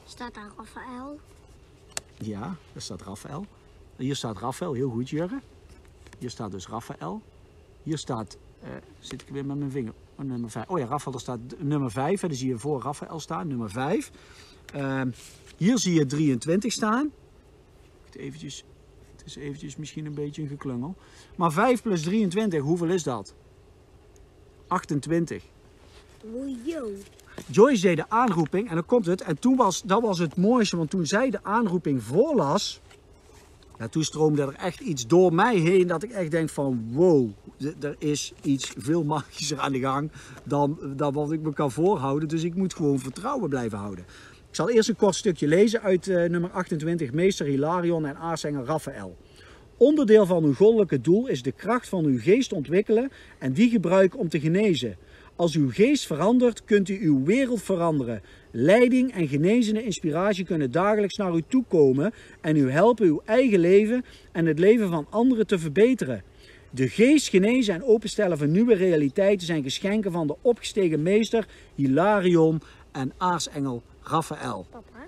Staat 0.05 0.33
daar 0.33 0.51
Raphaël? 0.57 1.19
Ja, 2.17 2.39
daar 2.73 2.81
staat 2.81 3.01
Raphaël. 3.01 3.45
Hier 3.95 4.15
staat 4.15 4.37
Raphaël, 4.37 4.73
heel 4.73 4.89
goed 4.89 5.09
Jurre. 5.09 5.39
Hier 6.19 6.29
staat 6.29 6.51
dus 6.51 6.67
Raphaël. 6.67 7.21
Hier 7.83 7.97
staat, 7.97 8.37
uh, 8.63 8.69
zit 8.99 9.21
ik 9.21 9.27
weer 9.29 9.45
met 9.45 9.57
mijn 9.57 9.71
vinger, 9.71 9.93
oh, 10.15 10.25
nummer 10.25 10.49
5. 10.49 10.67
Oh 10.67 10.79
ja, 10.79 10.85
Raphaël, 10.85 11.19
staat 11.19 11.39
nummer 11.57 11.91
5. 11.91 12.21
Hè, 12.21 12.27
dan 12.27 12.37
zie 12.37 12.47
je 12.47 12.57
voor 12.57 12.81
Raphaël 12.81 13.19
staan, 13.19 13.47
nummer 13.47 13.69
5. 13.69 14.11
Uh, 14.75 14.99
ehm, 14.99 15.11
hier 15.57 15.79
zie 15.79 15.93
je 15.93 16.05
23 16.05 16.71
staan. 16.71 17.11
Eventjes, 18.11 18.63
het 19.15 19.25
is 19.25 19.35
eventjes 19.35 19.75
misschien 19.75 20.05
een 20.05 20.13
beetje 20.13 20.41
een 20.41 20.47
geklungel. 20.47 20.95
Maar 21.35 21.51
5 21.51 21.81
plus 21.81 22.01
23, 22.01 22.61
hoeveel 22.61 22.89
is 22.89 23.03
dat? 23.03 23.33
28. 24.67 25.43
Wojo. 26.31 26.89
Joyce 27.51 27.81
deed 27.81 27.97
de 27.97 28.09
aanroeping 28.09 28.69
en 28.69 28.75
dan 28.75 28.85
komt 28.85 29.05
het. 29.05 29.21
En 29.21 29.39
toen 29.39 29.55
was, 29.55 29.81
dat 29.81 30.01
was 30.01 30.19
het 30.19 30.35
mooiste, 30.35 30.77
want 30.77 30.89
toen 30.89 31.05
zij 31.05 31.29
de 31.29 31.43
aanroeping 31.43 32.03
voorlas, 32.03 32.81
ja, 33.79 33.87
toen 33.87 34.03
stroomde 34.03 34.41
er 34.41 34.53
echt 34.53 34.79
iets 34.79 35.07
door 35.07 35.33
mij 35.33 35.55
heen 35.55 35.87
dat 35.87 36.03
ik 36.03 36.11
echt 36.11 36.31
denk 36.31 36.49
van 36.49 36.85
wow, 36.91 37.29
er 37.79 37.95
is 37.97 38.33
iets 38.41 38.73
veel 38.77 39.03
magischer 39.03 39.59
aan 39.59 39.71
de 39.71 39.79
gang 39.79 40.11
dan, 40.43 40.77
dan 40.95 41.13
wat 41.13 41.31
ik 41.31 41.41
me 41.41 41.53
kan 41.53 41.71
voorhouden. 41.71 42.27
Dus 42.27 42.43
ik 42.43 42.55
moet 42.55 42.73
gewoon 42.73 42.99
vertrouwen 42.99 43.49
blijven 43.49 43.77
houden. 43.77 44.05
Ik 44.49 44.61
zal 44.61 44.69
eerst 44.69 44.89
een 44.89 44.95
kort 44.95 45.15
stukje 45.15 45.47
lezen 45.47 45.81
uit 45.81 46.07
uh, 46.07 46.29
nummer 46.29 46.49
28, 46.49 47.11
meester 47.11 47.45
Hilarion 47.45 48.05
en 48.05 48.17
aartsengel 48.17 48.63
Raphaël. 48.63 49.17
Onderdeel 49.77 50.25
van 50.25 50.43
uw 50.43 50.53
goddelijke 50.53 51.01
doel 51.01 51.27
is 51.27 51.41
de 51.41 51.51
kracht 51.51 51.89
van 51.89 52.05
uw 52.05 52.19
geest 52.19 52.53
ontwikkelen 52.53 53.11
en 53.39 53.53
die 53.53 53.69
gebruiken 53.69 54.19
om 54.19 54.29
te 54.29 54.39
genezen. 54.39 54.97
Als 55.35 55.55
uw 55.55 55.71
geest 55.71 56.05
verandert, 56.05 56.63
kunt 56.63 56.89
u 56.89 56.99
uw 57.01 57.23
wereld 57.23 57.61
veranderen. 57.61 58.21
Leiding 58.57 59.13
en 59.13 59.27
genezende 59.27 59.83
inspiratie 59.83 60.45
kunnen 60.45 60.71
dagelijks 60.71 61.15
naar 61.15 61.35
u 61.35 61.43
toe 61.47 61.63
komen 61.67 62.13
en 62.41 62.55
u 62.55 62.71
helpen 62.71 63.05
uw 63.05 63.21
eigen 63.25 63.59
leven 63.59 64.05
en 64.31 64.45
het 64.45 64.59
leven 64.59 64.89
van 64.89 65.07
anderen 65.09 65.47
te 65.47 65.59
verbeteren. 65.59 66.23
De 66.69 66.89
geest 66.89 67.27
genezen 67.27 67.73
en 67.73 67.83
openstellen 67.83 68.37
van 68.37 68.51
nieuwe 68.51 68.75
realiteiten 68.75 69.47
zijn 69.47 69.63
geschenken 69.63 70.11
van 70.11 70.27
de 70.27 70.35
opgestegen 70.41 71.03
meester 71.03 71.47
Hilarion 71.75 72.61
en 72.91 73.13
aartsengel 73.17 73.83
Raphaël. 74.01 74.65
Papa, 74.69 75.07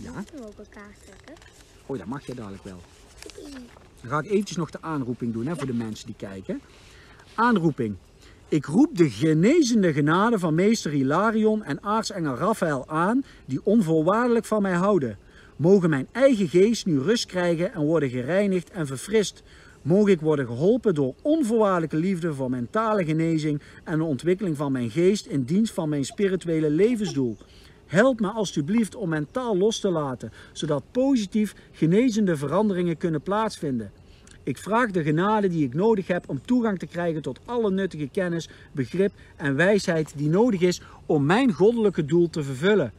ja? 0.00 0.12
mag 0.12 0.24
ook 0.36 0.58
een 0.58 0.68
kaart 0.70 0.96
trekken? 1.04 1.44
Oh, 1.86 1.98
dat 1.98 2.06
mag 2.06 2.26
je 2.26 2.34
dadelijk 2.34 2.64
wel. 2.64 2.80
Dan 4.00 4.10
ga 4.10 4.18
ik 4.18 4.30
eventjes 4.30 4.56
nog 4.56 4.70
de 4.70 4.82
aanroeping 4.82 5.32
doen 5.32 5.46
hè, 5.46 5.56
voor 5.56 5.66
de 5.66 5.74
mensen 5.74 6.06
die 6.06 6.16
kijken. 6.16 6.60
Aanroeping. 7.34 7.96
Ik 8.52 8.66
roep 8.66 8.96
de 8.96 9.10
genezende 9.10 9.92
genade 9.92 10.38
van 10.38 10.54
meester 10.54 10.90
Hilarion 10.90 11.62
en 11.62 11.82
aartsengel 11.82 12.34
Raphaël 12.34 12.88
aan, 12.88 13.24
die 13.46 13.60
onvoorwaardelijk 13.64 14.44
van 14.44 14.62
mij 14.62 14.72
houden. 14.72 15.18
Mogen 15.56 15.90
mijn 15.90 16.08
eigen 16.12 16.48
geest 16.48 16.86
nu 16.86 16.98
rust 16.98 17.26
krijgen 17.26 17.72
en 17.72 17.80
worden 17.80 18.10
gereinigd 18.10 18.70
en 18.70 18.86
verfrist. 18.86 19.42
Mogen 19.82 20.12
ik 20.12 20.20
worden 20.20 20.46
geholpen 20.46 20.94
door 20.94 21.14
onvoorwaardelijke 21.22 21.96
liefde 21.96 22.34
voor 22.34 22.50
mentale 22.50 23.04
genezing 23.04 23.62
en 23.84 23.98
de 23.98 24.04
ontwikkeling 24.04 24.56
van 24.56 24.72
mijn 24.72 24.90
geest 24.90 25.26
in 25.26 25.42
dienst 25.42 25.74
van 25.74 25.88
mijn 25.88 26.04
spirituele 26.04 26.70
levensdoel. 26.70 27.36
Help 27.86 28.20
me 28.20 28.28
alstublieft 28.28 28.94
om 28.94 29.08
mentaal 29.08 29.56
los 29.56 29.80
te 29.80 29.90
laten, 29.90 30.32
zodat 30.52 30.82
positief 30.90 31.54
genezende 31.72 32.36
veranderingen 32.36 32.96
kunnen 32.96 33.22
plaatsvinden. 33.22 34.01
Ik 34.44 34.58
vraag 34.58 34.90
de 34.90 35.02
genade 35.02 35.48
die 35.48 35.64
ik 35.64 35.74
nodig 35.74 36.06
heb 36.06 36.28
om 36.28 36.40
toegang 36.44 36.78
te 36.78 36.86
krijgen 36.86 37.22
tot 37.22 37.40
alle 37.44 37.70
nuttige 37.70 38.08
kennis, 38.08 38.48
begrip 38.72 39.12
en 39.36 39.56
wijsheid 39.56 40.12
die 40.16 40.28
nodig 40.28 40.60
is 40.60 40.82
om 41.06 41.26
mijn 41.26 41.52
goddelijke 41.52 42.04
doel 42.04 42.30
te 42.30 42.42
vervullen. 42.42 42.92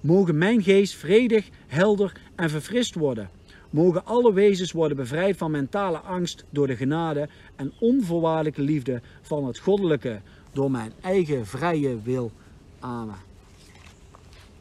Mogen 0.00 0.38
mijn 0.38 0.62
geest 0.62 0.94
vredig, 0.94 1.48
helder 1.66 2.20
en 2.34 2.50
verfrist 2.50 2.94
worden. 2.94 3.30
Mogen 3.70 4.04
alle 4.04 4.32
wezens 4.32 4.72
worden 4.72 4.96
bevrijd 4.96 5.36
van 5.36 5.50
mentale 5.50 5.98
angst 5.98 6.44
door 6.50 6.66
de 6.66 6.76
genade 6.76 7.28
en 7.56 7.72
onvoorwaardelijke 7.80 8.62
liefde 8.62 9.00
van 9.22 9.46
het 9.46 9.58
goddelijke 9.58 10.20
door 10.52 10.70
mijn 10.70 10.92
eigen 11.00 11.46
vrije 11.46 12.02
wil. 12.02 12.32
Amen. 12.78 13.16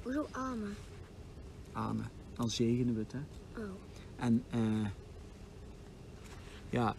Hoezo 0.04 0.28
amen? 0.32 0.76
Amen. 1.72 2.10
Dan 2.36 2.50
zegenen 2.50 2.94
we 2.94 3.00
het, 3.00 3.12
hè? 3.12 3.20
Oh. 3.62 3.70
En 4.16 4.44
uh, 4.56 4.88
ja, 6.70 6.96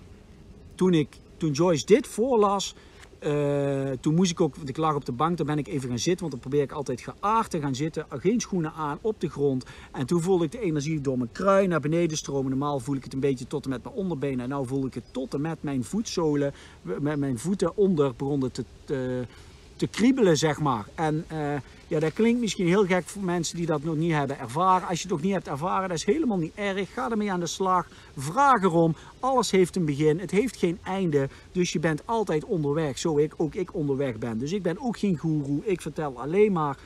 toen, 0.74 0.94
ik, 0.94 1.16
toen 1.36 1.50
Joyce 1.50 1.86
dit 1.86 2.06
voorlas, 2.06 2.74
uh, 3.20 3.90
toen 4.00 4.14
moest 4.14 4.30
ik 4.30 4.40
ook, 4.40 4.56
ik 4.64 4.76
lag 4.76 4.94
op 4.94 5.04
de 5.04 5.12
bank, 5.12 5.36
daar 5.36 5.46
ben 5.46 5.58
ik 5.58 5.68
even 5.68 5.88
gaan 5.88 5.98
zitten, 5.98 6.20
want 6.20 6.30
dan 6.30 6.40
probeer 6.40 6.62
ik 6.62 6.72
altijd 6.72 7.00
geaard 7.00 7.50
te 7.50 7.60
gaan 7.60 7.74
zitten, 7.74 8.06
geen 8.08 8.40
schoenen 8.40 8.72
aan, 8.72 8.98
op 9.00 9.20
de 9.20 9.28
grond. 9.28 9.64
En 9.92 10.06
toen 10.06 10.22
voelde 10.22 10.44
ik 10.44 10.52
de 10.52 10.60
energie 10.60 11.00
door 11.00 11.18
mijn 11.18 11.32
kruin 11.32 11.68
naar 11.68 11.80
beneden 11.80 12.16
stromen. 12.16 12.50
Normaal 12.50 12.80
voel 12.80 12.96
ik 12.96 13.04
het 13.04 13.12
een 13.12 13.20
beetje 13.20 13.46
tot 13.46 13.64
en 13.64 13.70
met 13.70 13.84
mijn 13.84 13.94
onderbenen. 13.94 14.50
En 14.50 14.58
nu 14.58 14.66
voel 14.66 14.86
ik 14.86 14.94
het 14.94 15.04
tot 15.10 15.34
en 15.34 15.40
met 15.40 15.62
mijn 15.62 15.84
voetzolen, 15.84 16.52
met 16.82 17.18
mijn 17.18 17.38
voeten 17.38 17.76
onder 17.76 18.14
begonnen 18.16 18.52
te, 18.52 18.64
te, 18.84 19.26
te 19.80 19.86
kriebelen, 19.86 20.36
zeg 20.36 20.60
maar. 20.60 20.86
En 20.94 21.24
eh, 21.28 21.54
ja, 21.88 21.98
dat 21.98 22.12
klinkt 22.12 22.40
misschien 22.40 22.66
heel 22.66 22.86
gek 22.86 23.04
voor 23.04 23.22
mensen 23.22 23.56
die 23.56 23.66
dat 23.66 23.82
nog 23.82 23.96
niet 23.96 24.12
hebben 24.12 24.38
ervaren. 24.38 24.88
Als 24.88 24.96
je 24.96 25.02
het 25.02 25.12
nog 25.12 25.22
niet 25.22 25.32
hebt 25.32 25.48
ervaren, 25.48 25.88
dat 25.88 25.98
is 25.98 26.04
helemaal 26.04 26.38
niet 26.38 26.54
erg. 26.54 26.92
Ga 26.92 27.10
ermee 27.10 27.32
aan 27.32 27.40
de 27.40 27.46
slag. 27.46 27.86
Vraag 28.16 28.62
erom. 28.62 28.94
Alles 29.20 29.50
heeft 29.50 29.76
een 29.76 29.84
begin. 29.84 30.18
Het 30.18 30.30
heeft 30.30 30.56
geen 30.56 30.78
einde. 30.82 31.28
Dus 31.52 31.72
je 31.72 31.78
bent 31.78 32.02
altijd 32.04 32.44
onderweg. 32.44 32.98
Zo 32.98 33.18
ik, 33.18 33.34
ook 33.36 33.54
ik 33.54 33.74
onderweg 33.74 34.18
ben. 34.18 34.38
Dus 34.38 34.52
ik 34.52 34.62
ben 34.62 34.80
ook 34.80 34.98
geen 34.98 35.18
goeroe. 35.18 35.60
Ik 35.64 35.80
vertel 35.80 36.20
alleen 36.20 36.52
maar 36.52 36.76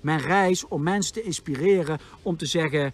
mijn 0.00 0.20
reis 0.20 0.68
om 0.68 0.82
mensen 0.82 1.12
te 1.12 1.22
inspireren. 1.22 1.98
Om 2.22 2.36
te 2.36 2.46
zeggen, 2.46 2.92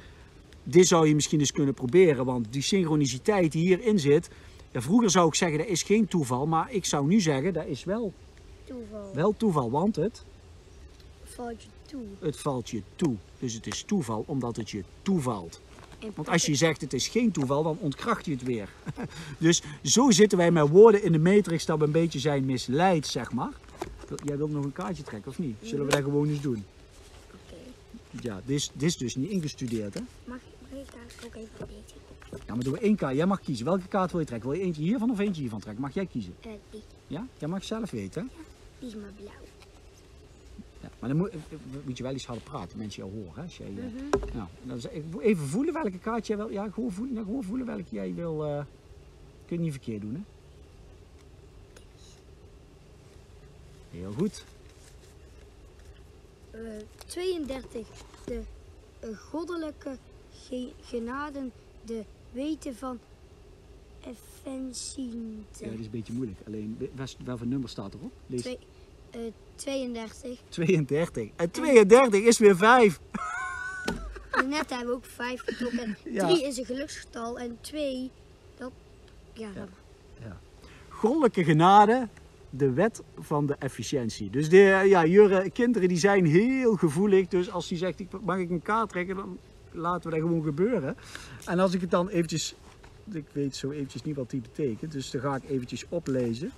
dit 0.63 0.87
zou 0.87 1.09
je 1.09 1.15
misschien 1.15 1.41
eens 1.41 1.53
kunnen 1.53 1.75
proberen. 1.75 2.25
Want 2.25 2.47
die 2.51 2.63
synchroniciteit 2.63 3.53
die 3.53 3.67
hierin 3.67 3.99
zit. 3.99 4.29
Ja, 4.71 4.81
vroeger 4.81 5.11
zou 5.11 5.29
ik 5.29 5.35
zeggen, 5.35 5.59
dat 5.59 5.67
is 5.67 5.83
geen 5.83 6.07
toeval. 6.07 6.47
Maar 6.47 6.73
ik 6.73 6.85
zou 6.85 7.07
nu 7.07 7.21
zeggen, 7.21 7.53
dat 7.53 7.67
is 7.67 7.85
wel 7.85 8.13
Toeval. 8.67 9.15
wel 9.15 9.35
toeval. 9.37 9.71
Want 9.71 9.97
het 9.97 10.23
Valt 11.25 11.63
je 11.63 11.69
toe. 11.87 12.03
het 12.21 12.37
valt 12.37 12.71
je 12.71 12.83
toe. 12.97 13.15
Dus 13.39 13.53
het 13.55 13.67
is 13.67 13.83
toeval 13.83 14.25
omdat 14.27 14.57
het 14.57 14.71
je 14.71 14.83
toevalt. 15.03 15.61
Want 16.15 16.29
als 16.29 16.47
je 16.47 16.55
zegt 16.55 16.81
het 16.81 16.93
is 16.93 17.09
geen 17.09 17.31
toeval, 17.33 17.63
dan 17.63 17.77
ontkracht 17.81 18.25
je 18.25 18.31
het 18.33 18.43
weer. 18.43 18.69
Dus 19.39 19.63
zo 19.83 20.11
zitten 20.11 20.39
wij 20.39 20.51
met 20.51 20.69
woorden 20.69 21.03
in 21.03 21.13
de 21.13 21.19
matrix 21.19 21.65
dat 21.67 21.79
we 21.79 21.85
een 21.85 21.91
beetje 21.91 22.19
zijn 22.19 22.45
misleid, 22.45 23.07
zeg 23.07 23.33
maar. 23.33 23.53
Jij 24.25 24.37
wilt 24.37 24.51
nog 24.51 24.65
een 24.65 24.73
kaartje 24.73 25.03
trekken 25.03 25.31
of 25.31 25.39
niet? 25.39 25.57
Zullen 25.63 25.85
we 25.85 25.91
dat 25.91 26.03
gewoon 26.03 26.29
eens 26.29 26.41
doen? 26.41 26.65
Oké. 27.33 28.23
Ja, 28.23 28.41
dit 28.45 28.57
is, 28.57 28.71
dit 28.73 28.83
is 28.83 28.97
dus 28.97 29.15
niet 29.17 29.31
ingestudeerd, 29.31 29.95
hè? 29.95 30.01
Mag, 30.25 30.39
mag 30.71 30.81
ik 30.81 30.93
daar 30.93 31.27
ook 31.27 31.35
even 31.35 31.49
een 31.59 31.67
beetje? 31.67 31.97
Ja, 32.47 32.55
maar 32.55 32.65
doen 32.65 32.73
we 32.73 32.79
één 32.79 32.97
kaart. 32.97 33.17
Jij 33.17 33.27
mag 33.27 33.41
kiezen. 33.41 33.65
Welke 33.65 33.89
kaart 33.89 34.11
wil 34.11 34.21
je 34.21 34.27
trekken? 34.27 34.49
Wil 34.51 34.59
je 34.59 34.65
eentje 34.65 34.83
hiervan 34.83 35.11
of 35.11 35.19
eentje 35.19 35.41
hiervan 35.41 35.61
trekken? 35.61 35.83
Mag 35.83 35.95
jij 35.95 36.07
kiezen? 36.07 36.35
Eh, 36.41 36.51
die, 36.71 36.83
Ja? 37.07 37.27
Jij 37.39 37.49
mag 37.49 37.65
zelf 37.65 37.91
weten, 37.91 38.23
hè? 38.23 38.43
Die 38.79 38.89
is 38.89 38.95
maar 38.95 39.13
blauw. 39.17 39.45
Ja, 40.81 40.89
maar 40.99 41.09
dan 41.09 41.19
moet, 41.19 41.31
eh, 41.31 41.37
moet 41.85 41.97
je 41.97 42.03
wel 42.03 42.15
iets 42.15 42.27
harder 42.27 42.45
praten, 42.45 42.79
mensen 42.79 43.03
jou 43.07 43.15
horen. 43.17 43.35
Hè? 43.35 43.43
Als 43.43 43.57
jij, 43.57 43.67
eh, 43.77 44.35
nou, 44.35 44.49
dan 44.63 44.79
even 45.21 45.47
voelen 45.47 45.75
welke 45.75 45.99
kaart 45.99 46.27
jij 46.27 46.37
wil. 46.37 46.49
Ja, 46.51 46.69
gewoon 46.71 46.93
voelen, 46.93 47.25
gewoon 47.25 47.45
voelen 47.45 47.67
welke 47.67 47.85
jij 47.95 48.15
wil. 48.15 48.45
eh 48.45 48.65
kun 49.47 49.57
je 49.57 49.63
niet 49.63 49.73
verkeerd 49.73 50.01
doen, 50.01 50.15
hè? 50.15 50.21
Heel 53.99 54.13
goed. 54.13 54.45
Eh, 56.51 56.61
32. 57.07 57.87
De 58.25 58.43
eh, 59.01 59.09
goddelijke 59.19 59.97
ge- 60.49 60.73
genaden, 60.83 61.53
de 61.85 62.05
weten 62.33 62.77
van 62.77 62.99
Effensient. 64.07 65.59
Ja, 65.61 65.69
dat 65.71 65.79
is 65.79 65.85
een 65.85 65.91
beetje 65.91 66.13
moeilijk. 66.13 66.39
Alleen, 66.47 66.77
wel- 66.95 67.07
welke 67.25 67.47
nummer 67.47 67.69
staat 67.69 67.95
erop? 67.95 68.13
Lees 68.27 68.41
Twee, 68.41 68.59
eh, 69.11 69.21
32. 69.55 70.39
32. 70.49 71.29
En 71.37 71.51
32 71.51 72.21
is 72.25 72.39
weer 72.39 72.57
5. 72.57 73.01
En 74.31 74.49
net 74.57 74.71
hebben 74.71 74.87
we 74.89 74.93
ook 74.95 75.05
5 75.05 75.43
getrokken. 75.45 75.79
En 75.83 75.97
Ja. 76.05 76.27
3 76.29 76.45
is 76.47 76.57
een 76.59 76.65
geluksgetal 76.65 77.39
en 77.39 77.59
2, 77.61 78.11
dat. 78.57 78.71
Ja, 79.33 79.49
Ja. 80.21 80.39
Goddelijke 80.89 81.45
genade, 81.45 82.09
de 82.51 82.71
wet 82.73 83.03
van 83.19 83.47
de 83.47 83.57
efficiëntie. 83.59 84.31
Dus 84.31 84.49
de, 84.49 84.83
ja, 84.89 85.05
Jurre, 85.07 85.51
kinderen 85.51 85.89
die 85.89 85.99
zijn 85.99 86.27
heel 86.27 86.77
gevoelig. 86.77 87.29
Dus 87.29 87.51
als 87.51 87.69
die 87.69 87.79
zegt, 87.79 88.01
ik- 88.01 88.21
mag 88.23 88.39
ik 88.39 88.51
een 88.51 88.63
kaart 88.63 88.89
trekken, 88.89 89.17
dan 89.17 89.39
laten 89.73 90.11
we 90.11 90.17
dat 90.17 90.27
gewoon 90.27 90.45
gebeuren. 90.45 90.97
En 91.45 91.59
als 91.59 91.75
ik 91.75 91.81
het 91.81 91.91
dan 91.91 92.09
eventjes, 92.09 92.55
ik 93.13 93.25
weet 93.33 93.57
zo 93.57 93.71
eventjes 93.71 94.03
niet 94.03 94.17
wat 94.17 94.31
die 94.31 94.41
betekent. 94.41 94.93
Dus 94.93 95.11
dan 95.11 95.21
ga 95.21 95.37
ik 95.37 95.51
eventjes 95.51 95.85
oplezen. 95.89 96.53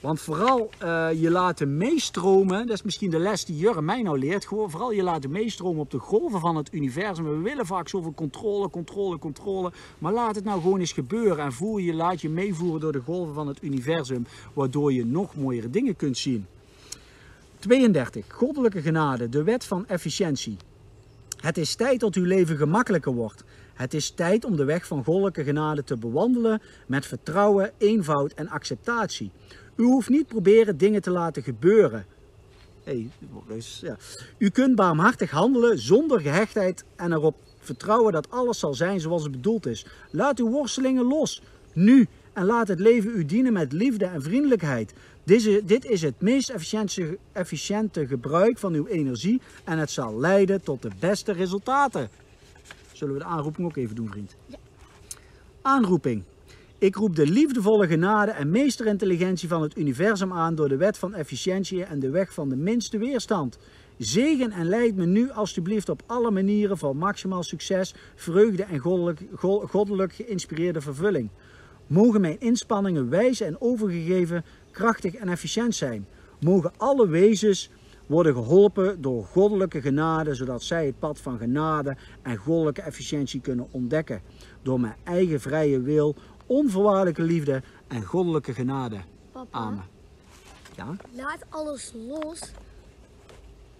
Want 0.00 0.20
vooral 0.20 0.70
eh, 0.78 1.08
je 1.20 1.30
laten 1.30 1.76
meestromen, 1.76 2.66
dat 2.66 2.76
is 2.76 2.82
misschien 2.82 3.10
de 3.10 3.18
les 3.18 3.44
die 3.44 3.56
Jurre 3.56 3.82
mij 3.82 4.02
nou 4.02 4.18
leert. 4.18 4.46
Gewoon 4.46 4.70
vooral 4.70 4.92
je 4.92 5.02
laten 5.02 5.30
meestromen 5.30 5.80
op 5.80 5.90
de 5.90 5.98
golven 5.98 6.40
van 6.40 6.56
het 6.56 6.72
universum. 6.72 7.24
We 7.24 7.36
willen 7.36 7.66
vaak 7.66 7.88
zoveel 7.88 8.14
controle, 8.14 8.70
controle, 8.70 9.18
controle. 9.18 9.72
Maar 9.98 10.12
laat 10.12 10.34
het 10.34 10.44
nou 10.44 10.60
gewoon 10.60 10.80
eens 10.80 10.92
gebeuren. 10.92 11.44
En 11.44 11.52
voel 11.52 11.78
je, 11.78 11.94
laat 11.94 12.20
je 12.20 12.28
meevoeren 12.28 12.80
door 12.80 12.92
de 12.92 13.00
golven 13.00 13.34
van 13.34 13.48
het 13.48 13.62
universum. 13.62 14.26
Waardoor 14.52 14.92
je 14.92 15.06
nog 15.06 15.36
mooiere 15.36 15.70
dingen 15.70 15.96
kunt 15.96 16.18
zien. 16.18 16.46
32. 17.58 18.24
Goddelijke 18.28 18.82
genade, 18.82 19.28
de 19.28 19.42
wet 19.42 19.64
van 19.64 19.86
efficiëntie. 19.86 20.56
Het 21.40 21.58
is 21.58 21.74
tijd 21.74 22.00
dat 22.00 22.14
uw 22.14 22.24
leven 22.24 22.56
gemakkelijker 22.56 23.12
wordt. 23.12 23.44
Het 23.78 23.94
is 23.94 24.10
tijd 24.10 24.44
om 24.44 24.56
de 24.56 24.64
weg 24.64 24.86
van 24.86 25.04
goddelijke 25.04 25.44
genade 25.44 25.84
te 25.84 25.96
bewandelen 25.96 26.62
met 26.86 27.06
vertrouwen, 27.06 27.70
eenvoud 27.76 28.32
en 28.32 28.48
acceptatie. 28.48 29.30
U 29.76 29.82
hoeft 29.82 30.08
niet 30.08 30.26
proberen 30.26 30.78
dingen 30.78 31.02
te 31.02 31.10
laten 31.10 31.42
gebeuren. 31.42 32.06
Hey, 32.84 33.10
dus, 33.48 33.80
ja. 33.82 33.96
U 34.38 34.48
kunt 34.48 34.74
barmhartig 34.74 35.30
handelen 35.30 35.78
zonder 35.78 36.20
gehechtheid 36.20 36.84
en 36.96 37.12
erop 37.12 37.36
vertrouwen 37.58 38.12
dat 38.12 38.30
alles 38.30 38.58
zal 38.58 38.74
zijn 38.74 39.00
zoals 39.00 39.22
het 39.22 39.32
bedoeld 39.32 39.66
is. 39.66 39.86
Laat 40.10 40.38
uw 40.38 40.48
worstelingen 40.48 41.04
los, 41.04 41.42
nu, 41.72 42.06
en 42.32 42.44
laat 42.44 42.68
het 42.68 42.80
leven 42.80 43.10
u 43.14 43.24
dienen 43.24 43.52
met 43.52 43.72
liefde 43.72 44.04
en 44.04 44.22
vriendelijkheid. 44.22 44.92
Dit 45.64 45.84
is 45.84 46.02
het 46.02 46.20
meest 46.20 46.50
efficiënte 47.32 48.06
gebruik 48.06 48.58
van 48.58 48.74
uw 48.74 48.86
energie 48.86 49.40
en 49.64 49.78
het 49.78 49.90
zal 49.90 50.18
leiden 50.18 50.62
tot 50.62 50.82
de 50.82 50.90
beste 51.00 51.32
resultaten. 51.32 52.10
Zullen 52.98 53.14
we 53.14 53.20
de 53.20 53.26
aanroeping 53.26 53.66
ook 53.66 53.76
even 53.76 53.96
doen, 53.96 54.08
vriend? 54.10 54.36
Aanroeping. 55.62 56.22
Ik 56.78 56.94
roep 56.96 57.16
de 57.16 57.26
liefdevolle 57.26 57.86
genade 57.86 58.30
en 58.30 58.50
meesterintelligentie 58.50 59.48
van 59.48 59.62
het 59.62 59.78
universum 59.78 60.32
aan 60.32 60.54
door 60.54 60.68
de 60.68 60.76
wet 60.76 60.98
van 60.98 61.14
efficiëntie 61.14 61.84
en 61.84 62.00
de 62.00 62.10
weg 62.10 62.32
van 62.34 62.48
de 62.48 62.56
minste 62.56 62.98
weerstand. 62.98 63.58
Zegen 63.98 64.50
en 64.50 64.68
leid 64.68 64.96
me 64.96 65.06
nu 65.06 65.30
alstublieft 65.30 65.88
op 65.88 66.02
alle 66.06 66.30
manieren 66.30 66.78
van 66.78 66.96
maximaal 66.96 67.42
succes, 67.42 67.94
vreugde 68.14 68.62
en 68.62 68.78
goddelijk, 68.78 69.20
go- 69.34 69.66
goddelijk 69.66 70.12
geïnspireerde 70.12 70.80
vervulling. 70.80 71.28
Mogen 71.86 72.20
mijn 72.20 72.40
inspanningen 72.40 73.08
wijs 73.10 73.40
en 73.40 73.60
overgegeven, 73.60 74.44
krachtig 74.70 75.14
en 75.14 75.28
efficiënt 75.28 75.74
zijn. 75.74 76.06
Mogen 76.40 76.72
alle 76.76 77.08
wezens 77.08 77.70
worden 78.08 78.34
geholpen 78.34 79.00
door 79.00 79.24
goddelijke 79.24 79.80
genade, 79.80 80.34
zodat 80.34 80.62
zij 80.62 80.86
het 80.86 80.98
pad 80.98 81.18
van 81.18 81.38
genade 81.38 81.96
en 82.22 82.36
goddelijke 82.36 82.82
efficiëntie 82.82 83.40
kunnen 83.40 83.68
ontdekken. 83.70 84.22
Door 84.62 84.80
mijn 84.80 84.96
eigen 85.04 85.40
vrije 85.40 85.80
wil, 85.80 86.14
onvoorwaardelijke 86.46 87.22
liefde 87.22 87.62
en 87.86 88.04
goddelijke 88.04 88.54
genade. 88.54 88.96
Papa, 89.32 89.58
Amen. 89.58 89.84
Ja? 90.76 90.96
laat 91.12 91.44
alles 91.48 91.92
los. 92.08 92.40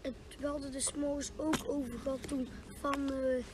Het 0.00 0.14
welde 0.38 0.70
de 0.70 0.80
s'morgens 0.80 1.30
ook 1.36 1.56
over 1.66 1.98
gehad 2.02 2.28
toen 2.28 2.48
van 2.80 3.12
eh, 3.12 3.44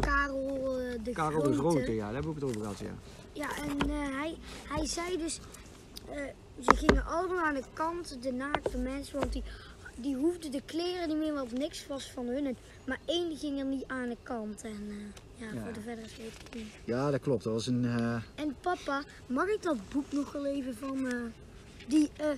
Karel 0.00 0.78
eh, 0.78 1.04
de 1.04 1.12
Karel 1.12 1.40
Grote. 1.40 1.50
de 1.50 1.56
Grote, 1.56 1.94
ja, 1.94 2.04
daar 2.04 2.14
hebben 2.14 2.34
we 2.34 2.40
het 2.40 2.48
over 2.48 2.60
gehad, 2.60 2.78
ja. 2.78 2.94
Ja, 3.32 3.48
en 3.56 3.90
eh, 3.90 4.18
hij, 4.18 4.36
hij 4.68 4.86
zei 4.86 5.18
dus, 5.18 5.40
ze 6.60 6.76
gingen 6.76 7.04
allemaal 7.06 7.44
aan 7.44 7.54
de 7.54 7.62
kant, 7.72 8.16
de 8.22 8.32
naakte 8.32 8.78
mensen, 8.78 9.18
want 9.18 9.32
die, 9.32 9.42
die 9.96 10.16
hoefden 10.16 10.50
de 10.50 10.62
kleren 10.64 11.08
niet 11.08 11.16
meer, 11.16 11.34
want 11.34 11.52
niks 11.58 11.86
was 11.86 12.10
van 12.10 12.26
hun. 12.26 12.56
Maar 12.86 12.98
één 13.04 13.36
ging 13.36 13.58
er 13.58 13.64
niet 13.64 13.84
aan 13.86 14.08
de 14.08 14.16
kant. 14.22 14.62
En 14.62 14.86
eh, 14.88 14.96
ja, 15.46 15.54
Ja. 15.54 15.62
voor 15.64 15.72
de 15.72 15.80
verdere 15.80 16.06
weet 16.18 16.32
ik 16.48 16.54
niet. 16.54 16.66
Ja, 16.84 17.10
dat 17.10 17.20
klopt. 17.20 17.44
Dat 17.44 17.52
was 17.52 17.66
een... 17.66 17.84
eh, 17.84 18.22
En 18.34 18.56
papa, 18.60 19.02
mag 19.26 19.46
ik 19.48 19.62
dat 19.62 19.76
boek 19.92 20.12
nog 20.12 20.32
wel 20.32 20.46
even 20.46 20.76
van 20.76 21.06
eh, 21.06 21.16
die, 21.88 22.10
eh, 22.16 22.30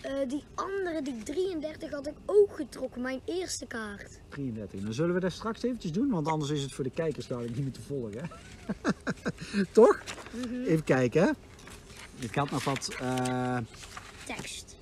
eh, 0.00 0.28
die 0.28 0.44
andere, 0.54 1.02
die 1.02 1.22
33 1.22 1.90
had 1.90 2.06
ik 2.06 2.14
ook 2.26 2.54
getrokken, 2.56 3.00
mijn 3.02 3.20
eerste 3.24 3.66
kaart. 3.66 4.20
33. 4.28 4.80
Dan 4.80 4.92
zullen 4.94 5.14
we 5.14 5.20
dat 5.20 5.32
straks 5.32 5.62
eventjes 5.62 5.92
doen, 5.92 6.10
want 6.10 6.28
anders 6.28 6.50
is 6.50 6.62
het 6.62 6.72
voor 6.72 6.84
de 6.84 6.90
kijkers 6.90 7.26
dadelijk 7.26 7.54
niet 7.54 7.64
meer 7.64 7.72
te 7.72 7.82
volgen. 7.82 8.30
Toch? 9.72 10.00
Even 10.66 10.84
kijken. 10.84 11.22
Hè? 11.22 11.30
Ik 12.24 12.34
had 12.34 12.50
nog 12.50 12.64
wat. 12.64 12.90
eh, 13.00 13.56
Tekst. 14.26 14.76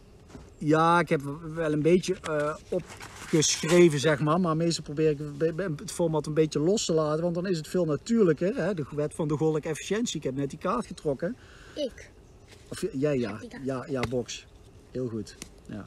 ja, 0.59 1.01
ik 1.01 1.09
heb 1.09 1.21
wel 1.55 1.73
een 1.73 1.83
beetje 1.83 2.15
eh, 2.23 2.57
opgeschreven, 2.69 3.99
zeg 3.99 4.21
maar. 4.21 4.41
Maar 4.41 4.57
meestal 4.57 4.85
probeer 4.85 5.11
ik 5.11 5.19
het 5.79 5.93
format 5.93 6.27
een 6.27 6.35
beetje 6.35 6.59
los 6.61 6.85
te 6.85 6.93
laten, 6.93 7.23
want 7.23 7.35
dan 7.35 7.47
is 7.47 7.57
het 7.57 7.69
veel 7.69 7.85
natuurlijker. 7.85 8.55
Hè? 8.57 8.75
De 8.75 8.85
wet 8.91 9.15
van 9.15 9.29
de 9.29 9.37
goddelijke 9.37 9.69
efficiëntie. 9.69 10.17
Ik 10.17 10.23
heb 10.23 10.35
net 10.35 10.51
die 10.51 10.59
kaart 10.59 10.87
getrokken. 10.87 11.37
Ik. 11.75 12.11
Of 12.69 12.85
jij 12.93 13.19
ja. 13.19 13.41
Ja, 13.65 13.87
ja, 13.89 14.01
box. 14.09 14.47
Heel 14.91 15.09
goed. 15.09 15.37
Ja. 15.69 15.87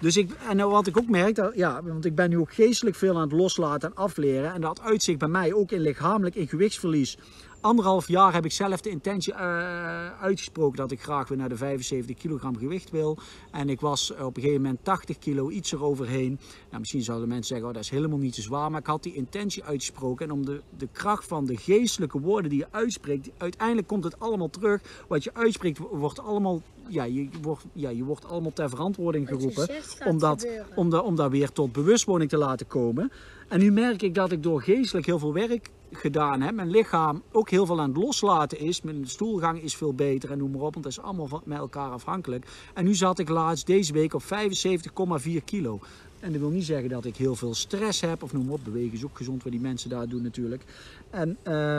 Dus 0.00 0.16
ik, 0.16 0.30
en 0.48 0.56
nou 0.56 0.70
wat 0.70 0.86
ik 0.86 0.98
ook 0.98 1.08
merk, 1.08 1.34
dat, 1.34 1.54
ja, 1.54 1.82
want 1.82 2.04
ik 2.04 2.14
ben 2.14 2.30
nu 2.30 2.38
ook 2.38 2.54
geestelijk 2.54 2.96
veel 2.96 3.14
aan 3.14 3.20
het 3.20 3.32
loslaten 3.32 3.88
en 3.88 3.96
afleren. 3.96 4.52
En 4.54 4.60
dat 4.60 4.80
uitzicht 4.80 5.18
bij 5.18 5.28
mij 5.28 5.52
ook 5.52 5.70
in 5.72 5.80
lichamelijk 5.80 6.34
in 6.34 6.48
gewichtsverlies. 6.48 7.18
Anderhalf 7.60 8.08
jaar 8.08 8.32
heb 8.32 8.44
ik 8.44 8.52
zelf 8.52 8.80
de 8.80 8.90
intentie 8.90 9.32
eh, 9.32 10.20
uitgesproken 10.20 10.76
dat 10.76 10.90
ik 10.90 11.02
graag 11.02 11.28
weer 11.28 11.38
naar 11.38 11.48
de 11.48 11.56
75 11.56 12.16
kilogram 12.16 12.56
gewicht 12.56 12.90
wil. 12.90 13.18
En 13.50 13.68
ik 13.68 13.80
was 13.80 14.10
op 14.10 14.36
een 14.36 14.42
gegeven 14.42 14.62
moment 14.62 14.84
80 14.84 15.18
kilo 15.18 15.50
iets 15.50 15.72
eroverheen. 15.72 16.38
Nou, 16.68 16.78
misschien 16.78 17.02
zouden 17.02 17.28
mensen 17.28 17.46
zeggen, 17.46 17.68
oh, 17.68 17.74
dat 17.74 17.82
is 17.82 17.90
helemaal 17.90 18.18
niet 18.18 18.34
te 18.34 18.42
zwaar. 18.42 18.70
Maar 18.70 18.80
ik 18.80 18.86
had 18.86 19.02
die 19.02 19.14
intentie 19.14 19.64
uitgesproken. 19.64 20.26
En 20.26 20.32
om 20.32 20.44
de, 20.44 20.62
de 20.78 20.88
kracht 20.92 21.26
van 21.26 21.46
de 21.46 21.56
geestelijke 21.56 22.20
woorden 22.20 22.50
die 22.50 22.58
je 22.58 22.66
uitspreekt, 22.70 23.30
uiteindelijk 23.36 23.86
komt 23.86 24.04
het 24.04 24.20
allemaal 24.20 24.50
terug. 24.50 25.04
Wat 25.08 25.24
je 25.24 25.34
uitspreekt 25.34 25.78
wordt 25.78 26.20
allemaal 26.20 26.62
ja, 26.90 27.04
je, 27.04 27.28
wordt, 27.42 27.64
ja, 27.72 27.88
je 27.88 28.04
wordt 28.04 28.24
allemaal 28.28 28.52
ter 28.52 28.68
verantwoording 28.68 29.28
geroepen. 29.28 29.68
Om 30.06 30.18
dat, 30.18 30.46
om, 30.74 30.90
da- 30.90 31.00
om 31.00 31.16
daar 31.16 31.30
weer 31.30 31.52
tot 31.52 31.72
bewustwording 31.72 32.30
te 32.30 32.36
laten 32.36 32.66
komen. 32.66 33.12
En 33.48 33.58
nu 33.58 33.72
merk 33.72 34.02
ik 34.02 34.14
dat 34.14 34.32
ik 34.32 34.42
door 34.42 34.62
geestelijk 34.62 35.06
heel 35.06 35.18
veel 35.18 35.32
werk 35.32 35.70
gedaan 35.92 36.40
heb. 36.40 36.54
Mijn 36.54 36.70
lichaam 36.70 37.22
ook 37.32 37.50
heel 37.50 37.66
veel 37.66 37.80
aan 37.80 37.88
het 37.88 38.02
loslaten 38.02 38.58
is. 38.58 38.82
Mijn 38.82 39.08
stoelgang 39.08 39.62
is 39.62 39.76
veel 39.76 39.94
beter 39.94 40.30
en 40.30 40.38
noem 40.38 40.50
maar 40.50 40.60
op. 40.60 40.72
Want 40.72 40.84
dat 40.84 40.92
is 40.92 41.00
allemaal 41.00 41.26
van, 41.26 41.42
met 41.44 41.58
elkaar 41.58 41.90
afhankelijk. 41.90 42.46
En 42.74 42.84
nu 42.84 42.94
zat 42.94 43.18
ik 43.18 43.28
laatst 43.28 43.66
deze 43.66 43.92
week 43.92 44.14
op 44.14 44.22
75,4 44.22 45.44
kilo. 45.44 45.78
En 46.20 46.32
dat 46.32 46.40
wil 46.40 46.50
niet 46.50 46.64
zeggen 46.64 46.88
dat 46.88 47.04
ik 47.04 47.16
heel 47.16 47.34
veel 47.34 47.54
stress 47.54 48.00
heb. 48.00 48.22
Of 48.22 48.32
noem 48.32 48.44
maar 48.44 48.54
op. 48.54 48.64
Bewegen 48.64 48.92
is 48.92 49.04
ook 49.04 49.16
gezond 49.16 49.42
wat 49.42 49.52
die 49.52 49.60
mensen 49.60 49.90
daar 49.90 50.08
doen 50.08 50.22
natuurlijk. 50.22 50.62
En 51.10 51.36
eh, 51.42 51.78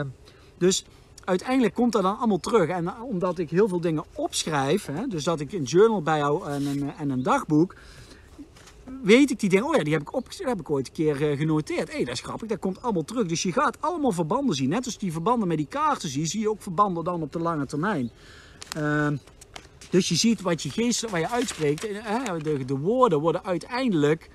dus 0.58 0.84
uiteindelijk 1.24 1.74
komt 1.74 1.92
dat 1.92 2.02
dan 2.02 2.18
allemaal 2.18 2.40
terug. 2.40 2.68
En 2.68 2.86
eh, 2.86 3.02
omdat 3.02 3.38
ik 3.38 3.50
heel 3.50 3.68
veel 3.68 3.80
dingen 3.80 4.04
opschrijf. 4.14 4.86
Hè, 4.86 5.06
dus 5.06 5.24
dat 5.24 5.40
ik 5.40 5.52
een 5.52 5.62
journal 5.62 6.02
bijhoud 6.02 6.46
en 6.46 6.66
een, 6.66 6.92
en 6.98 7.10
een 7.10 7.22
dagboek 7.22 7.74
weet 9.02 9.30
ik 9.30 9.40
die 9.40 9.48
dingen, 9.48 9.66
oh 9.66 9.74
ja, 9.74 9.82
die 9.82 9.92
heb 9.92 10.02
ik, 10.02 10.14
op, 10.14 10.28
heb 10.36 10.60
ik 10.60 10.70
ooit 10.70 10.86
een 10.86 10.92
keer 10.92 11.30
eh, 11.30 11.38
genoteerd. 11.38 11.92
Hé, 11.92 12.04
dat 12.04 12.14
is 12.14 12.20
grappig, 12.20 12.48
dat 12.48 12.58
komt 12.58 12.82
allemaal 12.82 13.04
terug. 13.04 13.26
Dus 13.26 13.42
je 13.42 13.52
gaat 13.52 13.80
allemaal 13.80 14.12
verbanden 14.12 14.54
zien. 14.54 14.68
Net 14.68 14.84
als 14.84 14.98
die 14.98 15.12
verbanden 15.12 15.48
met 15.48 15.56
die 15.56 15.66
kaarten 15.66 16.08
zie, 16.08 16.26
zie 16.26 16.40
je 16.40 16.50
ook 16.50 16.62
verbanden 16.62 17.04
dan 17.04 17.22
op 17.22 17.32
de 17.32 17.38
lange 17.38 17.66
termijn. 17.66 18.10
Ehm, 18.76 19.16
dus 19.90 20.08
je 20.08 20.14
ziet 20.14 20.40
wat 20.40 20.62
je 20.62 20.70
geest, 20.70 21.10
wat 21.10 21.20
je 21.20 21.28
uitspreekt, 21.28 21.84
eh, 21.84 22.24
de, 22.42 22.64
de 22.64 22.76
woorden 22.76 23.20
worden 23.20 23.44
uiteindelijk 23.44 24.30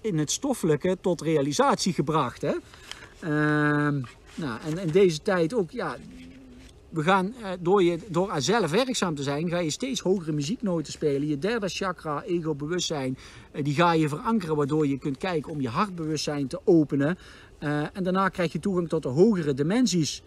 in 0.00 0.18
het 0.18 0.30
stoffelijke 0.30 0.98
tot 1.00 1.20
realisatie 1.20 1.92
gebracht. 1.92 2.42
Hè? 2.42 2.54
Nou, 4.36 4.60
en 4.64 4.78
in 4.78 4.90
deze 4.90 5.22
tijd 5.22 5.54
ook, 5.54 5.70
ja, 5.70 5.96
we 6.88 7.02
gaan 7.02 7.34
eh, 7.42 7.50
door, 7.60 7.82
je, 7.82 7.98
door 8.08 8.32
zelf 8.38 8.70
werkzaam 8.70 9.14
te 9.14 9.22
zijn, 9.22 9.48
ga 9.48 9.58
je 9.58 9.70
steeds 9.70 10.00
hogere 10.00 10.32
muzieknoten 10.32 10.92
spelen. 10.92 11.28
Je 11.28 11.38
derde 11.38 11.68
chakra, 11.68 12.22
ego, 12.22 12.54
bewustzijn, 12.54 13.18
eh, 13.52 13.64
die 13.64 13.74
ga 13.74 13.92
je 13.92 14.08
verankeren, 14.08 14.56
waardoor 14.56 14.86
je 14.86 14.98
kunt 14.98 15.16
kijken 15.16 15.52
om 15.52 15.60
je 15.60 15.68
hartbewustzijn 15.68 16.46
te 16.46 16.60
openen. 16.64 17.18
Eh, 17.58 17.80
en 17.92 18.02
daarna 18.02 18.28
krijg 18.28 18.52
je 18.52 18.58
toegang 18.58 18.88
tot 18.88 19.02
de 19.02 19.08
hogere 19.08 19.54
dimensies. 19.54 20.22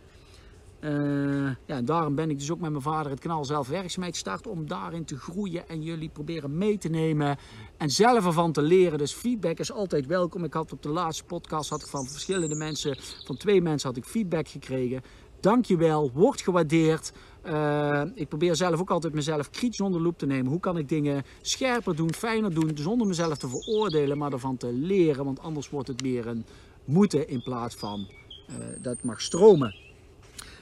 Eh, 0.80 1.49
ja, 1.65 1.82
daarom 1.82 2.15
ben 2.15 2.30
ik 2.30 2.39
dus 2.39 2.51
ook 2.51 2.59
met 2.59 2.71
mijn 2.71 2.84
vader 2.84 3.11
het 3.11 3.19
kanaal 3.19 3.45
zelf 3.45 3.67
werkzaamheid 3.67 4.13
gestart 4.13 4.47
om 4.47 4.67
daarin 4.67 5.05
te 5.05 5.17
groeien 5.17 5.69
en 5.69 5.82
jullie 5.82 6.09
proberen 6.09 6.57
mee 6.57 6.77
te 6.77 6.89
nemen 6.89 7.38
en 7.77 7.89
zelf 7.89 8.25
ervan 8.25 8.51
te 8.51 8.61
leren. 8.61 8.97
Dus 8.97 9.13
feedback 9.13 9.59
is 9.59 9.71
altijd 9.71 10.05
welkom. 10.05 10.43
Ik 10.43 10.53
had 10.53 10.71
op 10.71 10.82
de 10.82 10.89
laatste 10.89 11.23
podcast 11.23 11.69
had 11.69 11.82
ik 11.82 11.88
van 11.88 12.05
verschillende 12.05 12.55
mensen, 12.55 12.97
van 13.25 13.38
twee 13.38 13.61
mensen 13.61 13.89
had 13.89 13.97
ik 13.97 14.05
feedback 14.05 14.47
gekregen. 14.47 15.01
Dankjewel, 15.39 16.11
wordt 16.13 16.41
gewaardeerd. 16.41 17.11
Eh, 17.41 18.01
ik 18.15 18.27
probeer 18.27 18.55
zelf 18.55 18.80
ook 18.80 18.91
altijd 18.91 19.13
mezelf 19.13 19.49
kritisch 19.49 19.82
onder 19.82 19.99
de 19.99 20.05
loep 20.05 20.17
te 20.17 20.25
nemen. 20.25 20.51
Hoe 20.51 20.59
kan 20.59 20.77
ik 20.77 20.89
dingen 20.89 21.23
scherper 21.41 21.95
doen, 21.95 22.13
fijner 22.13 22.53
doen, 22.53 22.71
zonder 22.73 23.07
mezelf 23.07 23.38
te 23.38 23.49
veroordelen, 23.49 24.17
maar 24.17 24.34
ervan 24.34 24.57
te 24.57 24.73
leren. 24.73 25.25
Want 25.25 25.39
anders 25.39 25.69
wordt 25.69 25.88
het 25.88 26.01
meer 26.01 26.27
een 26.27 26.45
moeten 26.86 27.27
in 27.27 27.43
plaats 27.43 27.75
van 27.75 28.07
eh, 28.47 28.55
dat 28.82 29.03
mag 29.03 29.21
stromen. 29.21 29.88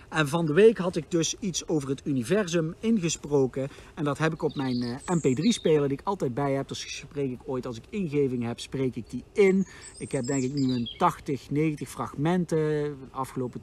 En 0.09 0.27
van 0.27 0.45
de 0.45 0.53
week 0.53 0.77
had 0.77 0.95
ik 0.95 1.11
dus 1.11 1.35
iets 1.39 1.67
over 1.67 1.89
het 1.89 2.01
universum 2.03 2.75
ingesproken. 2.79 3.69
En 3.95 4.03
dat 4.03 4.17
heb 4.17 4.33
ik 4.33 4.41
op 4.41 4.55
mijn 4.55 4.81
eh, 4.81 5.15
MP3-speler 5.15 5.87
die 5.87 5.97
ik 5.97 6.05
altijd 6.05 6.33
bij 6.33 6.53
heb. 6.53 6.67
Dus 6.67 6.97
spreek 6.97 7.31
ik 7.31 7.39
ooit 7.45 7.65
als 7.65 7.77
ik 7.77 7.83
ingeving 7.89 8.43
heb, 8.43 8.59
spreek 8.59 8.95
ik 8.95 9.09
die 9.09 9.23
in. 9.33 9.67
Ik 9.97 10.11
heb 10.11 10.25
denk 10.25 10.43
ik 10.43 10.53
nu 10.53 10.73
een 10.73 10.89
80, 10.97 11.49
90 11.49 11.89
fragmenten, 11.89 12.97
afgelopen 13.11 13.61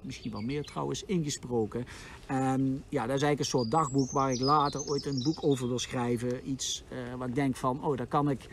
misschien 0.00 0.32
wel 0.32 0.40
meer 0.40 0.64
trouwens, 0.64 1.04
ingesproken. 1.04 1.84
En 2.26 2.84
ja, 2.88 3.06
dat 3.06 3.16
is 3.16 3.22
eigenlijk 3.22 3.38
een 3.38 3.44
soort 3.44 3.70
dagboek 3.70 4.10
waar 4.10 4.32
ik 4.32 4.40
later 4.40 4.80
ooit 4.80 5.06
een 5.06 5.22
boek 5.22 5.44
over 5.44 5.68
wil 5.68 5.78
schrijven. 5.78 6.50
Iets 6.50 6.84
eh, 6.88 6.98
waar 7.18 7.28
ik 7.28 7.34
denk 7.34 7.56
van, 7.56 7.84
oh, 7.84 7.96
daar 7.96 8.06
kan 8.06 8.30
ik, 8.30 8.46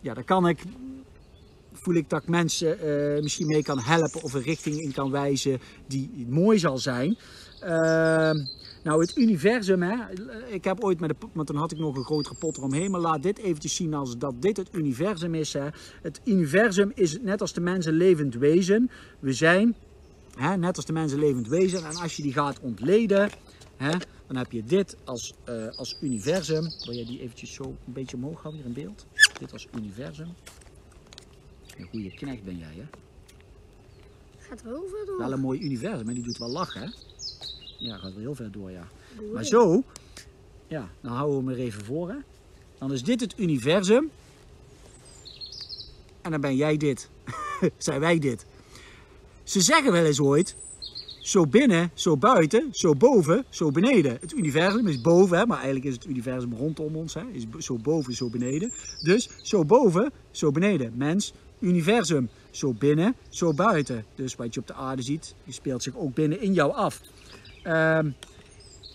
ja, 0.00 0.14
daar 0.14 0.24
kan 0.24 0.48
ik 0.48 0.58
voel 1.84 1.94
ik 1.94 2.10
dat 2.10 2.22
ik 2.22 2.28
mensen 2.28 2.80
eh, 2.80 3.22
misschien 3.22 3.46
mee 3.46 3.62
kan 3.62 3.78
helpen 3.78 4.22
of 4.22 4.32
een 4.32 4.42
richting 4.42 4.80
in 4.80 4.92
kan 4.92 5.10
wijzen 5.10 5.60
die 5.86 6.26
mooi 6.28 6.58
zal 6.58 6.78
zijn. 6.78 7.16
Ehm, 7.60 8.36
nou, 8.82 9.00
het 9.00 9.16
universum, 9.16 9.82
hè, 9.82 9.96
ik 10.48 10.64
heb 10.64 10.84
ooit 10.84 11.00
met 11.00 11.08
de, 11.08 11.16
want 11.32 11.46
dan 11.46 11.56
had 11.56 11.72
ik 11.72 11.78
nog 11.78 11.96
een 11.96 12.04
grotere 12.04 12.34
pot 12.34 12.56
eromheen, 12.56 12.90
maar 12.90 13.00
laat 13.00 13.22
dit 13.22 13.38
eventjes 13.38 13.74
zien 13.74 13.94
als 13.94 14.18
dat 14.18 14.42
dit 14.42 14.56
het 14.56 14.68
universum 14.72 15.34
is. 15.34 15.52
Hè. 15.52 15.68
Het 16.02 16.20
universum 16.24 16.92
is 16.94 17.20
net 17.20 17.40
als 17.40 17.52
de 17.52 17.60
mens 17.60 17.86
een 17.86 17.96
levend 17.96 18.34
wezen. 18.34 18.90
We 19.18 19.32
zijn, 19.32 19.74
hè, 20.36 20.56
net 20.56 20.76
als 20.76 20.86
de 20.86 20.92
mens 20.92 21.12
een 21.12 21.18
levend 21.18 21.48
wezen. 21.48 21.84
En 21.84 21.96
als 21.96 22.16
je 22.16 22.22
die 22.22 22.32
gaat 22.32 22.60
ontleden, 22.60 23.30
hè, 23.76 23.92
dan 24.26 24.36
heb 24.36 24.52
je 24.52 24.64
dit 24.64 24.96
als, 25.04 25.34
eh, 25.44 25.66
als 25.76 25.96
universum. 26.00 26.62
Wil 26.84 26.94
je 26.94 27.04
die 27.04 27.20
eventjes 27.20 27.52
zo 27.52 27.62
een 27.62 27.92
beetje 27.92 28.16
omhoog 28.16 28.42
houden 28.42 28.62
hier 28.62 28.76
in 28.76 28.84
beeld? 28.84 29.06
Dit 29.38 29.52
als 29.52 29.68
universum. 29.76 30.28
Een 31.78 31.88
goede 31.90 32.14
knecht 32.14 32.44
ben 32.44 32.58
jij, 32.58 32.74
hè? 32.76 32.84
Gaat 34.38 34.62
wel 34.62 34.84
ver 34.88 35.06
door. 35.06 35.18
Wel 35.18 35.32
een 35.32 35.40
mooi 35.40 35.60
universum, 35.60 36.08
en 36.08 36.14
die 36.14 36.22
doet 36.22 36.38
wel 36.38 36.50
lachen, 36.50 36.80
hè? 36.80 36.88
Ja, 37.78 37.96
gaat 37.96 38.12
wel 38.12 38.20
heel 38.20 38.34
ver 38.34 38.52
door, 38.52 38.70
ja. 38.70 38.88
Maar 39.32 39.44
zo, 39.44 39.82
ja, 40.66 40.88
dan 41.00 41.12
houden 41.12 41.44
we 41.44 41.50
hem 41.50 41.60
er 41.60 41.66
even 41.66 41.84
voor, 41.84 42.08
hè? 42.08 42.16
Dan 42.78 42.92
is 42.92 43.02
dit 43.02 43.20
het 43.20 43.38
universum. 43.38 44.10
En 46.22 46.30
dan 46.30 46.40
ben 46.40 46.56
jij 46.56 46.76
dit. 46.76 47.08
Zijn 47.76 48.00
wij 48.00 48.18
dit. 48.18 48.46
Ze 49.42 49.60
zeggen 49.60 49.92
wel 49.92 50.04
eens 50.04 50.20
ooit, 50.20 50.56
zo 51.20 51.46
binnen, 51.46 51.90
zo 51.94 52.16
buiten, 52.16 52.68
zo 52.72 52.94
boven, 52.94 53.44
zo 53.48 53.70
beneden. 53.70 54.16
Het 54.20 54.32
universum 54.32 54.86
is 54.86 55.00
boven, 55.00 55.38
hè, 55.38 55.46
maar 55.46 55.56
eigenlijk 55.56 55.86
is 55.86 55.94
het 55.94 56.06
universum 56.06 56.54
rondom 56.54 56.96
ons. 56.96 57.14
Hè, 57.14 57.22
is 57.32 57.44
zo 57.58 57.76
boven, 57.76 58.14
zo 58.14 58.28
beneden. 58.30 58.72
Dus 59.02 59.28
zo 59.42 59.64
boven, 59.64 60.12
zo 60.30 60.50
beneden. 60.50 60.92
Mens, 60.96 61.32
universum. 61.64 62.28
Zo 62.50 62.72
binnen, 62.72 63.14
zo 63.28 63.52
buiten. 63.52 64.04
Dus 64.14 64.34
wat 64.34 64.54
je 64.54 64.60
op 64.60 64.66
de 64.66 64.74
aarde 64.74 65.02
ziet, 65.02 65.34
die 65.44 65.54
speelt 65.54 65.82
zich 65.82 65.96
ook 65.96 66.14
binnen 66.14 66.40
in 66.40 66.52
jou 66.52 66.72
af. 66.72 67.00
Ehm, 67.62 68.10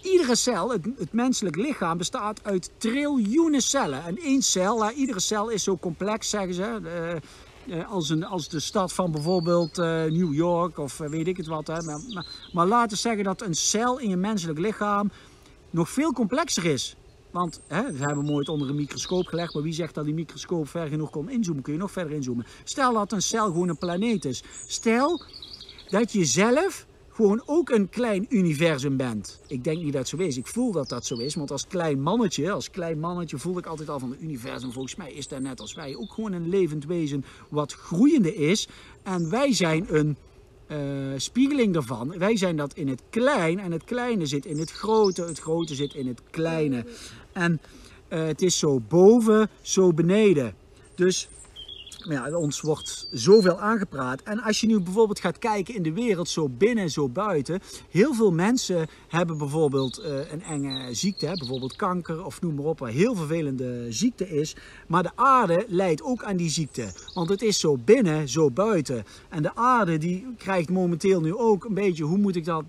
iedere 0.01 0.35
cel, 0.35 0.71
het, 0.71 0.87
het 0.97 1.13
menselijk 1.13 1.55
lichaam, 1.55 1.97
bestaat 1.97 2.43
uit 2.43 2.71
triljoenen 2.77 3.61
cellen. 3.61 4.03
En 4.05 4.17
één 4.17 4.41
cel, 4.41 4.85
hè, 4.85 4.91
iedere 4.91 5.19
cel 5.19 5.49
is 5.49 5.63
zo 5.63 5.77
complex, 5.77 6.29
zeggen 6.29 6.53
ze. 6.53 6.79
eh, 6.83 7.15
eh, 7.79 7.91
als, 7.91 8.09
een, 8.09 8.25
als 8.25 8.49
de 8.49 8.59
stad 8.59 8.93
van 8.93 9.11
bijvoorbeeld 9.11 9.77
eh, 9.77 9.85
New 10.03 10.33
York 10.33 10.77
of 10.77 10.97
weet 10.97 11.27
ik 11.27 11.37
het 11.37 11.47
wat. 11.47 11.67
Hè. 11.67 11.81
Maar, 11.81 11.99
maar, 12.13 12.25
maar 12.53 12.67
laten 12.67 12.89
we 12.89 12.95
zeggen 12.95 13.23
dat 13.23 13.41
een 13.41 13.55
cel 13.55 13.99
in 13.99 14.09
je 14.09 14.17
menselijk 14.17 14.59
lichaam 14.59 15.11
nog 15.69 15.89
veel 15.89 16.13
complexer 16.13 16.65
is. 16.65 16.95
Want 17.31 17.61
hè, 17.67 17.91
we 17.91 17.97
hebben 17.97 18.25
hem 18.25 18.33
ooit 18.33 18.49
onder 18.49 18.69
een 18.69 18.75
microscoop 18.75 19.27
gelegd, 19.27 19.53
maar 19.53 19.63
wie 19.63 19.73
zegt 19.73 19.95
dat 19.95 20.05
die 20.05 20.13
microscoop 20.13 20.67
ver 20.67 20.87
genoeg 20.87 21.09
kon 21.09 21.29
inzoomen? 21.29 21.63
Kun 21.63 21.73
je 21.73 21.79
nog 21.79 21.91
verder 21.91 22.13
inzoomen? 22.13 22.45
Stel 22.63 22.93
dat 22.93 23.11
een 23.11 23.21
cel 23.21 23.45
gewoon 23.45 23.69
een 23.69 23.77
planeet 23.77 24.25
is. 24.25 24.43
Stel 24.67 25.23
dat 25.89 26.11
je 26.11 26.25
zelf 26.25 26.87
gewoon 27.09 27.41
ook 27.45 27.69
een 27.69 27.89
klein 27.89 28.25
universum 28.29 28.97
bent. 28.97 29.39
Ik 29.47 29.63
denk 29.63 29.81
niet 29.81 29.93
dat 29.93 30.01
het 30.01 30.09
zo 30.09 30.17
is. 30.17 30.37
Ik 30.37 30.47
voel 30.47 30.71
dat 30.71 30.89
dat 30.89 31.05
zo 31.05 31.15
is. 31.15 31.35
Want 31.35 31.51
als 31.51 31.67
klein 31.67 32.01
mannetje, 32.01 32.51
als 32.51 32.69
klein 32.69 32.99
mannetje 32.99 33.37
voel 33.37 33.57
ik 33.57 33.65
altijd 33.65 33.89
al 33.89 33.99
van 33.99 34.09
het 34.09 34.21
universum. 34.21 34.71
Volgens 34.71 34.95
mij 34.95 35.11
is 35.13 35.27
dat 35.27 35.39
net 35.39 35.59
als 35.59 35.73
wij 35.73 35.95
ook 35.95 36.11
gewoon 36.13 36.31
een 36.31 36.49
levend 36.49 36.85
wezen 36.85 37.25
wat 37.49 37.73
groeiende 37.73 38.35
is. 38.35 38.67
En 39.03 39.29
wij 39.29 39.53
zijn 39.53 39.95
een 39.95 40.17
eh, 40.69 40.77
spiegeling 41.17 41.73
daarvan. 41.73 42.17
Wij 42.17 42.37
zijn 42.37 42.55
dat 42.55 42.73
in 42.73 42.87
het 42.87 43.01
klein 43.09 43.59
en 43.59 43.71
het 43.71 43.83
kleine 43.83 44.25
zit 44.25 44.45
in 44.45 44.59
het 44.59 44.71
grote. 44.71 45.23
Het 45.23 45.39
grote 45.39 45.75
zit 45.75 45.93
in 45.93 46.07
het 46.07 46.21
kleine. 46.29 46.85
En 47.33 47.59
eh, 48.07 48.25
het 48.25 48.41
is 48.41 48.59
zo 48.59 48.79
boven, 48.87 49.49
zo 49.61 49.93
beneden. 49.93 50.53
Dus 50.95 51.27
ja, 52.07 52.37
ons 52.37 52.61
wordt 52.61 53.07
zoveel 53.11 53.59
aangepraat. 53.59 54.21
En 54.21 54.41
als 54.41 54.59
je 54.59 54.67
nu 54.67 54.79
bijvoorbeeld 54.79 55.19
gaat 55.19 55.39
kijken 55.39 55.75
in 55.75 55.83
de 55.83 55.93
wereld, 55.93 56.29
zo 56.29 56.49
binnen, 56.49 56.89
zo 56.89 57.09
buiten. 57.09 57.59
Heel 57.89 58.13
veel 58.13 58.31
mensen 58.31 58.87
hebben 59.07 59.37
bijvoorbeeld 59.37 59.97
eh, 59.97 60.31
een 60.31 60.43
enge 60.43 60.93
ziekte, 60.93 61.25
bijvoorbeeld 61.25 61.75
kanker 61.75 62.25
of 62.25 62.41
noem 62.41 62.55
maar 62.55 62.65
op, 62.65 62.79
waar 62.79 62.91
heel 62.91 63.15
vervelende 63.15 63.85
ziekte 63.89 64.29
is. 64.29 64.55
Maar 64.87 65.03
de 65.03 65.11
aarde 65.15 65.65
leidt 65.67 66.03
ook 66.03 66.23
aan 66.23 66.37
die 66.37 66.49
ziekte. 66.49 66.93
Want 67.13 67.29
het 67.29 67.41
is 67.41 67.59
zo 67.59 67.77
binnen, 67.77 68.29
zo 68.29 68.51
buiten. 68.51 69.03
En 69.29 69.41
de 69.41 69.55
aarde 69.55 69.97
die 69.97 70.27
krijgt 70.37 70.69
momenteel 70.69 71.21
nu 71.21 71.35
ook 71.35 71.65
een 71.65 71.73
beetje, 71.73 72.03
hoe 72.03 72.17
moet 72.17 72.35
ik 72.35 72.45
dat 72.45 72.63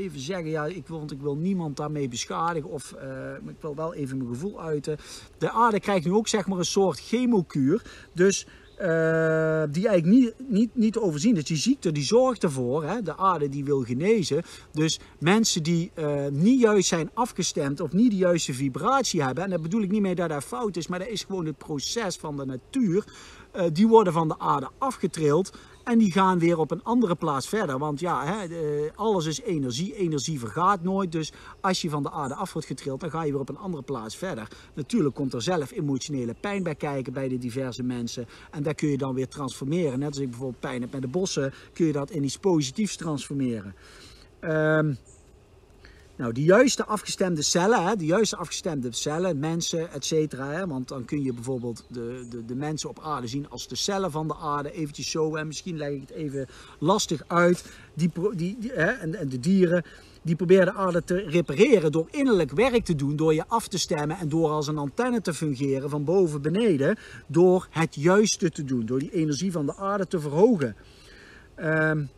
even 0.00 0.20
zeggen, 0.20 0.50
ja, 0.50 0.66
ik 0.66 0.86
wil, 0.86 0.98
want 0.98 1.10
ik 1.10 1.20
wil 1.20 1.36
niemand 1.36 1.76
daarmee 1.76 2.08
beschadigen 2.08 2.70
of 2.70 2.92
eh, 2.92 3.48
ik 3.48 3.60
wil 3.60 3.74
wel 3.74 3.94
even 3.94 4.16
mijn 4.16 4.30
gevoel 4.30 4.60
uiten. 4.60 4.98
De 5.38 5.50
aarde 5.50 5.80
krijgt 5.80 6.06
nu 6.06 6.12
ook 6.12 6.28
zeg 6.28 6.46
maar 6.46 6.58
een 6.58 6.64
soort 6.64 7.00
chemokuur, 7.00 7.82
dus 8.12 8.46
eh, 8.76 9.62
die 9.70 9.88
eigenlijk 9.88 10.06
niet, 10.06 10.34
niet, 10.48 10.70
niet 10.74 10.92
te 10.92 11.02
overzien. 11.02 11.34
Dus 11.34 11.44
die 11.44 11.56
ziekte 11.56 11.92
die 11.92 12.04
zorgt 12.04 12.42
ervoor, 12.42 12.84
hè, 12.84 13.02
de 13.02 13.16
aarde 13.16 13.48
die 13.48 13.64
wil 13.64 13.82
genezen. 13.82 14.42
Dus 14.72 15.00
mensen 15.18 15.62
die 15.62 15.90
eh, 15.94 16.26
niet 16.30 16.60
juist 16.60 16.88
zijn 16.88 17.10
afgestemd 17.14 17.80
of 17.80 17.92
niet 17.92 18.10
de 18.10 18.16
juiste 18.16 18.54
vibratie 18.54 19.22
hebben, 19.22 19.44
en 19.44 19.50
daar 19.50 19.60
bedoel 19.60 19.82
ik 19.82 19.90
niet 19.90 20.02
mee 20.02 20.14
dat 20.14 20.28
dat 20.28 20.44
fout 20.44 20.76
is, 20.76 20.86
maar 20.86 20.98
dat 20.98 21.08
is 21.08 21.24
gewoon 21.24 21.46
het 21.46 21.58
proces 21.58 22.16
van 22.16 22.36
de 22.36 22.46
natuur. 22.46 23.04
die 23.72 23.88
worden 23.88 24.12
van 24.12 24.28
de 24.28 24.38
aarde 24.38 24.68
afgetrild 24.78 25.50
En 25.84 25.98
die 25.98 26.12
gaan 26.12 26.38
weer 26.38 26.58
op 26.58 26.70
een 26.70 26.82
andere 26.82 27.14
plaats 27.14 27.48
verder. 27.48 27.78
Want 27.78 28.00
ja, 28.00 28.24
hè, 28.24 28.46
alles 28.94 29.26
is 29.26 29.40
energie. 29.40 29.94
Energie 29.94 30.38
vergaat 30.38 30.82
nooit. 30.82 31.12
Dus 31.12 31.32
als 31.60 31.82
je 31.82 31.90
van 31.90 32.02
de 32.02 32.10
aarde 32.10 32.34
af 32.34 32.52
wordt 32.52 32.68
getrild, 32.68 33.00
dan 33.00 33.10
ga 33.10 33.24
je 33.24 33.32
weer 33.32 33.40
op 33.40 33.48
een 33.48 33.58
andere 33.58 33.82
plaats 33.82 34.16
verder. 34.16 34.48
Natuurlijk 34.74 35.14
komt 35.14 35.32
er 35.32 35.42
zelf 35.42 35.70
emotionele 35.70 36.34
pijn 36.40 36.62
bij 36.62 36.74
kijken 36.74 37.12
bij 37.12 37.28
de 37.28 37.38
diverse 37.38 37.82
mensen. 37.82 38.26
En 38.50 38.62
daar 38.62 38.74
kun 38.74 38.88
je 38.88 38.98
dan 38.98 39.14
weer 39.14 39.28
transformeren. 39.28 39.98
Net 39.98 40.08
als 40.08 40.18
ik 40.18 40.28
bijvoorbeeld 40.30 40.60
pijn 40.60 40.80
heb 40.80 40.92
met 40.92 41.02
de 41.02 41.08
bossen, 41.08 41.52
kun 41.72 41.86
je 41.86 41.92
dat 41.92 42.10
in 42.10 42.24
iets 42.24 42.38
positiefs 42.38 42.96
transformeren. 42.96 43.74
Um, 44.40 44.98
nou, 46.20 46.32
de 46.32 46.42
juiste 46.42 46.84
afgestemde 46.84 47.42
cellen, 47.42 47.84
hè, 47.84 47.96
de 47.96 48.04
juiste 48.04 48.36
afgestemde 48.36 48.88
cellen, 48.92 49.38
mensen, 49.38 49.92
et 49.92 50.04
cetera. 50.04 50.66
Want 50.66 50.88
dan 50.88 51.04
kun 51.04 51.22
je 51.22 51.32
bijvoorbeeld 51.32 51.84
de, 51.88 52.26
de, 52.30 52.44
de 52.44 52.54
mensen 52.54 52.88
op 52.88 53.00
aarde 53.02 53.26
zien 53.26 53.48
als 53.48 53.68
de 53.68 53.76
cellen 53.76 54.10
van 54.10 54.28
de 54.28 54.36
aarde. 54.36 54.72
Eventjes 54.72 55.10
zo, 55.10 55.36
en 55.36 55.46
misschien 55.46 55.76
leg 55.76 55.90
ik 55.90 56.00
het 56.00 56.10
even 56.10 56.46
lastig 56.78 57.22
uit. 57.26 57.64
Die, 57.94 58.10
die, 58.34 58.56
hè, 58.62 58.84
en, 58.84 59.14
en 59.14 59.28
de 59.28 59.40
dieren, 59.40 59.84
die 60.22 60.36
proberen 60.36 60.64
de 60.64 60.72
aarde 60.72 61.04
te 61.04 61.14
repareren 61.14 61.92
door 61.92 62.08
innerlijk 62.10 62.50
werk 62.50 62.84
te 62.84 62.94
doen. 62.94 63.16
Door 63.16 63.34
je 63.34 63.48
af 63.48 63.68
te 63.68 63.78
stemmen 63.78 64.16
en 64.16 64.28
door 64.28 64.50
als 64.50 64.66
een 64.66 64.78
antenne 64.78 65.20
te 65.20 65.34
fungeren 65.34 65.90
van 65.90 66.04
boven 66.04 66.42
beneden. 66.42 66.98
Door 67.26 67.66
het 67.70 67.94
juiste 67.94 68.50
te 68.50 68.64
doen, 68.64 68.86
door 68.86 68.98
die 68.98 69.12
energie 69.12 69.52
van 69.52 69.66
de 69.66 69.76
aarde 69.76 70.06
te 70.06 70.20
verhogen. 70.20 70.76
Um, 71.62 72.10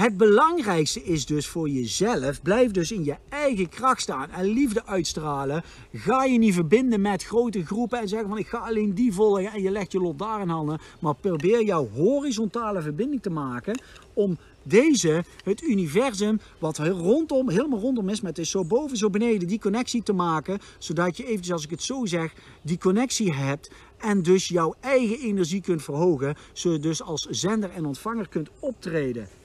het 0.00 0.16
belangrijkste 0.16 1.02
is 1.02 1.26
dus 1.26 1.46
voor 1.46 1.68
jezelf, 1.68 2.42
blijf 2.42 2.70
dus 2.70 2.92
in 2.92 3.04
je 3.04 3.16
eigen 3.28 3.68
kracht 3.68 4.00
staan 4.00 4.30
en 4.30 4.44
liefde 4.44 4.86
uitstralen. 4.86 5.62
Ga 5.92 6.24
je 6.24 6.38
niet 6.38 6.54
verbinden 6.54 7.00
met 7.00 7.24
grote 7.24 7.66
groepen 7.66 7.98
en 7.98 8.08
zeggen 8.08 8.28
van 8.28 8.38
ik 8.38 8.46
ga 8.46 8.58
alleen 8.58 8.94
die 8.94 9.12
volgen 9.12 9.52
en 9.52 9.62
je 9.62 9.70
legt 9.70 9.92
je 9.92 10.00
lot 10.00 10.18
daar 10.18 10.40
in 10.40 10.48
handen. 10.48 10.80
Maar 11.00 11.14
probeer 11.14 11.64
jouw 11.64 11.88
horizontale 11.88 12.82
verbinding 12.82 13.22
te 13.22 13.30
maken 13.30 13.80
om 14.12 14.38
deze, 14.62 15.24
het 15.44 15.62
universum, 15.62 16.40
wat 16.58 16.78
rondom, 16.78 17.48
helemaal 17.48 17.80
rondom 17.80 18.08
is, 18.08 18.20
met 18.20 18.38
is 18.38 18.50
zo 18.50 18.64
boven, 18.64 18.96
zo 18.96 19.10
beneden, 19.10 19.48
die 19.48 19.60
connectie 19.60 20.02
te 20.02 20.12
maken. 20.12 20.58
Zodat 20.78 21.16
je 21.16 21.24
eventjes, 21.24 21.52
als 21.52 21.64
ik 21.64 21.70
het 21.70 21.82
zo 21.82 22.06
zeg, 22.06 22.32
die 22.62 22.78
connectie 22.78 23.32
hebt 23.32 23.70
en 23.98 24.22
dus 24.22 24.48
jouw 24.48 24.74
eigen 24.80 25.18
energie 25.18 25.60
kunt 25.60 25.82
verhogen. 25.82 26.36
Zodat 26.52 26.82
je 26.82 26.88
dus 26.88 27.02
als 27.02 27.26
zender 27.30 27.70
en 27.70 27.86
ontvanger 27.86 28.28
kunt 28.28 28.48
optreden. 28.58 29.39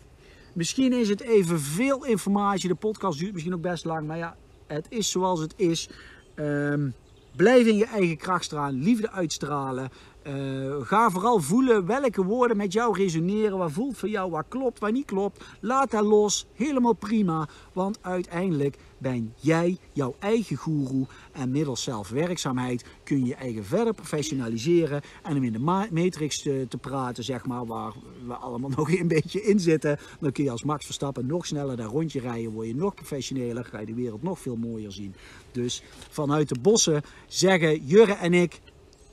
Misschien 0.56 0.94
is 0.94 1.10
het 1.10 1.22
even 1.22 1.60
veel 1.60 2.06
informatie. 2.06 2.70
De 2.70 2.76
podcast 2.76 3.20
duurt 3.20 3.34
misschien 3.34 3.54
ook 3.54 3.62
best 3.62 3.86
lang. 3.86 4.08
Maar 4.08 4.18
ja, 4.18 4.36
het 4.68 4.86
is 4.90 5.12
zoals 5.12 5.40
het 5.40 5.54
is. 5.58 5.90
Um, 6.36 6.94
blijf 7.36 7.68
in 7.68 7.78
je 7.78 7.86
eigen 7.86 8.18
kracht 8.18 8.44
stralen. 8.44 8.84
Liefde 8.84 9.12
uitstralen. 9.12 9.90
Uh, 10.28 10.76
ga 10.82 11.10
vooral 11.10 11.40
voelen 11.40 11.86
welke 11.86 12.24
woorden 12.24 12.58
met 12.58 12.74
jou 12.74 12.98
resoneren. 12.98 13.58
Wat 13.58 13.72
voelt 13.72 13.98
voor 13.98 14.10
jou, 14.10 14.32
wat 14.32 14.46
klopt, 14.48 14.80
wat 14.80 14.92
niet 14.92 15.06
klopt. 15.06 15.44
Laat 15.60 15.92
dat 15.92 16.04
los. 16.04 16.46
Helemaal 16.54 16.94
prima. 16.94 17.48
Want 17.74 17.98
uiteindelijk 18.02 18.78
ben 18.98 19.34
jij 19.36 19.78
jouw 19.94 20.16
eigen 20.20 20.58
guru. 20.58 21.06
En 21.32 21.52
middels 21.52 21.84
zelfwerkzaamheid 21.84 22.86
kun 23.04 23.20
je 23.20 23.26
je 23.26 23.36
eigen 23.36 23.66
verder 23.66 23.94
professionaliseren. 23.94 25.02
En 25.24 25.38
om 25.38 25.44
in 25.44 25.52
de 25.52 25.88
matrix 25.92 26.42
te, 26.42 26.66
te, 26.70 26.78
praten, 26.78 27.24
zeg 27.24 27.46
maar, 27.46 27.66
waar 27.66 27.94
we 28.28 28.34
allemaal 28.34 28.72
nog 28.78 28.92
een 28.92 29.08
beetje 29.08 29.42
in 29.42 29.60
zitten. 29.60 30.00
Dan 30.20 30.32
kun 30.32 30.44
je 30.44 30.52
als 30.52 30.64
Max 30.64 30.86
Verstappen 30.86 31.26
nog 31.26 31.46
sneller 31.46 31.78
daar 31.78 31.88
rondje 31.88 32.20
rijden. 32.20 32.52
Word 32.52 32.68
je 32.68 32.76
nog 32.76 32.94
professioneler. 32.94 33.66
Ga 33.66 33.80
je 33.80 33.86
de 33.86 33.94
wereld 33.94 34.24
nog 34.24 34.40
veel 34.40 34.56
mooier 34.56 34.92
zien. 34.92 35.16
Dus 35.52 35.84
vanuit 36.10 36.50
de 36.50 36.60
bossen 36.62 37.02
zeggen 37.28 37.86
Jurre 37.86 38.14
en 38.14 38.34
ik 38.34 38.62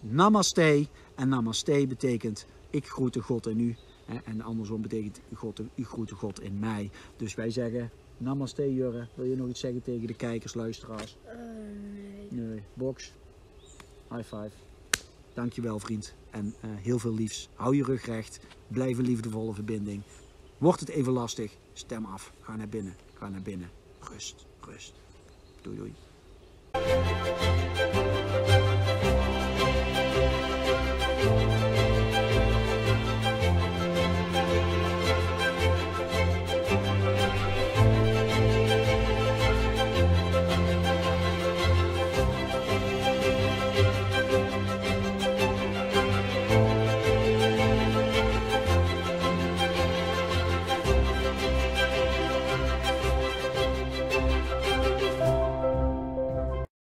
namaste. 0.01 0.87
En 1.23 1.29
namaste 1.29 1.85
betekent 1.89 2.47
ik 2.71 2.87
groete 2.87 3.21
God 3.21 3.47
in 3.47 3.61
u. 3.61 3.77
En 4.25 4.41
andersom 4.41 4.83
betekent 4.83 5.21
God, 5.35 5.61
u 5.75 5.85
groete 5.85 6.15
God 6.15 6.41
in 6.41 6.59
mij. 6.59 6.91
Dus 7.17 7.35
wij 7.35 7.51
zeggen 7.51 7.91
namaste 8.17 8.75
Jurre. 8.75 9.09
Wil 9.15 9.25
je 9.25 9.37
nog 9.37 9.49
iets 9.49 9.61
zeggen 9.61 9.83
tegen 9.83 10.07
de 10.07 10.15
kijkers, 10.15 10.55
luisteraars? 10.55 11.17
Uh, 11.27 11.33
nee. 12.31 12.47
Nee. 12.47 12.63
Box. 12.75 13.13
High 14.11 14.23
five. 14.23 14.51
Dankjewel 15.35 15.79
vriend. 15.79 16.15
En 16.31 16.55
uh, 16.65 16.71
heel 16.77 16.99
veel 16.99 17.15
liefs. 17.15 17.49
Hou 17.55 17.77
je 17.77 17.85
rug 17.85 18.07
recht. 18.07 18.41
Blijf 18.69 18.99
een 18.99 19.05
liefdevolle 19.05 19.55
verbinding. 19.55 20.03
Wordt 20.59 20.81
het 20.81 20.89
even 20.89 21.13
lastig, 21.13 21.57
stem 21.73 22.05
af. 22.05 22.33
Ga 22.41 22.57
naar 22.57 22.69
binnen. 22.69 22.95
Ga 23.15 23.29
naar 23.29 23.43
binnen. 23.43 23.71
Rust, 23.99 24.47
rust. 24.61 24.93
Doei 25.61 25.77
doei. 25.77 25.93